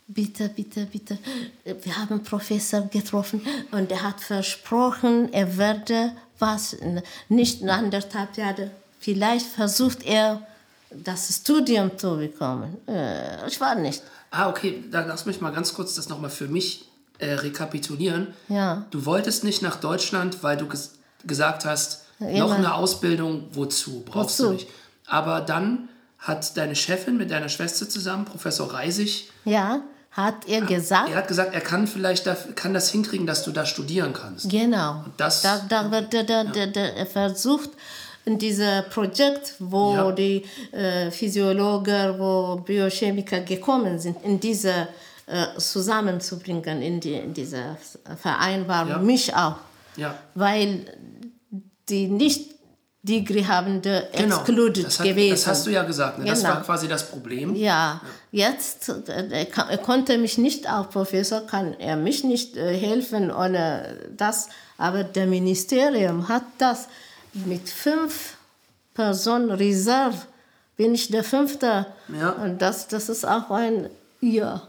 bitte, 0.07 0.49
bitte, 0.49 0.85
bitte, 0.85 1.17
wir 1.63 1.97
haben 1.97 2.11
einen 2.11 2.23
Professor 2.23 2.81
getroffen 2.81 3.41
und 3.71 3.91
er 3.91 4.03
hat 4.03 4.21
versprochen, 4.21 5.33
er 5.33 5.57
werde 5.57 6.11
was, 6.37 6.77
nicht 7.29 7.61
in 7.61 7.69
anderthalb 7.69 8.37
Jahre, 8.37 8.71
vielleicht 8.99 9.47
versucht 9.47 10.03
er, 10.03 10.45
das 10.91 11.35
Studium 11.35 11.97
zu 11.97 12.17
bekommen. 12.17 12.77
Äh, 12.87 13.47
Ich 13.47 13.59
war 13.59 13.75
nicht. 13.75 14.01
Ah, 14.31 14.49
okay, 14.49 14.83
dann 14.91 15.07
lass 15.07 15.25
mich 15.25 15.41
mal 15.41 15.51
ganz 15.51 15.73
kurz 15.73 15.95
das 15.95 16.07
nochmal 16.07 16.29
für 16.29 16.47
mich 16.47 16.85
äh, 17.19 17.33
rekapitulieren. 17.33 18.27
Ja. 18.49 18.85
Du 18.91 19.05
wolltest 19.05 19.43
nicht 19.43 19.61
nach 19.61 19.77
Deutschland, 19.77 20.43
weil 20.43 20.57
du 20.57 20.67
ges 20.67 20.95
gesagt 21.25 21.65
hast, 21.65 22.03
noch 22.19 22.29
Immer. 22.29 22.55
eine 22.55 22.73
Ausbildung, 22.75 23.45
wozu? 23.53 24.03
Brauchst 24.05 24.39
Wozu? 24.39 24.47
du 24.49 24.53
nicht. 24.53 24.67
Aber 25.07 25.41
dann 25.41 25.89
hat 26.19 26.55
deine 26.57 26.75
Chefin 26.75 27.17
mit 27.17 27.29
deiner 27.31 27.49
Schwester 27.49 27.87
zusammen, 27.89 28.25
Professor 28.25 28.71
Reisig, 28.73 29.29
Ja, 29.43 29.81
hat 30.11 30.47
er 30.47 30.61
gesagt. 30.61 31.09
er 31.09 31.17
hat 31.17 31.27
gesagt, 31.27 31.53
er 31.53 31.61
kann 31.61 31.87
vielleicht 31.87 32.25
da, 32.25 32.35
kann 32.55 32.73
das 32.73 32.89
hinkriegen, 32.91 33.27
dass 33.27 33.43
du 33.43 33.51
da 33.51 33.65
studieren 33.65 34.13
kannst. 34.13 34.49
Genau. 34.49 35.03
das- 35.17 35.41
da, 35.41 35.59
da 35.67 35.91
wird 35.91 36.13
der, 36.13 36.23
der, 36.23 36.45
der, 36.45 36.67
der 36.67 37.05
versucht, 37.05 37.69
in 38.23 38.39
diesem 38.39 38.83
Projekt, 38.89 39.53
wo 39.59 39.93
Ja. 39.93 40.11
die 40.11 40.43
äh, 40.71 41.11
Physiologen, 41.11 42.17
wo 42.17 42.55
Biochemiker 42.65 43.41
gekommen 43.41 43.99
sind, 43.99 44.17
in 44.23 44.39
diese 44.39 44.87
äh, 45.27 45.57
zusammenzubringen, 45.57 46.81
in, 46.81 46.99
die, 46.99 47.13
in 47.13 47.33
dieser 47.33 47.77
Vereinbarung, 48.21 48.89
Ja. 48.89 48.97
mich 48.99 49.33
auch. 49.35 49.55
Ja, 49.97 50.15
Weil 50.35 50.85
die 51.89 52.07
nicht 52.07 52.53
Degree 53.03 53.45
habende 53.45 54.07
genau. 54.15 54.37
excluded 54.37 54.85
das, 54.87 54.99
hat, 54.99 55.05
gewesen. 55.05 55.31
das 55.31 55.47
hast 55.47 55.67
du 55.67 55.69
ja 55.71 55.83
gesagt. 55.83 56.17
Ne? 56.17 56.25
Das 56.25 56.41
Genau. 56.41 56.55
war 56.55 56.63
quasi 56.63 56.87
das 56.87 57.07
Problem. 57.07 57.53
Ja, 57.55 58.01
jetzt 58.31 58.89
äh, 58.89 59.29
er, 59.29 59.69
er 59.69 59.77
konnte 59.77 60.17
mich 60.17 60.37
nicht, 60.39 60.67
auch 60.69 60.89
Professor 60.89 61.41
kann 61.41 61.75
er 61.79 61.97
mich 61.97 62.23
nicht 62.23 62.57
äh, 62.57 62.75
helfen 62.75 63.29
ohne 63.31 63.99
das, 64.17 64.49
aber 64.79 65.03
der 65.03 65.27
Ministerium 65.27 66.27
hat 66.29 66.43
das 66.57 66.87
mit 67.33 67.69
fünf 67.69 68.37
Personen 68.95 69.51
Reserve, 69.51 70.17
bin 70.75 70.95
ich 70.95 71.09
der 71.09 71.23
Fünfte. 71.23 71.85
Ja. 72.19 72.31
Und 72.31 72.59
das, 72.61 72.87
das 72.87 73.07
ist 73.09 73.25
auch 73.27 73.51
ein, 73.51 73.89
ja, 74.19 74.31
Ja, 74.41 74.61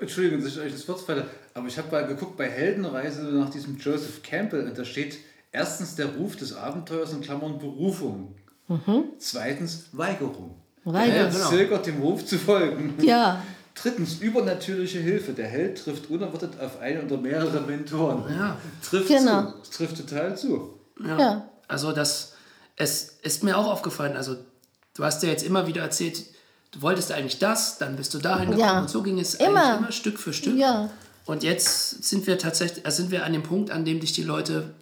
Entschuldigung, 0.00 0.42
dass 0.42 0.52
ich 0.52 0.60
euch 0.60 0.72
das 0.72 0.86
Wort 0.88 1.00
falle, 1.00 1.26
aber 1.54 1.66
ich 1.68 1.78
habe 1.78 1.90
mal 1.90 2.06
geguckt 2.06 2.36
bei 2.36 2.48
Heldenreise 2.48 3.22
nach 3.22 3.50
diesem 3.50 3.78
Joseph 3.78 4.22
Campbell 4.22 4.66
und 4.68 4.76
da 4.76 4.84
steht 4.84 5.18
erstens 5.52 5.96
der 5.96 6.06
Ruf 6.06 6.36
des 6.36 6.54
Abenteuers 6.54 7.12
in 7.12 7.20
Klammern 7.20 7.58
Berufung. 7.58 8.34
Zweitens 9.18 9.88
Weigerung. 9.92 10.56
Weigerung. 10.84 11.16
Er 11.16 11.30
genau. 11.30 11.48
zögert 11.48 11.86
dem 11.86 12.00
Ruf 12.02 12.24
zu 12.26 12.38
folgen. 12.38 12.94
ja, 13.02 13.42
Drittens, 13.74 14.20
übernatürliche 14.20 15.00
Hilfe. 15.00 15.32
Der 15.32 15.48
Held 15.48 15.82
trifft 15.82 16.08
unerwartet 16.08 16.60
auf 16.60 16.80
einen 16.80 17.06
oder 17.06 17.16
mehrere 17.16 17.60
Mentoren. 17.60 18.32
Ja. 18.32 18.56
Trifft 18.88 19.08
Genau. 19.08 19.50
zu. 19.50 19.62
Es 19.62 19.70
trifft 19.70 19.96
total 19.96 20.38
zu. 20.38 20.78
Ja. 21.04 21.18
Ja. 21.18 21.50
Also 21.66 21.92
das, 21.92 22.34
es 22.76 23.18
ist 23.22 23.42
mir 23.42 23.58
auch 23.58 23.66
aufgefallen, 23.66 24.16
also 24.16 24.36
du 24.96 25.04
hast 25.04 25.22
ja 25.22 25.28
jetzt 25.28 25.44
immer 25.44 25.66
wieder 25.66 25.82
erzählt, 25.82 26.22
du 26.74 26.82
wolltest 26.82 27.10
eigentlich 27.12 27.38
das, 27.38 27.78
dann 27.78 27.96
bist 27.96 28.12
du 28.14 28.18
dahin 28.18 28.50
gekommen 28.50 28.60
Ja. 28.60 28.80
und 28.80 28.90
so 28.90 29.02
ging 29.02 29.18
es 29.18 29.34
Immer. 29.34 29.62
eigentlich 29.64 29.78
immer 29.78 29.92
Stück 29.92 30.18
für 30.18 30.32
Stück. 30.32 30.56
Ja. 30.56 30.90
Und 31.26 31.42
jetzt 31.42 32.04
sind 32.04 32.26
wir 32.26 32.38
tatsächlich, 32.38 32.84
also 32.84 32.98
sind 33.02 33.10
wir 33.10 33.24
an 33.24 33.32
dem 33.32 33.42
Punkt, 33.42 33.70
an 33.70 33.84
dem 33.84 34.00
dich 34.00 34.12
die 34.12 34.22
Leute 34.24 34.74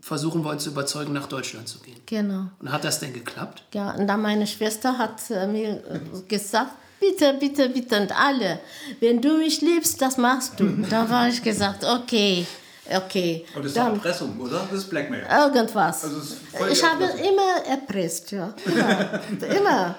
versuchen 0.00 0.44
wollen 0.44 0.58
zu 0.58 0.70
überzeugen, 0.70 1.12
nach 1.12 1.26
Deutschland 1.28 1.66
zu 1.68 1.78
gehen. 1.80 1.96
genau. 2.06 2.46
Und 2.60 2.70
hat 2.72 2.84
das 2.84 3.00
denn 3.00 3.12
geklappt? 3.12 3.62
Ja, 3.74 3.90
und 3.92 4.06
dann 4.06 4.20
meine 4.22 4.46
Schwester 4.46 4.98
hat 4.98 5.18
äh, 5.30 5.46
mir 5.46 5.70
äh, 5.90 6.00
gesagt, 6.28 6.72
bitte, 7.00 7.34
bitte, 7.40 7.68
bitte 7.70 8.00
und 8.00 8.12
alle, 8.18 8.60
wenn 9.00 9.20
du 9.22 9.38
mich 9.38 9.60
liebst, 9.62 10.00
das 10.02 10.16
machst 10.18 10.58
du. 10.60 10.66
da 10.90 11.08
war 11.08 11.28
ich 11.28 11.42
gesagt, 11.42 11.84
okay, 11.84 12.46
okay. 12.94 13.44
Und 13.54 13.62
das 13.64 13.72
ist 13.72 13.76
Dann 13.78 13.94
Erpressung, 13.94 14.38
oder? 14.40 14.66
Das 14.70 14.80
ist 14.80 14.90
Blackmail. 14.90 15.26
irgendwas. 15.30 16.04
Also 16.04 16.18
ist 16.18 16.36
ich 16.70 16.82
habe 16.84 17.04
immer 17.04 17.66
erpresst, 17.66 18.30
ja. 18.32 18.54
Immer. 18.66 19.20
immer. 19.56 19.94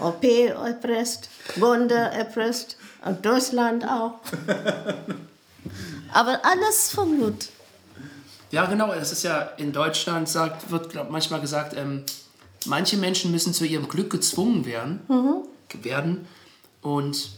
OP 0.00 0.24
erpresst, 0.24 1.28
Gonde 1.58 1.94
erpresst 1.94 2.76
und 3.04 3.24
Deutschland 3.24 3.84
auch. 3.84 4.20
Aber 6.12 6.40
alles 6.44 6.90
von 6.90 7.18
gut. 7.18 7.48
Ja, 8.50 8.64
genau. 8.66 8.94
Das 8.94 9.12
ist 9.12 9.22
ja 9.24 9.40
in 9.58 9.72
Deutschland 9.72 10.28
sagt, 10.28 10.70
wird 10.70 10.90
glaub, 10.90 11.10
manchmal 11.10 11.40
gesagt, 11.40 11.74
ähm, 11.76 12.04
manche 12.64 12.96
Menschen 12.96 13.30
müssen 13.30 13.52
zu 13.52 13.64
ihrem 13.64 13.88
Glück 13.88 14.10
gezwungen 14.10 14.64
werden. 14.64 15.00
werden. 15.82 16.26
Und 16.80 17.30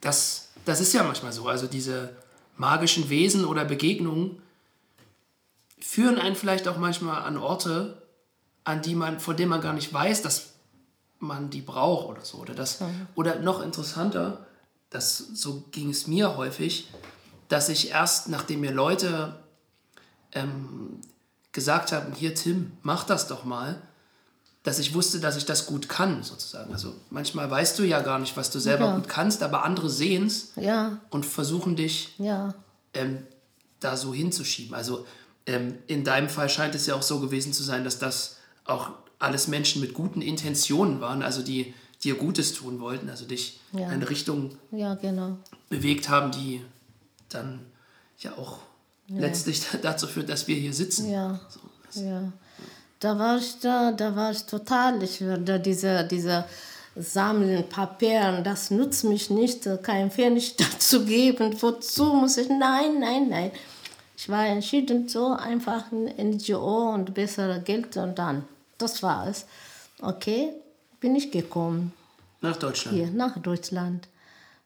das, 0.00 0.48
das 0.64 0.80
ist 0.80 0.92
ja 0.92 1.04
manchmal 1.04 1.32
so. 1.32 1.46
Also 1.46 1.66
diese 1.66 2.10
magischen 2.56 3.08
Wesen 3.08 3.44
oder 3.44 3.64
Begegnungen 3.64 4.42
führen 5.80 6.18
einen 6.18 6.36
vielleicht 6.36 6.68
auch 6.68 6.76
manchmal 6.76 7.22
an 7.22 7.36
Orte, 7.36 8.02
an 8.64 8.82
die 8.82 8.94
man, 8.94 9.20
von 9.20 9.36
denen 9.36 9.50
man 9.50 9.60
gar 9.60 9.72
nicht 9.72 9.92
weiß, 9.92 10.22
dass 10.22 10.49
man 11.20 11.50
die 11.50 11.60
braucht 11.62 12.08
oder 12.08 12.24
so. 12.24 12.38
Oder, 12.38 12.54
das, 12.54 12.78
oder 13.14 13.38
noch 13.38 13.62
interessanter, 13.62 14.46
das, 14.90 15.18
so 15.18 15.64
ging 15.70 15.90
es 15.90 16.06
mir 16.06 16.36
häufig, 16.36 16.90
dass 17.48 17.68
ich 17.68 17.90
erst, 17.90 18.28
nachdem 18.28 18.60
mir 18.60 18.72
Leute 18.72 19.38
ähm, 20.32 21.00
gesagt 21.52 21.92
haben, 21.92 22.12
hier 22.14 22.34
Tim, 22.34 22.72
mach 22.82 23.04
das 23.04 23.26
doch 23.28 23.44
mal, 23.44 23.80
dass 24.62 24.78
ich 24.78 24.94
wusste, 24.94 25.20
dass 25.20 25.36
ich 25.36 25.46
das 25.46 25.66
gut 25.66 25.88
kann, 25.88 26.22
sozusagen. 26.22 26.72
Also 26.72 26.94
manchmal 27.08 27.50
weißt 27.50 27.78
du 27.78 27.82
ja 27.84 28.00
gar 28.00 28.18
nicht, 28.18 28.36
was 28.36 28.50
du 28.50 28.58
selber 28.58 28.86
Ja. 28.86 28.94
gut 28.96 29.08
kannst, 29.08 29.42
aber 29.42 29.64
andere 29.64 29.88
sehen 29.88 30.26
es 30.26 30.52
Ja, 30.56 30.98
und 31.10 31.24
versuchen 31.24 31.76
dich 31.76 32.14
ja, 32.18 32.54
ähm, 32.92 33.26
da 33.80 33.96
so 33.96 34.12
hinzuschieben. 34.12 34.74
Also 34.74 35.06
ähm, 35.46 35.78
in 35.86 36.04
deinem 36.04 36.28
Fall 36.28 36.50
scheint 36.50 36.74
es 36.74 36.86
ja 36.86 36.94
auch 36.94 37.02
so 37.02 37.20
gewesen 37.20 37.52
zu 37.54 37.62
sein, 37.62 37.84
dass 37.84 37.98
das 37.98 38.36
auch 38.66 38.90
alles 39.20 39.46
Menschen 39.46 39.80
mit 39.80 39.94
guten 39.94 40.22
Intentionen 40.22 41.00
waren, 41.00 41.22
also 41.22 41.42
die 41.42 41.72
dir 42.02 42.14
Gutes 42.16 42.54
tun 42.54 42.80
wollten, 42.80 43.08
also 43.10 43.24
dich 43.26 43.60
Ja. 43.72 43.80
in 43.86 43.90
eine 43.90 44.10
Richtung 44.10 44.50
ja, 44.72 44.94
genau. 44.94 45.36
bewegt 45.68 46.08
haben, 46.08 46.32
die 46.32 46.62
dann 47.28 47.60
ja 48.18 48.32
auch 48.32 48.58
letztlich 49.08 49.62
dazu 49.82 50.06
führt, 50.06 50.28
dass 50.28 50.48
wir 50.48 50.56
hier 50.56 50.72
sitzen. 50.72 51.10
Ja, 51.10 51.38
So, 51.90 52.00
ja. 52.02 52.32
Da 53.00 53.18
war 53.18 53.38
ich 53.38 53.58
da, 53.60 53.92
da 53.92 54.14
war 54.16 54.30
ich 54.30 54.42
total, 54.44 55.02
ich 55.02 55.20
würde 55.22 55.58
diese, 55.60 56.04
diese 56.04 56.44
Sammeln 56.96 57.66
Papieren, 57.68 58.44
das 58.44 58.70
nutzt 58.70 59.04
mich 59.04 59.30
nicht, 59.30 59.66
kein 59.82 60.10
Pfennig 60.10 60.56
dazu 60.58 61.04
geben, 61.04 61.54
wozu 61.62 62.04
muss 62.14 62.36
ich, 62.36 62.48
nein, 62.48 62.98
nein, 63.00 63.28
nein. 63.28 63.50
Ich 64.16 64.28
war 64.28 64.44
entschieden, 64.46 65.08
so 65.08 65.28
einfach 65.32 65.90
ein 65.92 66.10
NGO 66.32 66.92
und 66.92 67.14
bessere 67.14 67.60
Geld 67.60 67.96
und 67.96 68.18
dann, 68.18 68.44
das 68.80 69.02
war 69.02 69.26
es. 69.28 69.46
Okay, 70.00 70.52
bin 71.00 71.14
ich 71.16 71.30
gekommen 71.30 71.92
Nach 72.40 72.56
Deutschland. 72.56 72.96
hier 72.96 73.08
nach 73.10 73.38
Deutschland. 73.38 74.08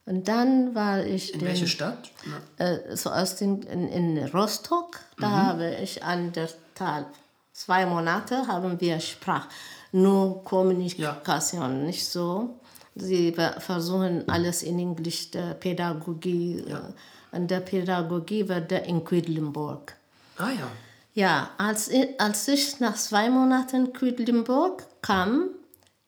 Und 0.07 0.29
dann 0.29 0.75
war 0.75 1.03
ich 1.05 1.33
In 1.33 1.39
den- 1.41 1.49
welche 1.49 1.67
Stadt? 1.67 2.11
Äh, 2.59 2.95
zuerst 2.95 3.41
in, 3.43 3.62
in, 3.62 3.89
in 3.89 4.25
Rostock. 4.29 5.01
Da 5.19 5.31
habe 5.31 5.77
ich 5.83 6.03
anderthalb, 6.03 7.07
zwei 7.55 7.87
Monate 7.87 8.47
haben 8.47 8.79
wir 8.81 9.01
Sprach, 9.01 9.47
nur 9.93 10.45
Kommunikation, 10.45 11.87
nicht 11.87 12.07
so. 12.07 12.59
Sie 12.97 13.33
ver- 13.33 13.61
versuchen 13.61 14.29
alles 14.29 14.62
in 14.62 14.79
Englisch, 14.79 15.31
der 15.31 15.55
Pädagogie. 15.55 16.59
äh, 16.69 17.37
Und 17.37 17.51
der 17.51 17.61
Pädagogie 17.61 18.49
war 18.49 18.61
der 18.61 18.85
in 18.85 19.05
Quedlinburg. 19.05 19.95
Ah 20.37 20.51
ja. 20.51 20.69
Ja, 21.15 21.51
als 21.59 21.89
ich, 21.89 22.21
als 22.21 22.49
ich 22.49 22.81
nach 22.81 22.97
zwei 22.97 23.31
Monaten 23.31 23.93
Quedlinburg 23.93 24.85
kam, 25.01 25.51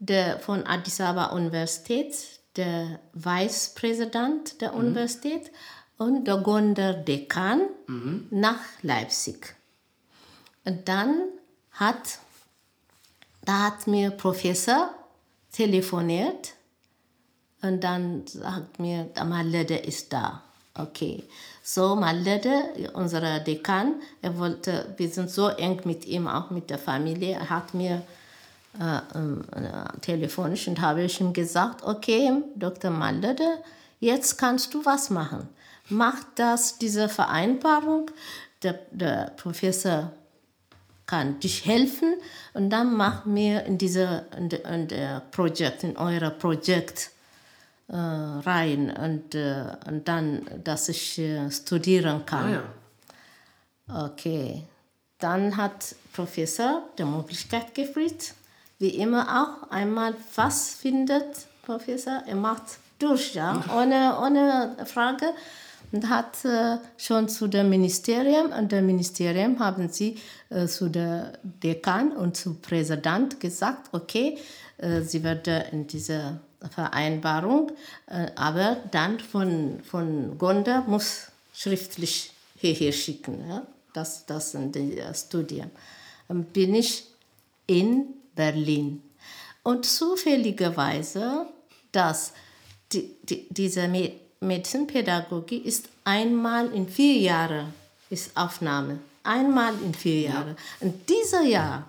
der 0.00 0.40
von 0.40 0.66
Addis 0.66 1.00
Ababa 1.00 1.34
Universität, 1.34 2.14
der 2.56 2.98
Vicepräsident 3.12 4.60
der 4.60 4.74
Universität 4.74 5.52
und 5.96 6.24
der 6.24 6.38
Gonder 6.38 6.92
Dekan 6.92 7.62
nach 8.30 8.60
Leipzig. 8.82 9.54
Und 10.64 10.88
dann 10.88 11.28
hat, 11.70 12.18
da 13.44 13.66
hat 13.66 13.86
mir 13.86 14.10
Professor 14.10 14.90
telefoniert 15.52 16.54
und 17.62 17.84
dann 17.84 18.26
sagt 18.26 18.80
mir, 18.80 19.04
der 19.04 19.24
Malede 19.24 19.76
ist 19.76 20.12
da. 20.12 20.42
Okay. 20.74 21.22
So, 21.68 21.96
Malede, 21.96 22.92
unser 22.94 23.40
Dekan, 23.40 23.94
er 24.22 24.38
wollte, 24.38 24.94
wir 24.98 25.08
sind 25.08 25.28
so 25.28 25.48
eng 25.48 25.80
mit 25.82 26.06
ihm, 26.06 26.28
auch 26.28 26.50
mit 26.50 26.70
der 26.70 26.78
Familie, 26.78 27.32
er 27.32 27.50
hat 27.50 27.74
mir 27.74 28.02
äh, 28.78 29.18
ähm, 29.18 29.42
äh, 29.50 29.98
telefonisch 30.00 30.68
und 30.68 30.80
habe 30.80 31.02
ich 31.02 31.20
ihm 31.20 31.32
gesagt, 31.32 31.82
okay, 31.82 32.30
Dr. 32.54 32.92
Malede, 32.92 33.58
jetzt 33.98 34.38
kannst 34.38 34.74
du 34.74 34.84
was 34.84 35.10
machen. 35.10 35.48
Mach 35.88 36.22
das, 36.36 36.78
diese 36.78 37.08
Vereinbarung, 37.08 38.12
der, 38.62 38.78
der 38.92 39.32
Professor 39.36 40.12
kann 41.04 41.40
dich 41.40 41.66
helfen 41.66 42.14
und 42.54 42.70
dann 42.70 42.94
mach 42.94 43.24
mir 43.24 43.64
in 43.64 43.76
diese 43.76 44.26
in 44.36 44.50
in 44.50 45.22
Projekt, 45.32 45.82
in 45.82 45.96
euer 45.96 46.30
Projekt 46.30 47.10
rein 47.94 48.90
und, 48.90 49.34
äh, 49.34 49.64
und 49.86 50.08
dann, 50.08 50.42
dass 50.64 50.88
ich 50.88 51.18
äh, 51.18 51.50
studieren 51.50 52.22
Ah 52.22 52.26
kann. 52.26 52.52
ja. 52.52 54.06
Okay. 54.06 54.64
Dann 55.18 55.56
hat 55.56 55.94
Professor 56.12 56.82
die 56.98 57.04
Möglichkeit 57.04 57.74
gefragt, 57.74 58.34
wie 58.78 58.88
immer 58.88 59.24
auch, 59.24 59.70
einmal 59.70 60.14
was 60.34 60.74
findet 60.74 61.46
Professor, 61.62 62.22
er 62.26 62.36
macht 62.36 62.78
durch, 62.98 63.34
ja, 63.34 63.62
ohne, 63.76 64.18
ohne 64.20 64.76
Frage. 64.84 65.26
Und 65.92 66.08
hat 66.10 66.44
äh, 66.44 66.78
schon 66.96 67.28
zu 67.28 67.46
dem 67.46 67.70
Ministerium, 67.70 68.50
und 68.50 68.72
dem 68.72 68.86
Ministerium 68.86 69.60
haben 69.60 69.88
sie 69.88 70.18
äh, 70.50 70.66
zu 70.66 70.88
der 70.88 71.38
Dekan 71.44 72.10
und 72.10 72.36
zu 72.36 72.54
Präsident 72.54 73.38
gesagt, 73.38 73.88
okay, 73.92 74.36
äh, 74.78 75.00
sie 75.02 75.22
werden 75.22 75.62
in 75.70 75.86
diese 75.86 76.40
Vereinbarung, 76.68 77.72
äh, 78.06 78.30
aber 78.36 78.76
dann 78.90 79.20
von, 79.20 79.80
von 79.82 80.36
Gonda 80.38 80.82
muss 80.86 81.28
schriftlich 81.54 82.32
hierher 82.58 82.92
schicken. 82.92 83.48
Ja? 83.48 83.66
Das, 83.92 84.26
das 84.26 84.52
sind 84.52 84.74
die 84.74 84.98
äh, 84.98 85.14
Studien. 85.14 85.70
Dann 86.28 86.44
bin 86.44 86.74
ich 86.74 87.04
in 87.66 88.06
Berlin. 88.34 89.02
Und 89.62 89.84
zufälligerweise, 89.84 91.46
dass 91.92 92.32
die, 92.92 93.16
die, 93.22 93.46
diese 93.50 93.88
Me- 93.88 94.12
Medizinpädagogik 94.40 95.64
ist 95.64 95.88
einmal 96.04 96.72
in 96.72 96.88
vier 96.88 97.18
Jahren 97.18 97.74
ist 98.10 98.36
Aufnahme. 98.36 98.98
Einmal 99.24 99.74
in 99.82 99.92
vier 99.92 100.20
Jahren. 100.28 100.56
Und 100.78 101.08
dieses 101.08 101.48
Jahr 101.48 101.88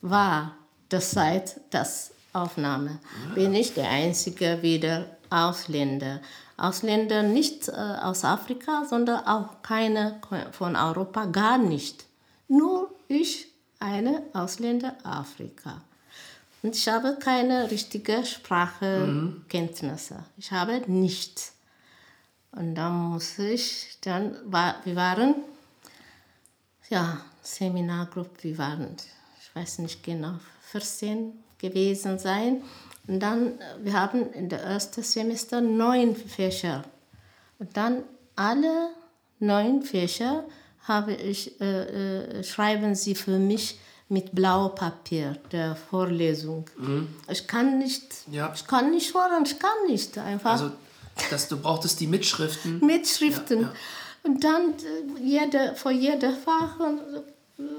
war 0.00 0.56
das 0.88 1.10
Zeit, 1.10 1.60
das 1.70 2.12
Aufnahme. 2.36 2.98
Bin 3.34 3.54
ich 3.54 3.74
der 3.74 3.88
einzige 3.88 4.62
wieder 4.62 5.06
Ausländer. 5.30 6.20
Ausländer 6.56 7.22
nicht 7.22 7.68
äh, 7.68 7.72
aus 7.72 8.24
Afrika, 8.24 8.84
sondern 8.88 9.26
auch 9.26 9.62
keine 9.62 10.20
von 10.52 10.76
Europa, 10.76 11.26
gar 11.26 11.58
nicht. 11.58 12.06
Nur 12.48 12.94
ich, 13.08 13.48
eine 13.78 14.22
Ausländer 14.32 14.96
Afrika. 15.02 15.82
Und 16.62 16.74
ich 16.74 16.88
habe 16.88 17.18
keine 17.20 17.70
richtige 17.70 18.24
Sprachkenntnisse. 18.24 20.24
Ich 20.36 20.50
habe 20.50 20.82
nichts. 20.86 21.52
Und 22.52 22.74
dann 22.74 23.10
muss 23.10 23.38
ich, 23.38 23.98
dann 24.00 24.36
war, 24.46 24.76
wir 24.84 24.96
waren, 24.96 25.34
ja, 26.88 27.20
Seminargruppe, 27.42 28.44
wir 28.44 28.58
waren, 28.58 28.96
ich 29.40 29.54
weiß 29.54 29.80
nicht 29.80 30.02
genau, 30.02 30.38
14 30.72 31.44
gewesen 31.58 32.18
sein. 32.18 32.62
Und 33.06 33.20
dann, 33.20 33.58
äh, 33.58 33.84
wir 33.84 33.92
haben 33.92 34.32
in 34.32 34.48
der 34.48 34.60
ersten 34.62 35.02
Semester 35.02 35.60
neun 35.60 36.16
Fächer. 36.16 36.82
Und 37.58 37.76
dann 37.76 38.02
alle 38.34 38.90
neun 39.38 39.82
Fächer 39.82 40.44
habe 40.82 41.14
ich, 41.14 41.60
äh, 41.60 42.38
äh, 42.38 42.44
schreiben 42.44 42.94
sie 42.94 43.14
für 43.14 43.38
mich 43.38 43.78
mit 44.08 44.34
blauem 44.34 44.72
Papier 44.74 45.36
der 45.50 45.74
Vorlesung. 45.74 46.66
Ich 47.28 47.48
kann 47.48 47.78
nicht, 47.78 48.04
Ja. 48.30 48.52
ich 48.54 48.64
kann 48.66 48.92
nicht 48.92 49.12
hören, 49.14 49.42
ich 49.44 49.58
kann 49.58 49.70
nicht 49.88 50.16
einfach 50.16 50.52
Also, 50.52 50.70
dass 51.30 51.48
du 51.48 51.56
brauchtest 51.58 51.98
die 51.98 52.06
Mitschriften. 52.06 52.78
Mitschriften. 52.86 53.62
Ja, 53.62 53.66
ja. 53.68 53.72
Und 54.22 54.44
dann 54.44 54.70
äh, 54.74 55.20
jede, 55.22 55.74
vor 55.74 55.90
jeder 55.90 56.32
Fach 56.32 56.78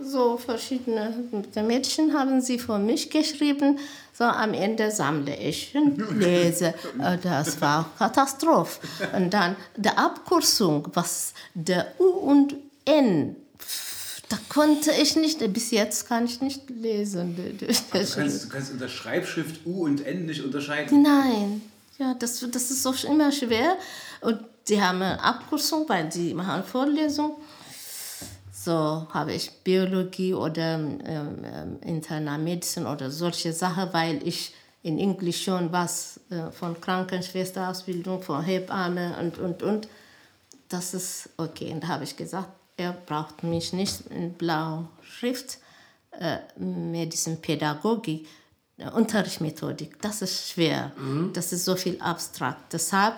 so 0.03 0.37
verschiedene 0.37 1.13
die 1.55 1.61
Mädchen 1.61 2.13
haben 2.17 2.41
sie 2.41 2.57
für 2.57 2.79
mich 2.79 3.09
geschrieben. 3.09 3.77
So 4.13 4.23
am 4.23 4.53
Ende 4.53 4.89
sammle 4.89 5.35
ich 5.35 5.75
und 5.75 5.97
lese. 6.19 6.73
Äh, 6.99 7.17
Das 7.21 7.61
war 7.61 7.89
Katastrophe. 7.97 8.79
Und 9.15 9.31
dann 9.31 9.55
die 9.75 9.89
Abkürzung, 9.89 10.87
was 10.93 11.33
der 11.53 11.93
U 11.99 12.05
und 12.05 12.55
N, 12.85 13.35
da 14.29 14.37
konnte 14.49 14.91
ich 14.91 15.15
nicht, 15.15 15.53
bis 15.53 15.71
jetzt 15.71 16.07
kann 16.07 16.25
ich 16.25 16.41
nicht 16.41 16.69
lesen. 16.69 17.35
Du 17.59 17.65
kannst, 17.91 18.17
du 18.45 18.49
kannst 18.49 18.71
in 18.71 18.79
der 18.79 18.87
Schreibschrift 18.89 19.65
U 19.65 19.85
und 19.85 20.05
N 20.05 20.25
nicht 20.25 20.43
unterscheiden. 20.43 21.03
Nein, 21.03 21.61
ja, 21.99 22.13
das, 22.15 22.39
das 22.51 22.71
ist 22.71 22.83
so 22.83 22.93
immer 23.07 23.31
schwer. 23.31 23.77
Und 24.21 24.39
die 24.67 24.81
haben 24.81 25.01
eine 25.01 25.23
Abkürzung, 25.23 25.87
weil 25.87 26.11
sie 26.11 26.33
machen 26.33 26.63
Vorlesung. 26.63 27.37
So 28.67 29.07
habe 29.11 29.33
ich 29.33 29.49
Biologie 29.63 30.33
oder 30.33 30.75
ähm, 30.75 30.99
ähm, 31.07 31.79
Internal 31.85 32.37
Medicine 32.37 32.89
oder 32.89 33.09
solche 33.09 33.53
Sachen, 33.53 33.93
weil 33.93 34.27
ich 34.27 34.53
in 34.83 34.99
Englisch 34.99 35.45
schon 35.45 35.71
was 35.71 36.19
äh, 36.29 36.51
von 36.51 36.79
Krankenschwesterausbildung, 36.81 38.21
von 38.21 38.43
Hebamme 38.43 39.15
und, 39.21 39.37
und, 39.37 39.63
und. 39.63 39.87
Das 40.67 40.93
ist 40.93 41.29
okay. 41.37 41.71
Und 41.71 41.81
da 41.81 41.87
habe 41.87 42.03
ich 42.03 42.17
gesagt, 42.17 42.49
er 42.75 42.91
braucht 42.91 43.41
mich 43.43 43.71
nicht 43.71 44.01
in 44.09 44.33
Blauschrift, 44.33 45.59
äh, 46.11 46.39
Medizinpädagogik, 46.59 48.27
äh, 48.77 48.89
Unterrichtsmethodik. 48.89 50.01
Das 50.01 50.21
ist 50.21 50.49
schwer. 50.49 50.91
Das 51.31 51.53
ist 51.53 51.63
so 51.63 51.77
viel 51.77 52.01
abstrakt. 52.01 52.73
Deshalb 52.73 53.15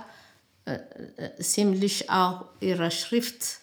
äh, 0.65 0.77
äh, 1.17 1.41
ziemlich 1.41 2.07
auch 2.11 2.45
ihre 2.59 2.91
Schrift 2.91 3.58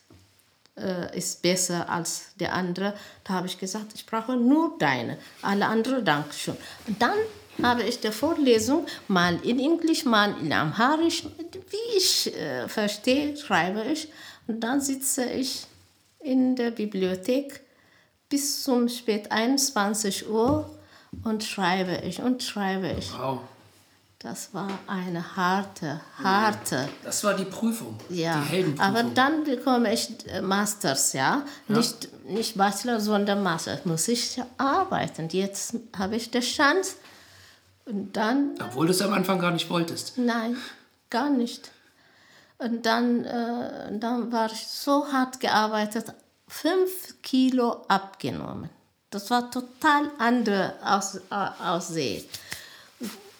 äh, 0.76 1.16
ist 1.16 1.42
besser 1.42 1.88
als 1.88 2.34
der 2.38 2.52
andere. 2.52 2.94
Da 3.24 3.34
habe 3.34 3.46
ich 3.46 3.58
gesagt, 3.58 3.92
ich 3.94 4.06
brauche 4.06 4.36
nur 4.36 4.76
deine. 4.78 5.18
Alle 5.42 5.66
anderen, 5.66 6.04
danke 6.04 6.34
schön. 6.34 6.56
Und 6.86 7.00
dann 7.00 7.18
habe 7.62 7.82
ich 7.84 8.00
die 8.00 8.12
Vorlesung 8.12 8.86
mal 9.08 9.38
in 9.42 9.58
Englisch, 9.58 10.04
mal 10.04 10.34
in 10.40 10.52
Amharisch. 10.52 11.24
Wie 11.24 11.96
ich 11.96 12.34
äh, 12.36 12.68
verstehe, 12.68 13.36
schreibe 13.36 13.82
ich. 13.84 14.08
Und 14.46 14.60
dann 14.60 14.80
sitze 14.80 15.24
ich 15.24 15.66
in 16.20 16.56
der 16.56 16.70
Bibliothek 16.70 17.60
bis 18.28 18.62
zum 18.62 18.88
spät 18.88 19.30
21 19.30 20.28
Uhr 20.28 20.68
und 21.24 21.44
schreibe 21.44 22.02
ich 22.06 22.20
und 22.20 22.42
schreibe 22.42 22.94
ich. 22.98 23.12
Wow. 23.18 23.40
Das 24.18 24.54
war 24.54 24.68
eine 24.86 25.36
harte, 25.36 26.00
harte. 26.22 26.88
Das 27.04 27.22
war 27.22 27.34
die 27.34 27.44
Prüfung. 27.44 27.98
Ja, 28.08 28.40
Die 28.40 28.48
Heldenprüfung. 28.48 28.96
aber 28.96 29.02
dann 29.10 29.44
bekomme 29.44 29.92
ich 29.92 30.08
äh, 30.28 30.40
Masters, 30.40 31.12
ja. 31.12 31.42
Nicht, 31.68 32.08
nicht 32.24 32.56
Bachelor, 32.56 32.98
sondern 32.98 33.42
Master. 33.42 33.78
Muss 33.84 34.08
ich 34.08 34.40
arbeiten. 34.56 35.28
Jetzt 35.30 35.74
habe 35.96 36.16
ich 36.16 36.30
die 36.30 36.40
Chance. 36.40 36.96
Und 37.84 38.16
dann, 38.16 38.54
Obwohl 38.64 38.86
du 38.86 38.92
es 38.92 39.02
am 39.02 39.12
Anfang 39.12 39.38
gar 39.38 39.50
nicht 39.52 39.68
wolltest. 39.70 40.16
nein, 40.18 40.56
gar 41.10 41.28
nicht. 41.30 41.70
Und 42.58 42.86
dann, 42.86 43.22
äh, 43.24 43.98
dann 43.98 44.32
war 44.32 44.50
ich 44.50 44.66
so 44.66 45.06
hart 45.12 45.40
gearbeitet, 45.40 46.06
fünf 46.48 47.20
Kilo 47.22 47.84
abgenommen. 47.86 48.70
Das 49.10 49.30
war 49.30 49.50
total 49.50 50.10
andere 50.18 50.72
Aus, 50.82 51.16
äh, 51.30 51.62
Aussehen. 51.62 52.24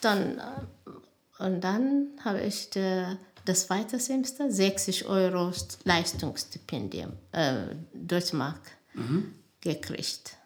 Dann, 0.07 0.39
äh, 0.39 1.43
und 1.45 1.61
dann 1.63 2.11
habe 2.25 2.41
ich 2.43 2.71
de, 2.71 3.17
das 3.45 3.67
zweite 3.67 3.99
Semester 3.99 4.51
60 4.51 5.07
Euro 5.07 5.53
Leistungsstipendium, 5.85 7.13
äh, 7.33 7.75
Deutschmark, 7.93 8.61
gekriegt. 9.61 10.37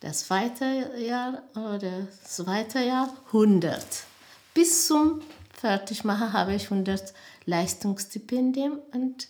Das 0.00 0.26
zweite 0.26 0.92
Jahr 0.98 1.42
oder 1.54 1.78
das 1.78 2.36
zweite 2.36 2.80
Jahr 2.80 3.14
100. 3.26 3.84
Bis 4.54 4.86
zum 4.86 5.20
Fertigmachen 5.52 6.32
habe 6.32 6.54
ich 6.54 6.64
100 6.70 7.12
Leistungsstipendium 7.44 8.78
und 8.92 9.28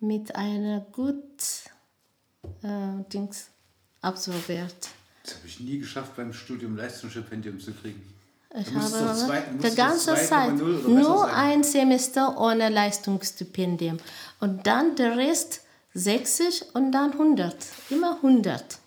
mit 0.00 0.34
einer 0.34 0.80
gut 0.80 1.40
äh, 2.62 3.04
Dings 3.12 3.50
absolviert. 4.00 4.88
Das 5.22 5.36
habe 5.36 5.46
ich 5.46 5.60
nie 5.60 5.78
geschafft, 5.78 6.16
beim 6.16 6.32
Studium 6.32 6.76
Leistungsstipendium 6.76 7.60
zu 7.60 7.72
kriegen. 7.72 8.02
Ich 8.58 8.66
Du 8.68 8.74
habe 8.80 8.90
doch 8.90 9.26
zwei- 9.26 9.40
die 9.70 9.74
ganze 9.76 10.10
doch 10.10 10.16
2,0 10.18 10.26
Zeit 10.28 10.58
nur 10.88 11.18
sein. 11.20 11.34
ein 11.34 11.62
Semester 11.62 12.36
ohne 12.40 12.68
Leistungsstipendium 12.68 13.98
und 14.40 14.66
dann 14.66 14.96
der 14.96 15.16
Rest 15.16 15.60
60 15.94 16.64
und 16.74 16.90
dann 16.92 17.12
100. 17.12 17.54
Immer 17.90 18.16
100. 18.22 18.78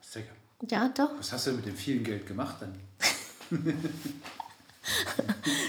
Sicher. 0.00 0.26
Ja, 0.70 0.88
doch. 0.90 1.10
Was 1.18 1.32
hast 1.32 1.46
du 1.48 1.52
mit 1.52 1.66
dem 1.66 1.76
vielen 1.76 2.04
Geld 2.04 2.26
gemacht 2.26 2.56
dann? 2.60 2.74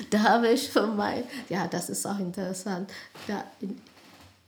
Da 0.10 0.20
habe 0.24 0.50
ich 0.50 0.70
von 0.70 0.96
mein, 0.96 1.24
ja, 1.50 1.68
das 1.68 1.90
ist 1.90 2.06
auch 2.06 2.20
interessant. 2.20 2.92
Da 3.28 3.46
in, 3.62 3.80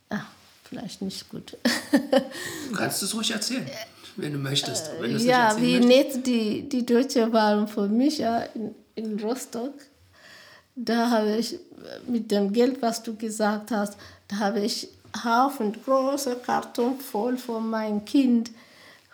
ah, 0.10 0.26
vielleicht 0.64 1.02
nicht 1.02 1.30
gut. 1.30 1.58
Du 1.92 2.76
kannst 2.76 3.02
es 3.02 3.14
ruhig 3.16 3.32
erzählen, 3.32 3.66
wenn 4.18 4.34
du 4.34 4.40
möchtest. 4.40 4.92
Wenn 5.00 5.16
es 5.16 5.24
ja, 5.24 5.56
wie 5.60 5.80
nett 5.80 6.26
die, 6.26 6.68
die 6.68 6.86
Deutsche 6.86 7.32
waren 7.32 7.68
für 7.68 7.88
mich 7.88 8.18
ja, 8.20 8.40
in, 8.54 8.76
in 8.96 9.20
Rostock. 9.20 9.74
Da 10.76 11.10
habe 11.10 11.36
ich 11.38 11.54
äh, 11.54 11.58
mit 12.08 12.30
dem 12.32 12.52
Geld, 12.54 12.82
was 12.82 13.02
du 13.04 13.16
gesagt 13.16 13.72
hast, 13.72 13.98
da 14.28 14.38
habe 14.40 14.60
ich 14.60 14.90
Haufen 15.24 15.74
große 15.84 16.36
Karton 16.46 17.00
voll 17.00 17.38
von 17.38 17.70
meinem 17.70 18.04
Kind. 18.06 18.52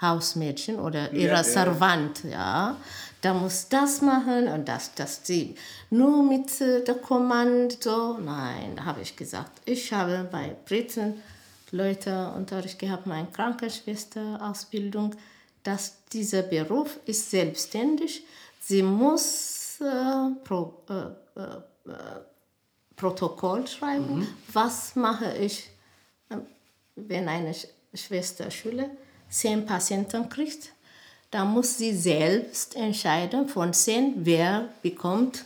Hausmädchen 0.00 0.78
oder 0.78 1.12
ihre 1.12 1.36
ja. 1.36 1.44
Servant, 1.44 2.22
ja. 2.24 2.76
Da 3.22 3.32
muss 3.34 3.68
das 3.68 4.02
machen 4.02 4.46
und 4.46 4.68
das, 4.68 4.94
das, 4.94 5.22
die. 5.22 5.56
Nur 5.90 6.22
mit 6.22 6.60
äh, 6.60 6.84
der 6.84 6.96
Kommando, 6.96 8.18
nein, 8.18 8.76
da 8.76 8.84
habe 8.84 9.00
ich 9.00 9.16
gesagt, 9.16 9.62
ich 9.64 9.92
habe 9.92 10.28
bei 10.30 10.54
Briten 10.66 11.14
Leute 11.72 12.30
Unterricht 12.36 12.78
gehabt, 12.78 13.06
meine 13.06 13.26
Krankenschwester-Ausbildung, 13.28 15.16
dass 15.64 16.04
dieser 16.12 16.42
Beruf 16.42 17.00
ist 17.06 17.30
selbstständig. 17.30 18.22
Sie 18.60 18.82
muss 18.82 19.80
äh, 19.80 20.30
pro, 20.44 20.74
äh, 20.88 21.40
äh, 21.40 21.90
äh, 21.90 22.20
Protokoll 22.94 23.66
schreiben. 23.66 24.28
Was 24.52 24.94
mache 24.94 25.36
ich, 25.38 25.68
wenn 26.96 27.28
eine 27.28 27.54
Sch 27.54 27.66
Schwester 27.94 28.50
Schule 28.50 28.90
zehn 29.30 29.64
Patienten 29.64 30.28
kriegt? 30.28 30.70
Da 31.30 31.44
muss 31.44 31.78
sie 31.78 31.96
selbst 31.96 32.76
entscheiden 32.76 33.48
von 33.48 33.72
zehn, 33.72 34.14
wer 34.16 34.68
bekommt 34.82 35.44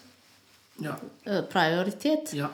ja. 0.78 1.00
äh, 1.24 1.42
Priorität. 1.42 2.32
Ja. 2.32 2.50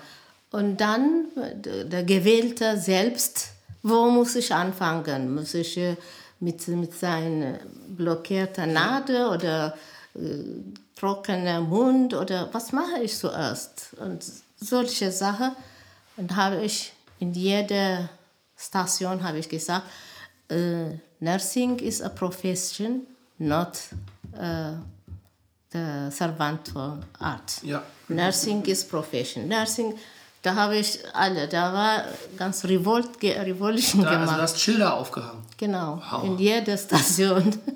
Und 0.50 0.80
dann 0.80 1.26
äh, 1.36 1.56
der, 1.56 1.84
der 1.84 2.04
Gewählte 2.04 2.78
selbst, 2.78 3.50
wo 3.82 4.10
muss 4.10 4.34
ich 4.36 4.52
anfangen? 4.54 5.34
Muss 5.34 5.54
ich 5.54 5.76
äh, 5.76 5.96
mit, 6.40 6.66
mit 6.68 6.94
seiner 6.94 7.60
blockierten 7.88 8.72
Nadel 8.72 9.26
oder 9.26 9.76
äh, 10.14 10.20
trockener 10.94 11.60
Mund 11.60 12.14
oder 12.14 12.48
was 12.52 12.72
mache 12.72 13.02
ich 13.02 13.16
zuerst? 13.16 13.88
Und 13.98 14.24
solche 14.56 15.10
Sachen. 15.10 15.52
Und 16.16 16.34
habe 16.34 16.62
ich 16.62 16.92
in 17.18 17.32
jeder 17.32 18.08
Station 18.56 19.22
habe 19.22 19.38
ich 19.38 19.48
gesagt, 19.48 19.86
äh, 20.48 20.90
Nursing 21.20 21.78
is 21.78 22.02
a 22.02 22.08
profession, 22.08 23.06
not 23.38 23.78
äh, 24.38 24.72
the 25.72 26.10
servant 26.10 26.68
for 26.68 27.00
art. 27.18 27.62
Ja. 27.62 27.82
Nursing 28.08 28.62
is 28.64 28.86
profession. 28.86 29.48
Nursing, 29.48 29.94
da 30.42 30.54
habe 30.54 30.76
ich 30.76 30.98
alle, 31.14 31.48
da 31.48 31.72
war 31.72 32.04
ganz 32.36 32.64
Revolt, 32.64 33.22
Revolution 33.22 34.02
Da, 34.02 34.10
also 34.10 34.20
gemacht. 34.20 34.38
du 34.38 34.42
hast 34.42 34.60
Schilder 34.60 34.94
aufgehangen. 34.94 35.42
Genau, 35.56 36.02
Wow. 36.10 36.24
in 36.24 36.38
jeder 36.38 36.76
Station. 36.78 37.54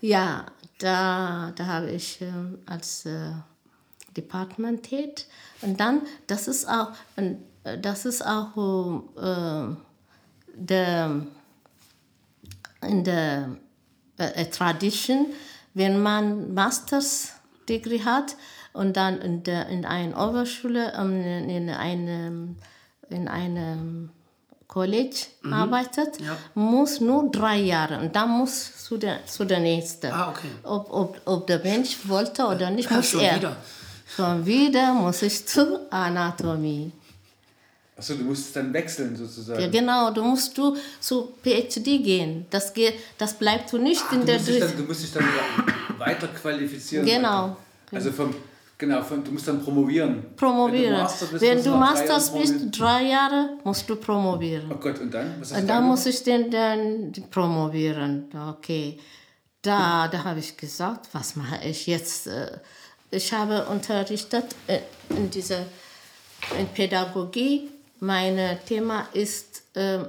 ja, 0.00 0.46
da, 0.78 1.52
da 1.56 1.66
habe 1.66 1.90
ich 1.90 2.20
ähm, 2.20 2.58
als 2.66 3.06
äh, 3.06 3.30
Department 4.16 4.86
Head 4.88 5.26
und 5.62 5.80
dann, 5.80 6.02
das 6.26 6.48
ist 6.48 6.68
auch, 6.68 6.92
und, 7.16 7.32
äh, 7.32 7.36
das 7.80 8.04
ist 8.04 8.24
auch 8.26 8.56
äh, 9.16 9.74
der, 10.54 11.10
in 12.82 13.04
der 13.04 13.56
äh, 14.18 14.46
Tradition, 14.46 15.26
wenn 15.74 16.00
man 16.00 16.54
Masters 16.54 17.32
Degree 17.68 18.02
hat 18.04 18.36
und 18.72 18.96
dann 18.96 19.18
in, 19.20 19.42
der, 19.42 19.68
in 19.68 19.84
einer 19.84 20.28
Oberschule, 20.28 20.92
ähm, 20.96 21.20
in, 21.22 21.48
in 21.50 21.70
einem 21.70 22.56
in 23.08 23.28
einem 23.28 24.10
College 24.66 25.16
arbeitet, 25.48 26.20
Ja. 26.20 26.36
muss 26.54 27.00
nur 27.00 27.30
drei 27.30 27.58
Jahre 27.60 28.00
und 28.00 28.16
dann 28.16 28.30
muss 28.30 28.84
zu 28.84 28.96
der, 28.98 29.24
zu 29.26 29.44
der 29.44 29.60
nächsten. 29.60 30.10
Ah, 30.12 30.30
okay. 30.30 30.48
Ob, 30.64 30.92
ob, 30.92 31.20
ob 31.24 31.46
der 31.46 31.60
Mensch 31.60 31.96
wollte 32.08 32.44
oder 32.46 32.68
nicht, 32.70 32.90
Ja, 32.90 32.96
muss 32.96 33.08
schon 33.10 33.20
er. 33.20 33.36
wieder. 33.36 33.56
Schon 34.16 34.44
wieder 34.44 34.92
muss 34.94 35.22
ich 35.22 35.46
zu 35.46 35.88
Anatomie. 35.92 36.90
Achso, 37.98 38.14
du 38.14 38.24
musst 38.24 38.46
es 38.48 38.52
dann 38.52 38.72
wechseln 38.74 39.16
sozusagen. 39.16 39.58
Ja, 39.60 39.68
genau, 39.68 40.10
du 40.10 40.22
musst 40.22 40.56
du 40.58 40.76
zu 41.00 41.32
PhD 41.42 41.84
gehen. 42.02 42.46
Das, 42.50 42.74
geht, 42.74 42.94
das 43.16 43.32
bleibt 43.34 43.72
du 43.72 43.78
nicht 43.78 44.02
in 44.12 44.18
Ah, 44.18 44.20
du, 44.20 44.26
der 44.26 44.36
musst 44.36 44.48
dich 44.48 44.58
dann, 44.60 44.76
du 44.76 44.82
musst 44.82 45.02
dich 45.02 45.12
dann 45.12 45.24
weiter 45.98 46.28
qualifizieren. 46.28 47.06
Genau. 47.06 47.56
Also 47.90 48.12
vom, 48.12 48.34
genau, 48.76 49.02
vom, 49.02 49.24
du 49.24 49.30
musst 49.30 49.48
dann 49.48 49.62
promovieren. 49.62 50.16
Wenn 50.22 50.36
Promovieren. 50.36 50.94
du 50.94 51.02
Master 51.02 51.26
bist, 51.26 51.42
Wenn 51.42 51.56
du 51.58 51.70
drei 51.70 51.76
Masters 51.78 52.28
Jahren 52.28 52.40
bist, 52.42 52.80
drei 52.80 53.02
Jahre, 53.04 53.48
musst 53.64 53.88
du 53.88 53.96
promovieren. 53.96 54.70
Oh 54.70 54.74
Gott, 54.76 55.00
und 55.00 55.14
dann? 55.14 55.36
Was 55.40 55.52
hast 55.52 55.56
Und 55.56 55.62
du 55.62 55.66
da 55.68 55.74
dann 55.76 55.84
muss 55.84 56.04
ich 56.04 56.22
den 56.22 56.50
dann 56.50 57.12
promovieren. 57.30 58.26
Okay. 58.58 58.98
Da, 59.62 60.06
da 60.08 60.22
habe 60.24 60.40
ich 60.40 60.54
gesagt, 60.56 61.08
was 61.12 61.34
mache 61.34 61.64
ich 61.64 61.86
jetzt? 61.86 62.26
Äh, 62.26 62.58
Ich 63.10 63.32
habe 63.32 63.64
unterrichtet 63.66 64.54
äh, 64.66 64.80
in 65.08 65.30
dieser 65.30 65.60
in 66.58 66.66
Pädagogie. 66.74 67.70
Mein 68.00 68.58
Thema 68.66 69.08
ist 69.12 69.62
äh, 69.74 70.00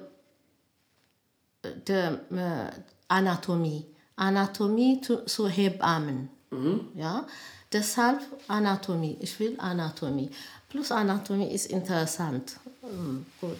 der, 1.87 2.19
äh, 2.31 2.71
Anatomie. 3.07 3.85
Anatomie 4.15 4.99
zu, 5.01 5.25
zu 5.25 5.47
Hebammen. 5.47 6.29
Ja? 6.95 7.25
Deshalb 7.71 8.19
Anatomie. 8.47 9.17
Ich 9.19 9.39
will 9.39 9.55
Anatomie. 9.59 10.29
Plus 10.69 10.91
Anatomie 10.91 11.53
ist 11.53 11.67
interessant. 11.67 12.57
Hm, 12.81 13.25
gut. 13.41 13.57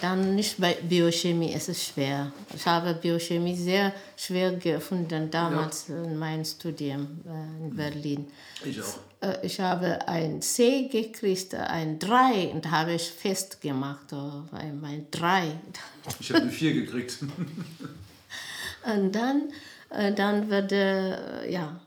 Dann 0.00 0.34
nicht 0.34 0.60
bei 0.60 0.74
Biochemie, 0.74 1.52
es 1.52 1.68
ist 1.68 1.84
schwer. 1.84 2.32
Ich 2.54 2.66
habe 2.66 2.94
Biochemie 2.94 3.54
sehr 3.54 3.92
schwer 4.16 4.52
gefunden 4.52 5.30
damals 5.30 5.88
in 5.88 6.18
meinem 6.18 6.44
Studium 6.44 7.20
äh, 7.24 7.64
in 7.64 7.76
Berlin. 7.76 8.26
Ich 8.64 8.82
auch. 8.82 8.98
Äh, 9.20 9.46
Ich 9.46 9.60
habe 9.60 10.06
ein 10.08 10.42
C 10.42 10.88
gekriegt, 10.88 11.54
ein 11.54 11.98
3 11.98 12.48
und 12.52 12.64
da 12.64 12.70
habe 12.70 12.94
ich 12.94 13.10
festgemacht, 13.10 14.12
oh, 14.12 14.42
ein- 14.52 14.80
mein 14.80 15.06
3. 15.10 15.52
Ich 16.20 16.30
habe 16.30 16.42
eine 16.42 16.50
4 16.52 16.72
gekriegt. 16.74 17.18
Und 18.84 19.12
dann, 19.16 19.52
äh, 19.90 20.12
dann 20.12 20.48
wurde, 20.48 21.42
äh, 21.44 21.52
ja, 21.52 21.80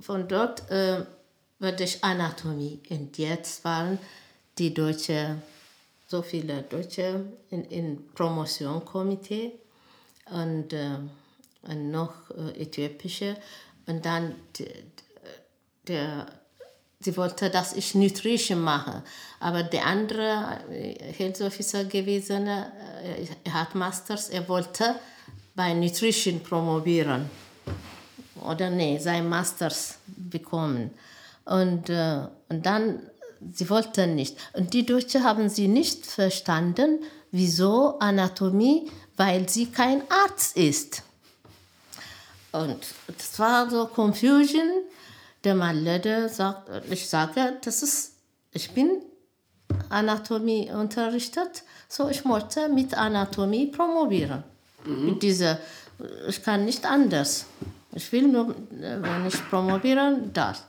von 0.00 0.26
dort 0.26 0.68
äh, 0.70 1.04
wurde 1.60 1.84
ich 1.84 2.02
Anatomie. 2.02 2.80
Und 2.90 3.16
jetzt 3.18 3.64
waren 3.64 3.98
die 4.58 4.74
Deutsche, 4.74 5.36
so 6.08 6.22
viele 6.22 6.62
Deutsche 6.62 7.24
in, 7.50 7.64
in 7.66 8.08
Promotionkomitee 8.14 9.52
und, 10.32 10.72
äh, 10.72 10.96
und 11.62 11.90
noch 11.92 12.14
äh, 12.30 12.60
Äthiopische. 12.62 13.36
Und 13.86 14.04
dann 14.04 14.34
d- 14.58 14.64
d- 14.64 14.82
der, 15.86 16.26
sie 17.02 17.16
wollte, 17.16 17.50
dass 17.50 17.74
ich 17.74 17.94
Nutrition 17.94 18.60
mache. 18.60 19.02
Aber 19.40 19.62
der 19.62 19.86
andere 19.86 20.58
äh, 20.70 20.94
Health 21.12 21.40
Officer 21.40 21.84
gewesen, 21.84 22.46
äh, 22.46 23.26
er 23.44 23.52
hat 23.52 23.74
Masters, 23.74 24.28
er 24.28 24.48
wollte 24.48 24.96
bei 25.54 25.74
Nutrition 25.74 26.40
promovieren. 26.40 27.28
Oder 28.40 28.70
nee, 28.70 28.98
sein 28.98 29.28
Masters 29.28 29.98
bekommen. 30.06 30.90
Und, 31.44 31.90
äh, 31.90 32.26
und 32.48 32.66
dann, 32.66 33.00
sie 33.52 33.68
wollten 33.68 34.14
nicht. 34.14 34.36
Und 34.52 34.72
die 34.72 34.86
Deutschen 34.86 35.24
haben 35.24 35.48
sie 35.48 35.68
nicht 35.68 36.06
verstanden, 36.06 37.00
wieso 37.30 37.98
Anatomie, 37.98 38.90
weil 39.16 39.48
sie 39.48 39.66
kein 39.66 40.02
Arzt 40.08 40.56
ist. 40.56 41.02
Und 42.52 42.78
das 43.06 43.38
war 43.38 43.70
so 43.70 43.86
Confusion. 43.86 44.70
Der 45.44 45.54
Mann 45.54 45.84
sagt, 46.28 46.70
ich 46.90 47.08
sage, 47.08 47.58
das 47.64 47.82
ist, 47.82 48.12
ich 48.52 48.70
bin 48.70 49.02
Anatomie 49.88 50.70
unterrichtet, 50.70 51.64
so 51.88 52.08
ich 52.08 52.24
wollte 52.24 52.68
mit 52.68 52.94
Anatomie 52.94 53.66
promovieren. 53.66 54.44
Mit 54.84 55.22
dieser, 55.22 55.58
ich 56.28 56.42
kann 56.42 56.64
nicht 56.64 56.84
anders. 56.84 57.46
Ich 57.94 58.10
will 58.12 58.28
nur, 58.28 58.54
wenn 58.70 59.26
ich 59.26 59.48
promovieren, 59.50 60.32
das. 60.32 60.64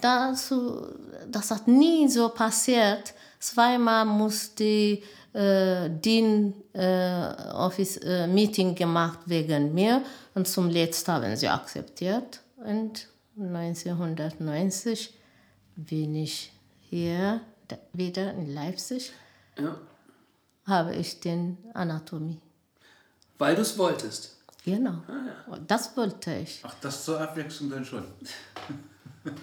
Dazu, 0.00 0.86
das 1.30 1.50
hat 1.50 1.68
nie 1.68 2.08
so 2.08 2.28
passiert. 2.28 3.14
Zweimal 3.38 4.04
muss 4.04 4.54
die 4.54 5.02
äh, 5.32 5.88
DIN 5.90 6.54
äh, 6.72 7.52
Office 7.52 7.98
äh, 7.98 8.26
Meeting 8.26 8.74
gemacht 8.74 9.18
wegen 9.26 9.74
mir 9.74 10.02
und 10.34 10.48
zum 10.48 10.70
letzten 10.70 11.12
haben 11.12 11.36
sie 11.36 11.48
akzeptiert. 11.48 12.40
Und 12.56 13.06
1990 13.36 15.12
bin 15.76 16.14
ich 16.14 16.52
hier 16.88 17.40
da- 17.68 17.78
wieder 17.92 18.32
in 18.32 18.54
Leipzig, 18.54 19.12
Ja. 19.58 19.76
habe 20.66 20.94
ich 20.94 21.20
den 21.20 21.58
Anatomie. 21.74 22.40
Weil 23.38 23.54
du 23.56 23.62
es 23.62 23.76
wolltest. 23.76 24.36
Genau, 24.64 24.94
das 25.68 25.96
wollte 25.96 26.34
ich. 26.34 26.60
Ach, 26.64 26.74
das 26.80 27.04
zur 27.04 27.20
Abwechslung 27.20 27.70
dann 27.70 27.84
schon. 27.84 28.04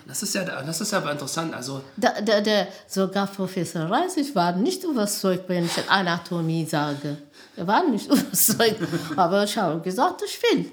Das 0.08 0.24
ist 0.24 0.34
ja, 0.34 0.46
das 0.46 0.80
ist 0.80 0.94
aber 0.94 1.12
interessant. 1.12 1.54
Also, 1.54 1.82
Der, 1.98 2.22
der, 2.22 2.40
der, 2.40 2.68
sogar 2.88 3.28
Professor 3.28 3.82
Reisig 3.82 4.34
war 4.34 4.56
nicht 4.56 4.82
überzeugt, 4.86 5.50
wenn 5.50 5.66
ich 5.66 5.90
Anatomie 5.90 6.66
sage. 6.66 7.18
Er 7.58 7.68
war 7.68 7.84
nicht 7.90 8.06
überzeugt. 8.10 8.80
Aber 9.18 9.44
ich 9.44 9.58
habe 9.58 9.82
gesagt, 9.82 10.22
ich 10.26 10.42
will. 10.42 10.72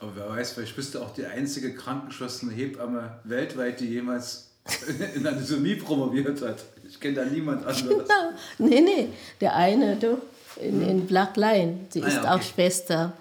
Aber 0.00 0.12
wer 0.14 0.28
weiß, 0.28 0.52
vielleicht 0.52 0.76
bist 0.76 0.94
du 0.94 1.00
auch 1.00 1.12
die 1.12 1.26
einzige 1.26 1.74
krankenschwester 1.74 2.48
Hebamme 2.50 3.18
weltweit, 3.24 3.80
die 3.80 3.86
jemals 3.86 4.48
in 5.14 5.26
Anatomie 5.26 5.74
promoviert 5.76 6.40
hat. 6.42 6.58
Ich 6.88 7.00
kenne 7.00 7.16
da 7.16 7.24
niemand 7.24 7.66
anderes. 7.66 8.08
Nee, 8.58 8.80
nee, 8.80 9.08
der 9.40 9.54
eine 9.56 9.96
du, 9.96 10.18
in, 10.60 10.82
in 10.82 11.06
Black 11.06 11.36
Line, 11.36 11.80
sie 11.90 12.02
Ah 12.02 12.06
ist 12.06 12.14
ja, 12.14 12.20
okay. 12.22 12.28
auch 12.30 12.42
Schwester. 12.42 13.12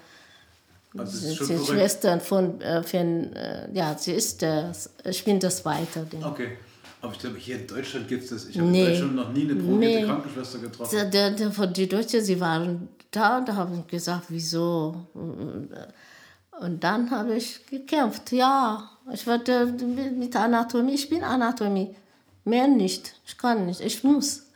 Also 0.97 1.11
das 1.11 1.21
Sie 1.21 1.28
ist 1.34 1.41
ist 1.41 1.47
verrückt. 1.47 1.67
Schwester 1.67 2.19
von, 2.19 2.61
äh, 2.61 2.82
von 2.84 3.34
äh, 3.34 3.67
ja, 3.73 3.95
sie 3.97 4.13
ist 4.13 4.41
der, 4.41 4.71
ich 5.05 5.23
bin 5.23 5.39
das 5.39 5.63
Weiter. 5.65 6.01
Den. 6.03 6.23
Okay. 6.23 6.57
Aber 7.01 7.13
ich 7.13 7.19
glaube, 7.19 7.38
hier 7.38 7.59
in 7.59 7.67
Deutschland 7.67 8.07
gibt 8.07 8.23
es 8.23 8.30
das. 8.32 8.45
Ich 8.47 8.57
habe 8.57 8.67
Nee. 8.69 8.82
in 8.86 8.89
Deutschland 8.89 9.15
noch 9.15 9.32
nie 9.32 9.43
eine 9.43 9.55
promovierte 9.55 9.99
Nee. 9.99 10.05
Krankenschwester 10.05 10.57
getroffen. 10.59 11.11
Der, 11.11 11.32
der, 11.32 11.67
die 11.67 11.88
Deutschen, 11.88 12.21
sie 12.23 12.39
waren 12.39 12.88
da, 13.11 13.41
da 13.41 13.55
haben 13.55 13.86
gesagt, 13.88 14.25
wieso? 14.30 15.05
Und 16.60 16.84
dann 16.84 17.12
habe 17.12 17.36
ich 17.36 17.66
gekämpft, 17.68 18.32
ja, 18.32 18.89
ich 19.14 19.28
werde 19.28 19.68
mit 19.68 20.36
Anatomie, 20.36 20.95
ich 20.95 21.10
bin 21.10 21.24
Anatomie, 21.24 21.95
mehr 22.45 22.68
nicht, 22.68 23.14
ich 23.26 23.38
kann 23.38 23.66
nicht, 23.66 23.80
ich 23.82 24.03
muss. 24.03 24.47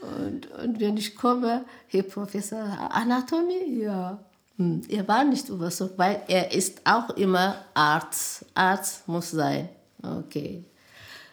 Und, 0.00 0.50
und 0.52 0.80
wenn 0.80 0.96
ich 0.96 1.14
komme, 1.14 1.64
Herr 1.88 2.04
Professor, 2.04 2.58
Anatomie, 2.90 3.82
ja. 3.82 4.18
Hm, 4.56 4.82
Er 4.88 5.06
war 5.06 5.24
nicht 5.24 5.48
überzeugt, 5.48 5.98
weil 5.98 6.22
er 6.28 6.52
ist 6.52 6.80
auch 6.84 7.10
immer 7.10 7.56
Arzt. 7.74 8.44
Arzt 8.54 9.06
muss 9.06 9.30
sein. 9.30 9.68
Okay. 10.02 10.64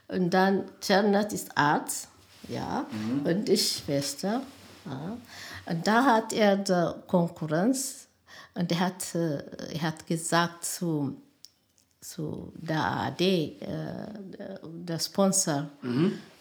Und 0.08 0.32
dann, 0.34 0.66
Czernat 0.82 1.34
ist 1.34 1.58
Arzt, 1.58 2.10
ja, 2.48 2.86
und 3.24 3.50
ich 3.50 3.84
Schwester. 3.84 4.41
Ja. 4.86 5.18
Und 5.66 5.88
da 5.88 6.06
hat 6.06 6.34
er 6.34 6.58
die 6.58 6.91
Konkurrenz 7.08 8.05
und 8.56 8.72
er 8.72 8.80
hat, 8.80 9.16
äh, 9.16 9.43
er 9.74 9.82
hat 9.82 10.08
gesagt 10.08 10.66
zu 10.66 11.22
zu 12.01 12.53
der 12.56 12.84
ARD, 12.84 13.22
äh, 13.22 13.58
der 14.64 14.99
Sponsor. 14.99 15.70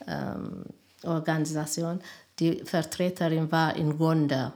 Ähm, 0.07 0.65
Organisation. 1.05 2.01
Die 2.39 2.65
Vertreterin 2.65 3.51
war 3.51 3.77
in 3.77 3.97
Gonda 3.97 4.53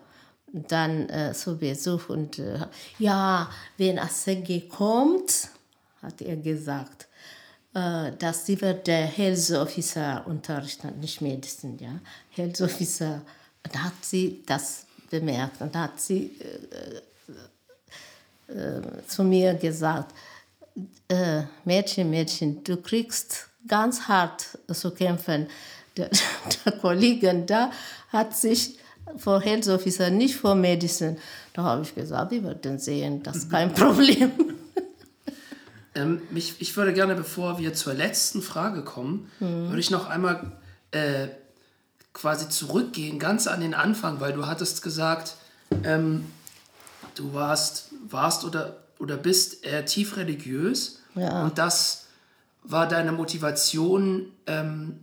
dann 0.53 1.09
äh, 1.11 1.33
zu 1.35 1.59
Besuch 1.59 2.09
und 2.09 2.39
äh, 2.39 2.59
ja, 2.99 3.49
wenn 3.77 3.99
Assege 3.99 4.63
kommt, 4.63 5.49
hat 6.03 6.23
er 6.23 6.37
gesagt, 6.37 7.07
äh, 7.75 8.13
dass 8.19 8.47
sie 8.47 8.61
wird 8.61 8.87
der 8.87 9.07
Health 9.07 9.51
Officer 9.51 10.25
unterrichten, 10.27 10.99
nicht 11.01 11.21
Medizin, 11.21 11.79
ja, 11.79 12.01
Health 12.31 12.61
Officer. 12.63 13.21
Und 13.65 13.85
hat 13.85 13.93
sie 14.03 14.43
das 14.47 14.87
bemerkt 15.11 15.61
und 15.61 15.77
hat 15.77 16.01
sie 16.01 16.39
äh, 18.49 18.81
zu 19.07 19.25
mir 19.25 19.55
gesagt, 19.55 20.15
äh, 21.09 21.43
Mädchen, 21.65 22.11
Mädchen, 22.11 22.63
du 22.65 22.77
kriegst 22.77 23.49
ganz 23.67 24.03
hart 24.03 24.59
zu 24.73 24.91
kämpfen. 24.91 25.47
Der, 25.97 26.11
der 26.65 26.73
Kollege 26.73 27.45
da 27.47 27.71
hat 28.09 28.37
sich 28.37 28.79
vor 29.17 29.41
Health 29.41 29.69
Officer, 29.69 30.11
nicht 30.11 30.37
vor 30.37 30.55
Medicine. 30.55 31.17
Da 31.55 31.63
habe 31.63 31.83
ich 31.83 31.95
gesagt, 31.95 32.31
wir 32.31 32.45
werden 32.45 32.79
sehen, 32.79 33.23
das 33.23 33.37
ist 33.37 33.51
kein 33.51 33.73
Problem. 33.75 34.33
Ähm, 35.95 36.21
mich, 36.31 36.61
ich 36.61 36.77
würde 36.77 36.93
gerne, 36.93 37.15
bevor 37.15 37.59
wir 37.59 37.75
zur 37.75 37.95
letzten 37.95 38.43
Frage 38.43 38.83
kommen, 38.83 39.31
würde 39.41 39.81
ich 39.81 39.91
noch 39.91 40.09
einmal 40.09 40.53
äh, 40.91 41.29
quasi 42.13 42.49
zurückgehen, 42.49 43.19
ganz 43.19 43.47
an 43.47 43.61
den 43.61 43.75
Anfang, 43.75 44.21
weil 44.21 44.33
du 44.33 44.47
hattest 44.47 44.83
gesagt, 44.83 45.35
ähm, 45.85 46.27
du 47.15 47.33
warst, 47.35 47.88
warst 48.11 48.45
oder, 48.45 48.77
oder 48.99 49.17
bist 49.17 49.65
äh, 49.65 49.85
tief 49.85 50.17
religiös 50.17 50.99
Ja. 51.15 51.45
und 51.45 51.59
das 51.59 52.05
war 52.65 52.87
deine 52.89 53.13
Motivation, 53.13 54.27
ähm, 54.47 54.99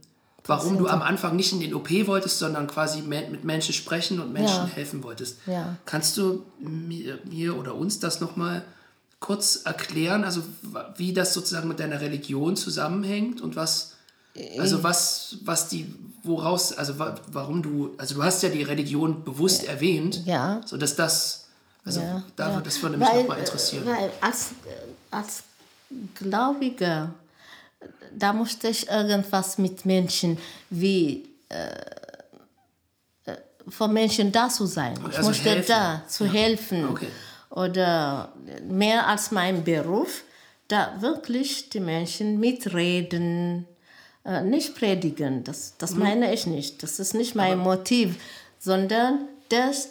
warum 0.46 0.78
du 0.78 0.88
am 0.88 1.02
Anfang 1.02 1.36
nicht 1.36 1.52
in 1.54 1.60
den 1.60 1.74
OP 1.74 1.90
wolltest, 2.06 2.38
sondern 2.38 2.68
quasi 2.68 3.02
mit 3.02 3.44
Menschen 3.44 3.74
sprechen 3.74 4.20
und 4.20 4.32
Menschen 4.32 4.68
Ja. 4.68 4.68
helfen 4.68 5.04
wolltest. 5.04 5.38
Ja. 5.48 5.76
Kannst 5.86 6.18
du 6.18 6.44
mir, 6.60 7.18
mir 7.30 7.58
oder 7.58 7.74
uns 7.76 8.00
das 8.00 8.22
nochmal 8.22 8.64
kurz 9.20 9.62
erklären, 9.66 10.24
also 10.24 10.44
wie 10.98 11.14
das 11.14 11.34
sozusagen 11.34 11.68
mit 11.68 11.80
deiner 11.80 12.00
Religion 12.02 12.56
zusammenhängt 12.56 13.42
und 13.42 13.56
was, 13.56 13.94
also 14.60 14.84
was, 14.84 15.38
was 15.46 15.68
die, 15.70 15.92
woraus, 16.22 16.74
also 16.74 17.00
wa- 17.00 17.16
warum 17.32 17.64
du, 17.64 17.96
also 17.98 18.14
du 18.16 18.24
hast 18.24 18.44
ja 18.44 18.50
die 18.50 18.62
Religion 18.62 19.24
bewusst 19.24 19.64
erwähnt, 19.64 20.22
Ja. 20.28 20.62
so 20.66 20.78
dass 20.78 20.96
das, 20.96 21.45
also 21.86 22.02
Ja, 22.02 22.24
da, 22.36 22.52
ja. 22.52 22.62
das 22.62 22.82
würde 22.82 22.98
mich 22.98 23.08
nochmal 23.08 23.40
interessieren. 23.40 23.86
Weil 23.86 24.12
als, 24.22 24.50
als 25.12 25.44
Gläubiger, 26.16 27.14
da 28.18 28.34
musste 28.34 28.68
ich 28.70 28.90
irgendwas 28.90 29.58
mit 29.58 29.86
Menschen 29.86 30.38
wie 30.70 31.30
äh, 31.50 31.70
äh, 33.26 33.36
von 33.70 33.94
Menschen 33.94 34.32
da 34.32 34.50
zu 34.50 34.66
sein. 34.66 34.96
Ich 35.10 35.18
Also 35.18 35.30
musste 35.30 35.50
helfen. 35.50 35.68
da 35.68 36.04
zu 36.08 36.26
helfen. 36.26 36.90
Okay. 36.90 37.08
Oder 37.52 38.34
mehr 38.68 39.08
als 39.08 39.32
mein 39.32 39.64
Beruf, 39.64 40.24
da 40.68 40.96
wirklich 41.00 41.70
die 41.70 41.80
Menschen 41.80 42.40
mitreden, 42.40 43.66
äh, 44.26 44.42
nicht 44.42 44.76
predigen. 44.76 45.44
Das, 45.44 45.76
das 45.78 45.92
Mhm. 45.92 46.00
meine 46.00 46.34
ich 46.34 46.48
nicht. 46.48 46.82
Das 46.84 47.00
ist 47.00 47.14
nicht 47.14 47.36
mein 47.36 47.60
Motiv, 47.60 48.16
sondern 48.60 49.28
das 49.50 49.90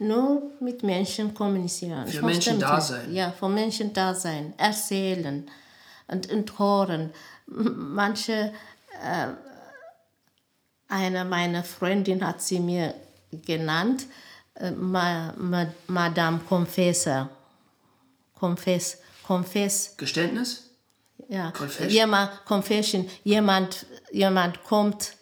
nur 0.00 0.42
mit 0.60 0.82
Menschen 0.82 1.34
kommunizieren. 1.34 2.06
Für 2.06 2.24
Menschen 2.24 2.58
da 2.58 2.80
sein. 2.80 3.12
Ja, 3.12 3.30
für 3.30 3.48
Menschen 3.48 3.92
da 3.92 4.14
sein, 4.14 4.54
erzählen 4.56 5.48
und, 6.08 6.30
und 6.32 6.58
hören. 6.58 7.10
Manche, 7.46 8.52
äh, 9.02 9.26
eine 10.88 11.24
meiner 11.24 11.62
Freundin 11.62 12.26
hat 12.26 12.40
sie 12.42 12.60
mir 12.60 12.94
genannt, 13.30 14.06
äh, 14.54 14.70
Ma, 14.70 15.32
Ma, 15.36 15.66
Madame 15.86 16.40
Confessor. 16.48 17.28
Confess, 18.38 18.98
Confess, 19.26 19.94
Geständnis? 19.98 20.70
ja. 21.28 21.50
Confession? 21.50 21.90
Jemand, 21.90 22.30
Confession, 22.46 23.06
jemand, 23.22 23.84
jemand 24.12 24.64
kommt 24.64 25.14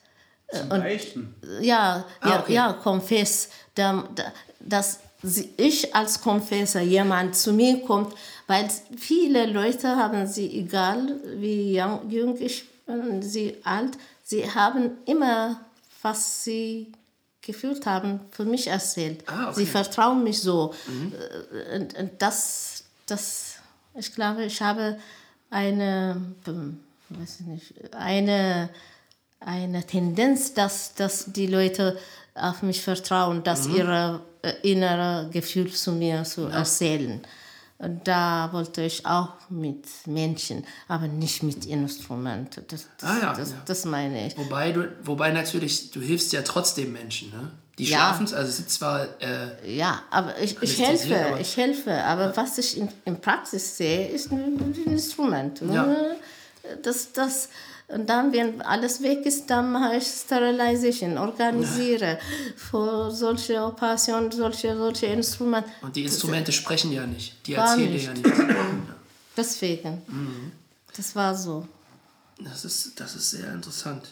Zum 0.52 0.68
Beichten. 0.68 1.34
ja, 1.60 2.04
Ah, 2.20 2.28
ja, 2.28 2.40
okay. 2.40 2.52
ja, 2.54 2.72
Confess, 2.74 3.48
da, 3.74 4.04
da, 4.14 4.32
dass 4.60 5.00
ich 5.56 5.94
als 5.94 6.20
Confessor 6.20 6.80
jemand 6.80 7.36
zu 7.36 7.52
mir 7.52 7.80
kommt, 7.82 8.14
weil 8.46 8.68
viele 8.96 9.46
Leute 9.46 9.96
haben 9.96 10.26
sie, 10.26 10.46
egal 10.60 11.16
wie 11.36 11.76
jung, 12.08 12.36
ich 12.40 12.64
bin, 12.86 13.20
sie 13.22 13.56
alt, 13.64 13.98
sie 14.22 14.48
haben 14.48 14.92
immer, 15.06 15.60
was 16.02 16.44
sie 16.44 16.92
gefühlt 17.42 17.84
haben, 17.86 18.20
für 18.30 18.44
mich 18.44 18.68
erzählt. 18.68 19.24
Ah, 19.26 19.44
okay. 19.50 19.54
Sie 19.60 19.66
vertrauen 19.66 20.22
mich 20.22 20.40
so. 20.40 20.74
Äh, 20.86 21.76
Und, 21.76 21.98
und 21.98 22.10
das, 22.18 22.84
das, 23.06 23.54
ich 23.94 24.14
glaube, 24.14 24.44
ich 24.44 24.60
habe 24.62 24.98
eine, 25.50 26.20
hm, 26.44 26.78
weiß 27.08 27.40
ich 27.40 27.46
nicht, 27.46 27.74
eine, 27.94 28.68
eine 29.40 29.84
Tendenz, 29.86 30.54
dass, 30.54 30.94
dass 30.94 31.26
die 31.32 31.46
Leute 31.46 31.98
auf 32.34 32.62
mich 32.62 32.82
vertrauen, 32.82 33.42
dass 33.42 33.66
ihre 33.66 34.20
äh, 34.42 34.52
innere 34.62 35.28
Gefühl 35.32 35.70
zu 35.72 35.92
mir 35.92 36.24
zu 36.24 36.46
erzählen. 36.46 37.20
Und 37.78 38.08
da 38.08 38.48
wollte 38.52 38.82
ich 38.82 39.06
auch 39.06 39.34
mit 39.50 39.84
Menschen, 40.06 40.64
aber 40.88 41.06
nicht 41.06 41.44
mit 41.44 41.64
Instrumenten. 41.66 42.64
Das, 42.68 42.86
das, 42.98 43.08
Ah 43.10 43.18
ja, 43.22 43.32
das, 43.34 43.50
ja. 43.50 43.56
das 43.64 43.84
meine 43.84 44.26
ich. 44.26 44.36
Wobei 44.36 44.72
du, 44.72 44.88
wobei 45.04 45.30
natürlich, 45.30 45.92
du 45.92 46.00
hilfst 46.00 46.32
ja 46.32 46.42
trotzdem 46.42 46.92
Menschen, 46.92 47.30
ne? 47.30 47.52
Die 47.78 47.84
Ja. 47.84 47.98
schaffen 47.98 48.24
es, 48.24 48.34
also 48.34 48.48
es 48.48 48.56
sind 48.56 48.70
zwar, 48.70 49.06
äh, 49.22 49.76
Ja, 49.76 50.02
aber 50.10 50.36
ich, 50.40 50.60
ich 50.60 50.84
helfe, 50.84 51.24
aber- 51.26 51.40
ich 51.40 51.56
helfe. 51.56 51.94
Aber 52.02 52.36
was 52.36 52.58
ich 52.58 52.76
in, 52.76 52.88
in 53.04 53.20
Praxis 53.20 53.76
sehe, 53.76 54.08
ist 54.08 54.32
ein, 54.32 54.74
Instrument. 54.86 55.60
Ja. 55.72 55.86
Das, 56.82 57.12
das, 57.12 57.48
und 57.88 58.06
dann, 58.08 58.32
wenn 58.32 58.60
alles 58.60 59.02
weg 59.02 59.24
ist, 59.24 59.48
dann 59.48 59.72
mache 59.72 59.96
ich 59.96 60.04
Sterilization, 60.04 61.16
organisiere 61.16 62.18
für 62.54 63.10
solche 63.10 63.62
Operationen, 63.62 64.30
solche, 64.30 64.76
solche 64.76 65.06
Instrumente. 65.06 65.70
und 65.80 65.96
die 65.96 66.04
Instrumente 66.04 66.52
sprechen 66.52 66.92
ja 66.92 67.06
nicht, 67.06 67.46
die 67.46 67.54
erzählen 67.54 67.92
dir 67.92 68.02
ja 68.02 68.12
nichts. 68.12 68.30
Deswegen. 69.36 70.02
Das 70.94 71.16
war 71.16 71.34
so. 71.34 71.66
Das 72.38 72.64
ist, 72.64 73.00
das 73.00 73.14
ist 73.16 73.30
sehr 73.30 73.52
interessant. 73.52 74.06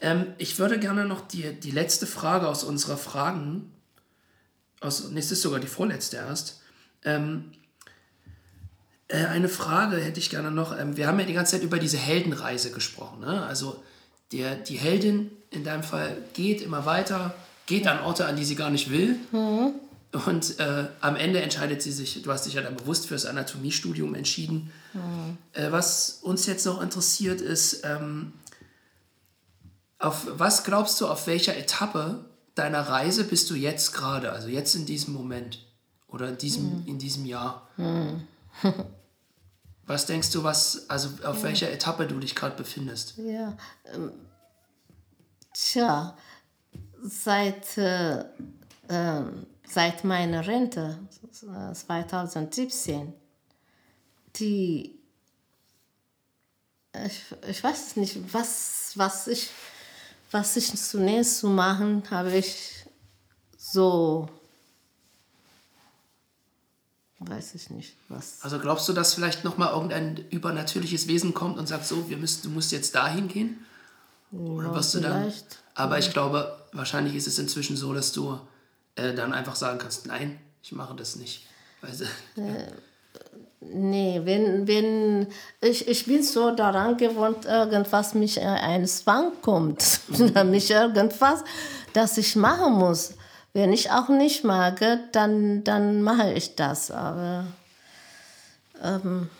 Ähm, 0.00 0.34
ich 0.38 0.58
würde 0.58 0.78
gerne 0.78 1.04
noch 1.04 1.26
die, 1.28 1.52
die 1.52 1.70
letzte 1.70 2.06
Frage 2.06 2.48
aus 2.48 2.64
unserer 2.64 2.96
Fragen, 2.96 3.72
aus, 4.80 5.08
nee, 5.10 5.20
es 5.20 5.30
ist 5.30 5.42
sogar 5.42 5.60
die 5.60 5.66
vorletzte 5.66 6.16
erst. 6.16 6.60
Ähm, 7.04 7.52
äh, 9.14 9.26
eine 9.26 9.48
Frage 9.48 9.96
hätte 9.96 10.18
ich 10.18 10.30
gerne 10.30 10.50
noch. 10.50 10.78
Ähm, 10.78 10.96
wir 10.96 11.06
haben 11.06 11.18
ja 11.20 11.26
die 11.26 11.32
ganze 11.32 11.52
Zeit 11.52 11.62
über 11.62 11.78
diese 11.78 11.96
Heldenreise 11.96 12.70
gesprochen. 12.72 13.20
Ne? 13.20 13.44
Also 13.46 13.82
der, 14.32 14.56
die 14.56 14.76
Heldin 14.76 15.30
in 15.50 15.62
deinem 15.64 15.84
Fall 15.84 16.16
geht 16.32 16.60
immer 16.60 16.84
weiter, 16.84 17.34
geht 17.66 17.86
an 17.86 18.00
Orte, 18.00 18.26
an 18.26 18.36
die 18.36 18.44
sie 18.44 18.56
gar 18.56 18.70
nicht 18.70 18.90
will. 18.90 19.16
Und 20.26 20.58
äh, 20.58 20.86
am 21.00 21.16
Ende 21.16 21.42
entscheidet 21.42 21.82
sie 21.82 21.92
sich, 21.92 22.22
du 22.22 22.32
hast 22.32 22.46
dich 22.46 22.54
ja 22.54 22.62
dann 22.62 22.76
bewusst 22.76 23.06
für 23.06 23.14
das 23.14 23.26
Anatomiestudium 23.26 24.14
entschieden. 24.14 24.72
Äh, 25.52 25.70
was 25.72 26.18
uns 26.22 26.46
jetzt 26.46 26.66
noch 26.66 26.80
interessiert 26.82 27.40
ist, 27.40 27.82
ähm, 27.84 28.32
auf 29.98 30.26
was 30.30 30.64
glaubst 30.64 31.00
du, 31.00 31.06
auf 31.06 31.26
welcher 31.26 31.56
Etappe 31.56 32.24
deiner 32.54 32.80
Reise 32.80 33.24
bist 33.24 33.50
du 33.50 33.54
jetzt 33.54 33.92
gerade, 33.92 34.32
also 34.32 34.48
jetzt 34.48 34.74
in 34.74 34.86
diesem 34.86 35.14
Moment 35.14 35.60
oder 36.08 36.28
in 36.28 36.38
diesem, 36.38 36.84
in 36.86 36.98
diesem 36.98 37.26
Jahr? 37.26 37.68
was 39.86 40.06
denkst 40.06 40.30
du, 40.30 40.42
was, 40.42 40.88
also 40.88 41.10
auf 41.24 41.42
welcher 41.42 41.70
Etappe 41.70 42.06
du 42.06 42.18
dich 42.18 42.34
gerade 42.34 42.56
befindest? 42.56 43.16
Ja. 43.18 43.56
Ähm, 43.92 44.12
tja, 45.52 46.16
seit, 47.02 47.76
äh, 47.76 48.24
ähm, 48.88 49.46
seit 49.68 50.04
meiner 50.04 50.46
Rente 50.46 50.98
äh, 51.42 51.74
2017, 51.74 53.12
die, 54.36 54.98
ich, 57.06 57.22
ich 57.48 57.62
weiß 57.62 57.96
nicht, 57.96 58.32
was, 58.32 58.92
was, 58.94 59.26
ich, 59.26 59.50
was 60.30 60.56
ich 60.56 60.74
zunächst 60.74 61.40
zu 61.40 61.48
machen, 61.48 62.02
habe 62.10 62.34
ich 62.34 62.86
so, 63.56 64.28
weiß 67.28 67.54
ich 67.54 67.70
nicht, 67.70 67.94
was. 68.08 68.38
Also 68.42 68.58
glaubst 68.58 68.88
du, 68.88 68.92
dass 68.92 69.14
vielleicht 69.14 69.44
nochmal 69.44 69.72
irgendein 69.72 70.24
übernatürliches 70.30 71.08
Wesen 71.08 71.34
kommt 71.34 71.58
und 71.58 71.66
sagt, 71.66 71.86
so, 71.86 72.08
wir 72.08 72.16
müssen, 72.16 72.42
du 72.42 72.50
musst 72.50 72.72
jetzt 72.72 72.94
dahin 72.94 73.28
gehen? 73.28 73.64
Oder 74.32 74.68
Ja, 74.68 74.74
wirst 74.74 74.94
du 74.94 75.00
dann. 75.00 75.32
Aber 75.74 75.98
ich 75.98 76.12
glaube, 76.12 76.56
wahrscheinlich 76.72 77.14
ist 77.14 77.26
es 77.26 77.38
inzwischen 77.38 77.76
so, 77.76 77.92
dass 77.92 78.12
du 78.12 78.38
äh, 78.96 79.14
dann 79.14 79.32
einfach 79.32 79.56
sagen 79.56 79.78
kannst, 79.78 80.06
nein, 80.06 80.38
ich 80.62 80.72
mache 80.72 80.94
das 80.94 81.16
nicht. 81.16 81.46
Weil, 81.80 81.92
Nee, 83.72 84.20
wenn, 84.24 84.66
wenn 84.68 85.26
ich, 85.60 85.88
ich 85.88 86.04
bin 86.04 86.22
so 86.22 86.50
daran 86.50 86.96
gewohnt, 86.96 87.46
irgendwas 87.46 88.14
mich 88.14 88.36
äh, 88.36 88.42
ein 88.42 88.86
Zwang 88.86 89.32
kommt, 89.40 90.00
mich 90.44 90.70
irgendwas, 90.70 91.44
das 91.92 92.18
ich 92.18 92.36
machen 92.36 92.74
muss. 92.74 93.14
Wenn 93.54 93.72
ich 93.72 93.92
auch 93.92 94.08
nicht 94.08 94.42
mag, 94.42 94.80
dann, 95.12 95.62
dann 95.62 96.02
mache 96.02 96.32
ich 96.32 96.56
das. 96.56 96.90
Aber 96.90 97.46
ähm, 98.82 99.30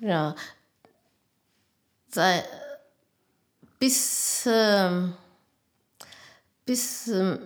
ja, 0.00 0.34
sei, 2.10 2.42
bis, 3.78 4.48
ähm, 4.50 5.12
bis 6.64 7.08
ähm, 7.08 7.40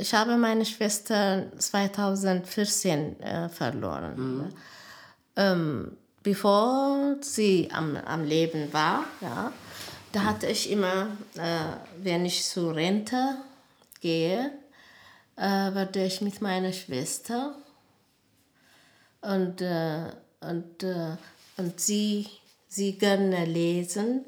ich 0.00 0.12
habe 0.14 0.36
meine 0.36 0.64
Schwester 0.64 1.44
2014 1.56 3.20
äh, 3.20 3.48
verloren. 3.48 4.14
Mhm. 4.16 4.48
Ähm, 5.36 5.96
bevor 6.24 7.18
sie 7.20 7.68
am, 7.72 7.96
am 7.96 8.24
Leben 8.24 8.72
war, 8.72 9.04
ja, 9.20 9.52
da 10.10 10.24
hatte 10.24 10.48
ich 10.48 10.72
immer, 10.72 11.06
äh, 11.36 12.02
wenn 12.02 12.26
ich 12.26 12.44
zur 12.44 12.74
Rente 12.74 13.36
gehe, 14.00 14.50
äh, 15.42 15.74
werde 15.74 16.04
ich 16.04 16.20
mit 16.20 16.40
meiner 16.40 16.72
Schwester. 16.72 17.56
Und, 19.20 19.60
äh, 19.60 20.10
und, 20.40 20.82
äh, 20.84 21.16
und 21.56 21.80
sie, 21.80 22.28
sie 22.68 22.96
gerne 22.96 23.44
lesen, 23.44 24.24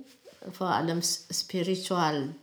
vor 0.52 0.68
allem 0.68 1.02
spiritual 1.02 2.34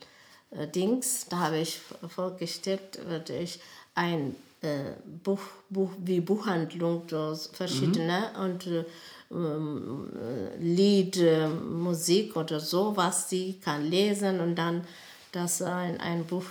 äh, 0.52 0.68
Dings. 0.68 1.26
Da 1.30 1.40
habe 1.40 1.60
ich 1.60 1.80
vorgestellt, 2.08 3.00
würde 3.08 3.38
ich 3.38 3.60
ein 3.94 4.36
äh, 4.62 4.94
Buch, 5.24 5.42
Buch, 5.70 5.92
wie 6.00 6.22
Buchhandlung, 6.22 7.04
verschiedene 7.52 8.32
und 8.40 8.68
äh, 8.68 8.86
ähm, 9.32 10.10
Lied, 10.60 11.22
Musik 11.70 12.38
oder 12.38 12.60
so, 12.62 12.96
was 12.96 13.30
sie 13.30 13.60
kann 13.62 13.90
lesen. 13.90 14.40
Und 14.40 14.56
dann 14.56 14.86
das 15.32 15.62
ein, 15.62 16.00
ein 16.00 16.26
Buch 16.26 16.46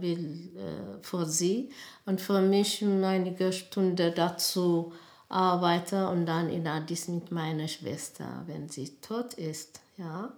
will 0.00 0.50
äh, 0.56 1.02
für 1.02 1.26
sie 1.26 1.70
und 2.06 2.20
für 2.20 2.40
mich 2.40 2.82
einige 2.82 3.52
Stunden 3.52 4.14
dazu 4.14 4.92
arbeite 5.28 6.08
und 6.08 6.26
dann 6.26 6.48
in 6.50 6.66
Addis 6.66 7.08
mit 7.08 7.30
meiner 7.32 7.68
Schwester, 7.68 8.42
wenn 8.46 8.68
sie 8.68 8.96
tot 9.00 9.34
ist, 9.34 9.80
ja, 9.96 10.32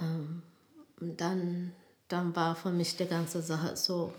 ähm, 0.00 0.42
dann, 0.98 1.72
dann 2.08 2.34
war 2.34 2.54
für 2.54 2.70
mich 2.70 2.96
die 2.96 3.06
ganze 3.06 3.42
Sache 3.42 3.76
so 3.76 4.12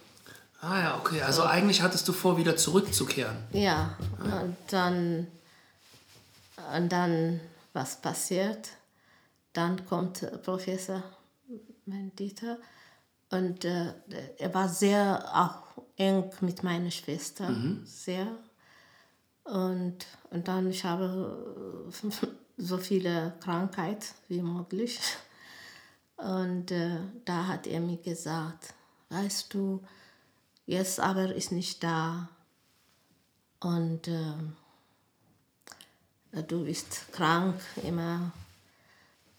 Ah 0.61 0.80
ja, 0.80 0.97
okay. 0.97 1.22
Also 1.24 1.43
eigentlich 1.43 1.82
hattest 1.82 2.07
du 2.07 2.13
vor, 2.13 2.38
wieder 2.38 2.55
zurückzukehren. 2.55 3.36
Ja, 3.51 3.97
und 4.19 4.55
dann, 4.69 5.28
und 6.76 6.91
dann, 6.91 7.39
was 7.74 7.99
passiert? 7.99 8.69
Dann 9.53 9.84
kommt 9.88 10.24
Professor, 10.43 11.01
mein 11.88 12.15
Dieter, 12.15 12.57
und 13.32 13.65
äh, 13.65 13.93
er 14.38 14.53
war 14.53 14.69
sehr 14.69 15.23
auch 15.34 15.84
eng 15.97 16.29
mit 16.41 16.63
meiner 16.63 16.91
Schwester, 16.91 17.49
sehr. 17.86 18.27
Und, 19.43 20.05
und 20.29 20.47
dann, 20.47 20.69
ich 20.69 20.84
habe 20.84 21.89
so 22.57 22.77
viele 22.77 23.34
Krankheit 23.39 24.13
wie 24.27 24.41
möglich. 24.41 24.99
Und 26.17 26.71
äh, 26.71 26.97
da 27.25 27.47
hat 27.47 27.65
er 27.67 27.79
mir 27.79 27.97
gesagt, 27.97 28.73
weißt 29.09 29.53
du, 29.53 29.82
jetzt 30.65 30.99
aber 30.99 31.34
ist 31.34 31.51
nicht 31.51 31.84
da. 31.84 32.29
Und 33.59 34.07
äh, 34.07 34.34
du 36.43 36.65
bist 36.65 37.11
krank 37.11 37.59
immer. 37.84 38.32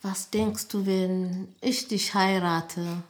Was 0.00 0.30
denkst 0.30 0.68
du, 0.68 0.84
wenn 0.84 1.54
ich 1.60 1.86
dich 1.86 2.14
heirate, 2.14 3.04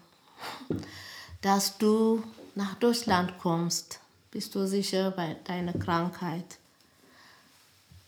dass 1.40 1.78
du 1.78 2.22
nach 2.54 2.74
Deutschland 2.76 3.38
kommst? 3.38 4.00
Bist 4.30 4.54
du 4.54 4.66
sicher 4.66 5.10
bei 5.10 5.36
deiner 5.44 5.72
Krankheit? 5.74 6.58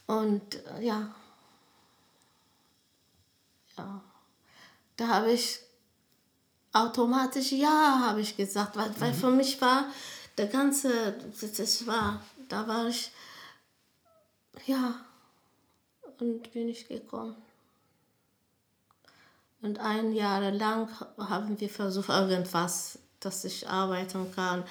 Und 0.06 0.54
äh, 0.78 0.86
ja, 0.86 1.14
ja, 3.76 4.00
da 4.96 5.08
habe 5.08 5.32
ich 5.32 5.60
automatisch 6.72 7.52
ja, 7.52 8.00
habe 8.06 8.20
ich 8.20 8.36
gesagt, 8.36 8.76
weil, 8.76 8.92
weil 9.00 9.14
für 9.14 9.30
mich 9.30 9.60
war 9.60 9.86
der 10.36 10.46
ganze, 10.46 11.14
das 11.40 11.86
war, 11.86 12.20
da 12.48 12.66
war 12.66 12.88
ich, 12.88 13.10
ja, 14.66 14.94
und 16.18 16.52
bin 16.52 16.68
ich 16.68 16.86
gekommen. 16.88 17.36
Und 19.64 19.80
ein 19.80 20.12
Jahr 20.12 20.50
lang 20.50 20.90
haben 21.16 21.58
wir 21.58 21.70
versucht, 21.70 22.10
irgendwas, 22.10 22.98
dass 23.18 23.46
ich 23.46 23.66
arbeiten 23.66 24.30
kann 24.30 24.62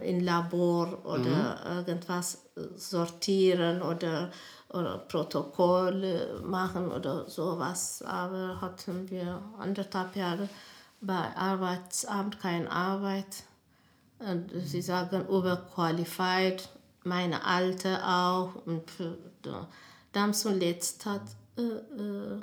im 0.00 0.20
Labor 0.20 1.04
oder 1.04 1.60
irgendwas 1.74 2.44
sortieren 2.76 3.82
oder, 3.82 4.30
oder 4.68 4.98
Protokolle 4.98 6.40
machen 6.44 6.92
oder 6.92 7.28
sowas. 7.28 8.00
Aber 8.02 8.60
hatten 8.60 9.10
wir 9.10 9.42
anderthalb 9.58 10.14
Jahre 10.14 10.48
bei 11.00 11.36
Arbeitsamt 11.36 12.38
keine 12.38 12.70
Arbeit. 12.70 13.42
Und 14.20 14.52
sie 14.64 14.82
sagen 14.82 15.26
overqualified, 15.26 16.68
meine 17.02 17.44
Alte 17.44 18.06
auch. 18.06 18.54
Und 18.66 18.84
dann 20.12 20.32
zuletzt 20.32 21.06
hat 21.06 21.22
äh, 21.56 21.62
äh, 21.62 22.40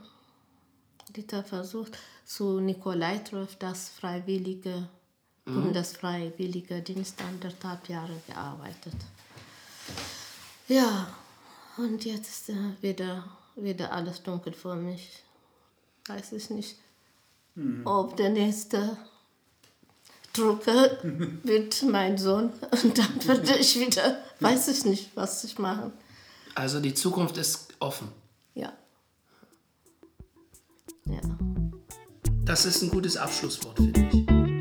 Dieter 1.16 1.43
versucht, 1.43 1.97
zu 2.26 2.59
Nikolai 2.59 3.20
Treff 3.20 3.55
das 3.57 3.89
freiwillige, 3.89 4.88
Bundesfreiwillige 5.45 6.82
Dienst 6.82 7.22
anderthalb 7.22 7.88
Jahre 7.88 8.20
gearbeitet. 8.28 8.95
Ja, 10.68 11.07
und 11.78 12.03
jetzt 12.05 12.30
ist 12.30 12.49
äh, 12.49 12.82
wieder, 12.82 13.24
wieder 13.55 13.91
alles 13.91 14.24
dunkel 14.24 14.53
für 14.53 14.76
mich. 14.76 15.24
Weiß 16.07 16.32
ich 16.34 16.49
nicht, 16.49 16.78
ob 17.84 18.18
der 18.18 18.30
nächste 18.30 18.97
Drucker 20.34 20.97
wird 21.43 21.84
mein 21.84 22.18
Sohn 22.18 22.51
und 22.84 22.97
dann 22.97 23.28
werde 23.28 23.57
ich 23.57 23.80
wieder, 23.80 24.20
weiß 24.39 24.68
ich 24.70 24.86
nicht, 24.86 25.11
was 25.16 25.43
ich 25.43 25.57
machen. 25.59 25.93
Also 26.55 26.80
die 26.80 26.93
Zukunft 26.93 27.38
ist 27.38 27.74
offen. 27.80 28.11
Ja. 31.10 31.22
Das 32.45 32.65
ist 32.65 32.82
ein 32.82 32.90
gutes 32.90 33.18
Abschlusswort, 33.18 33.77
finde 33.77 34.10
ich. 34.11 34.55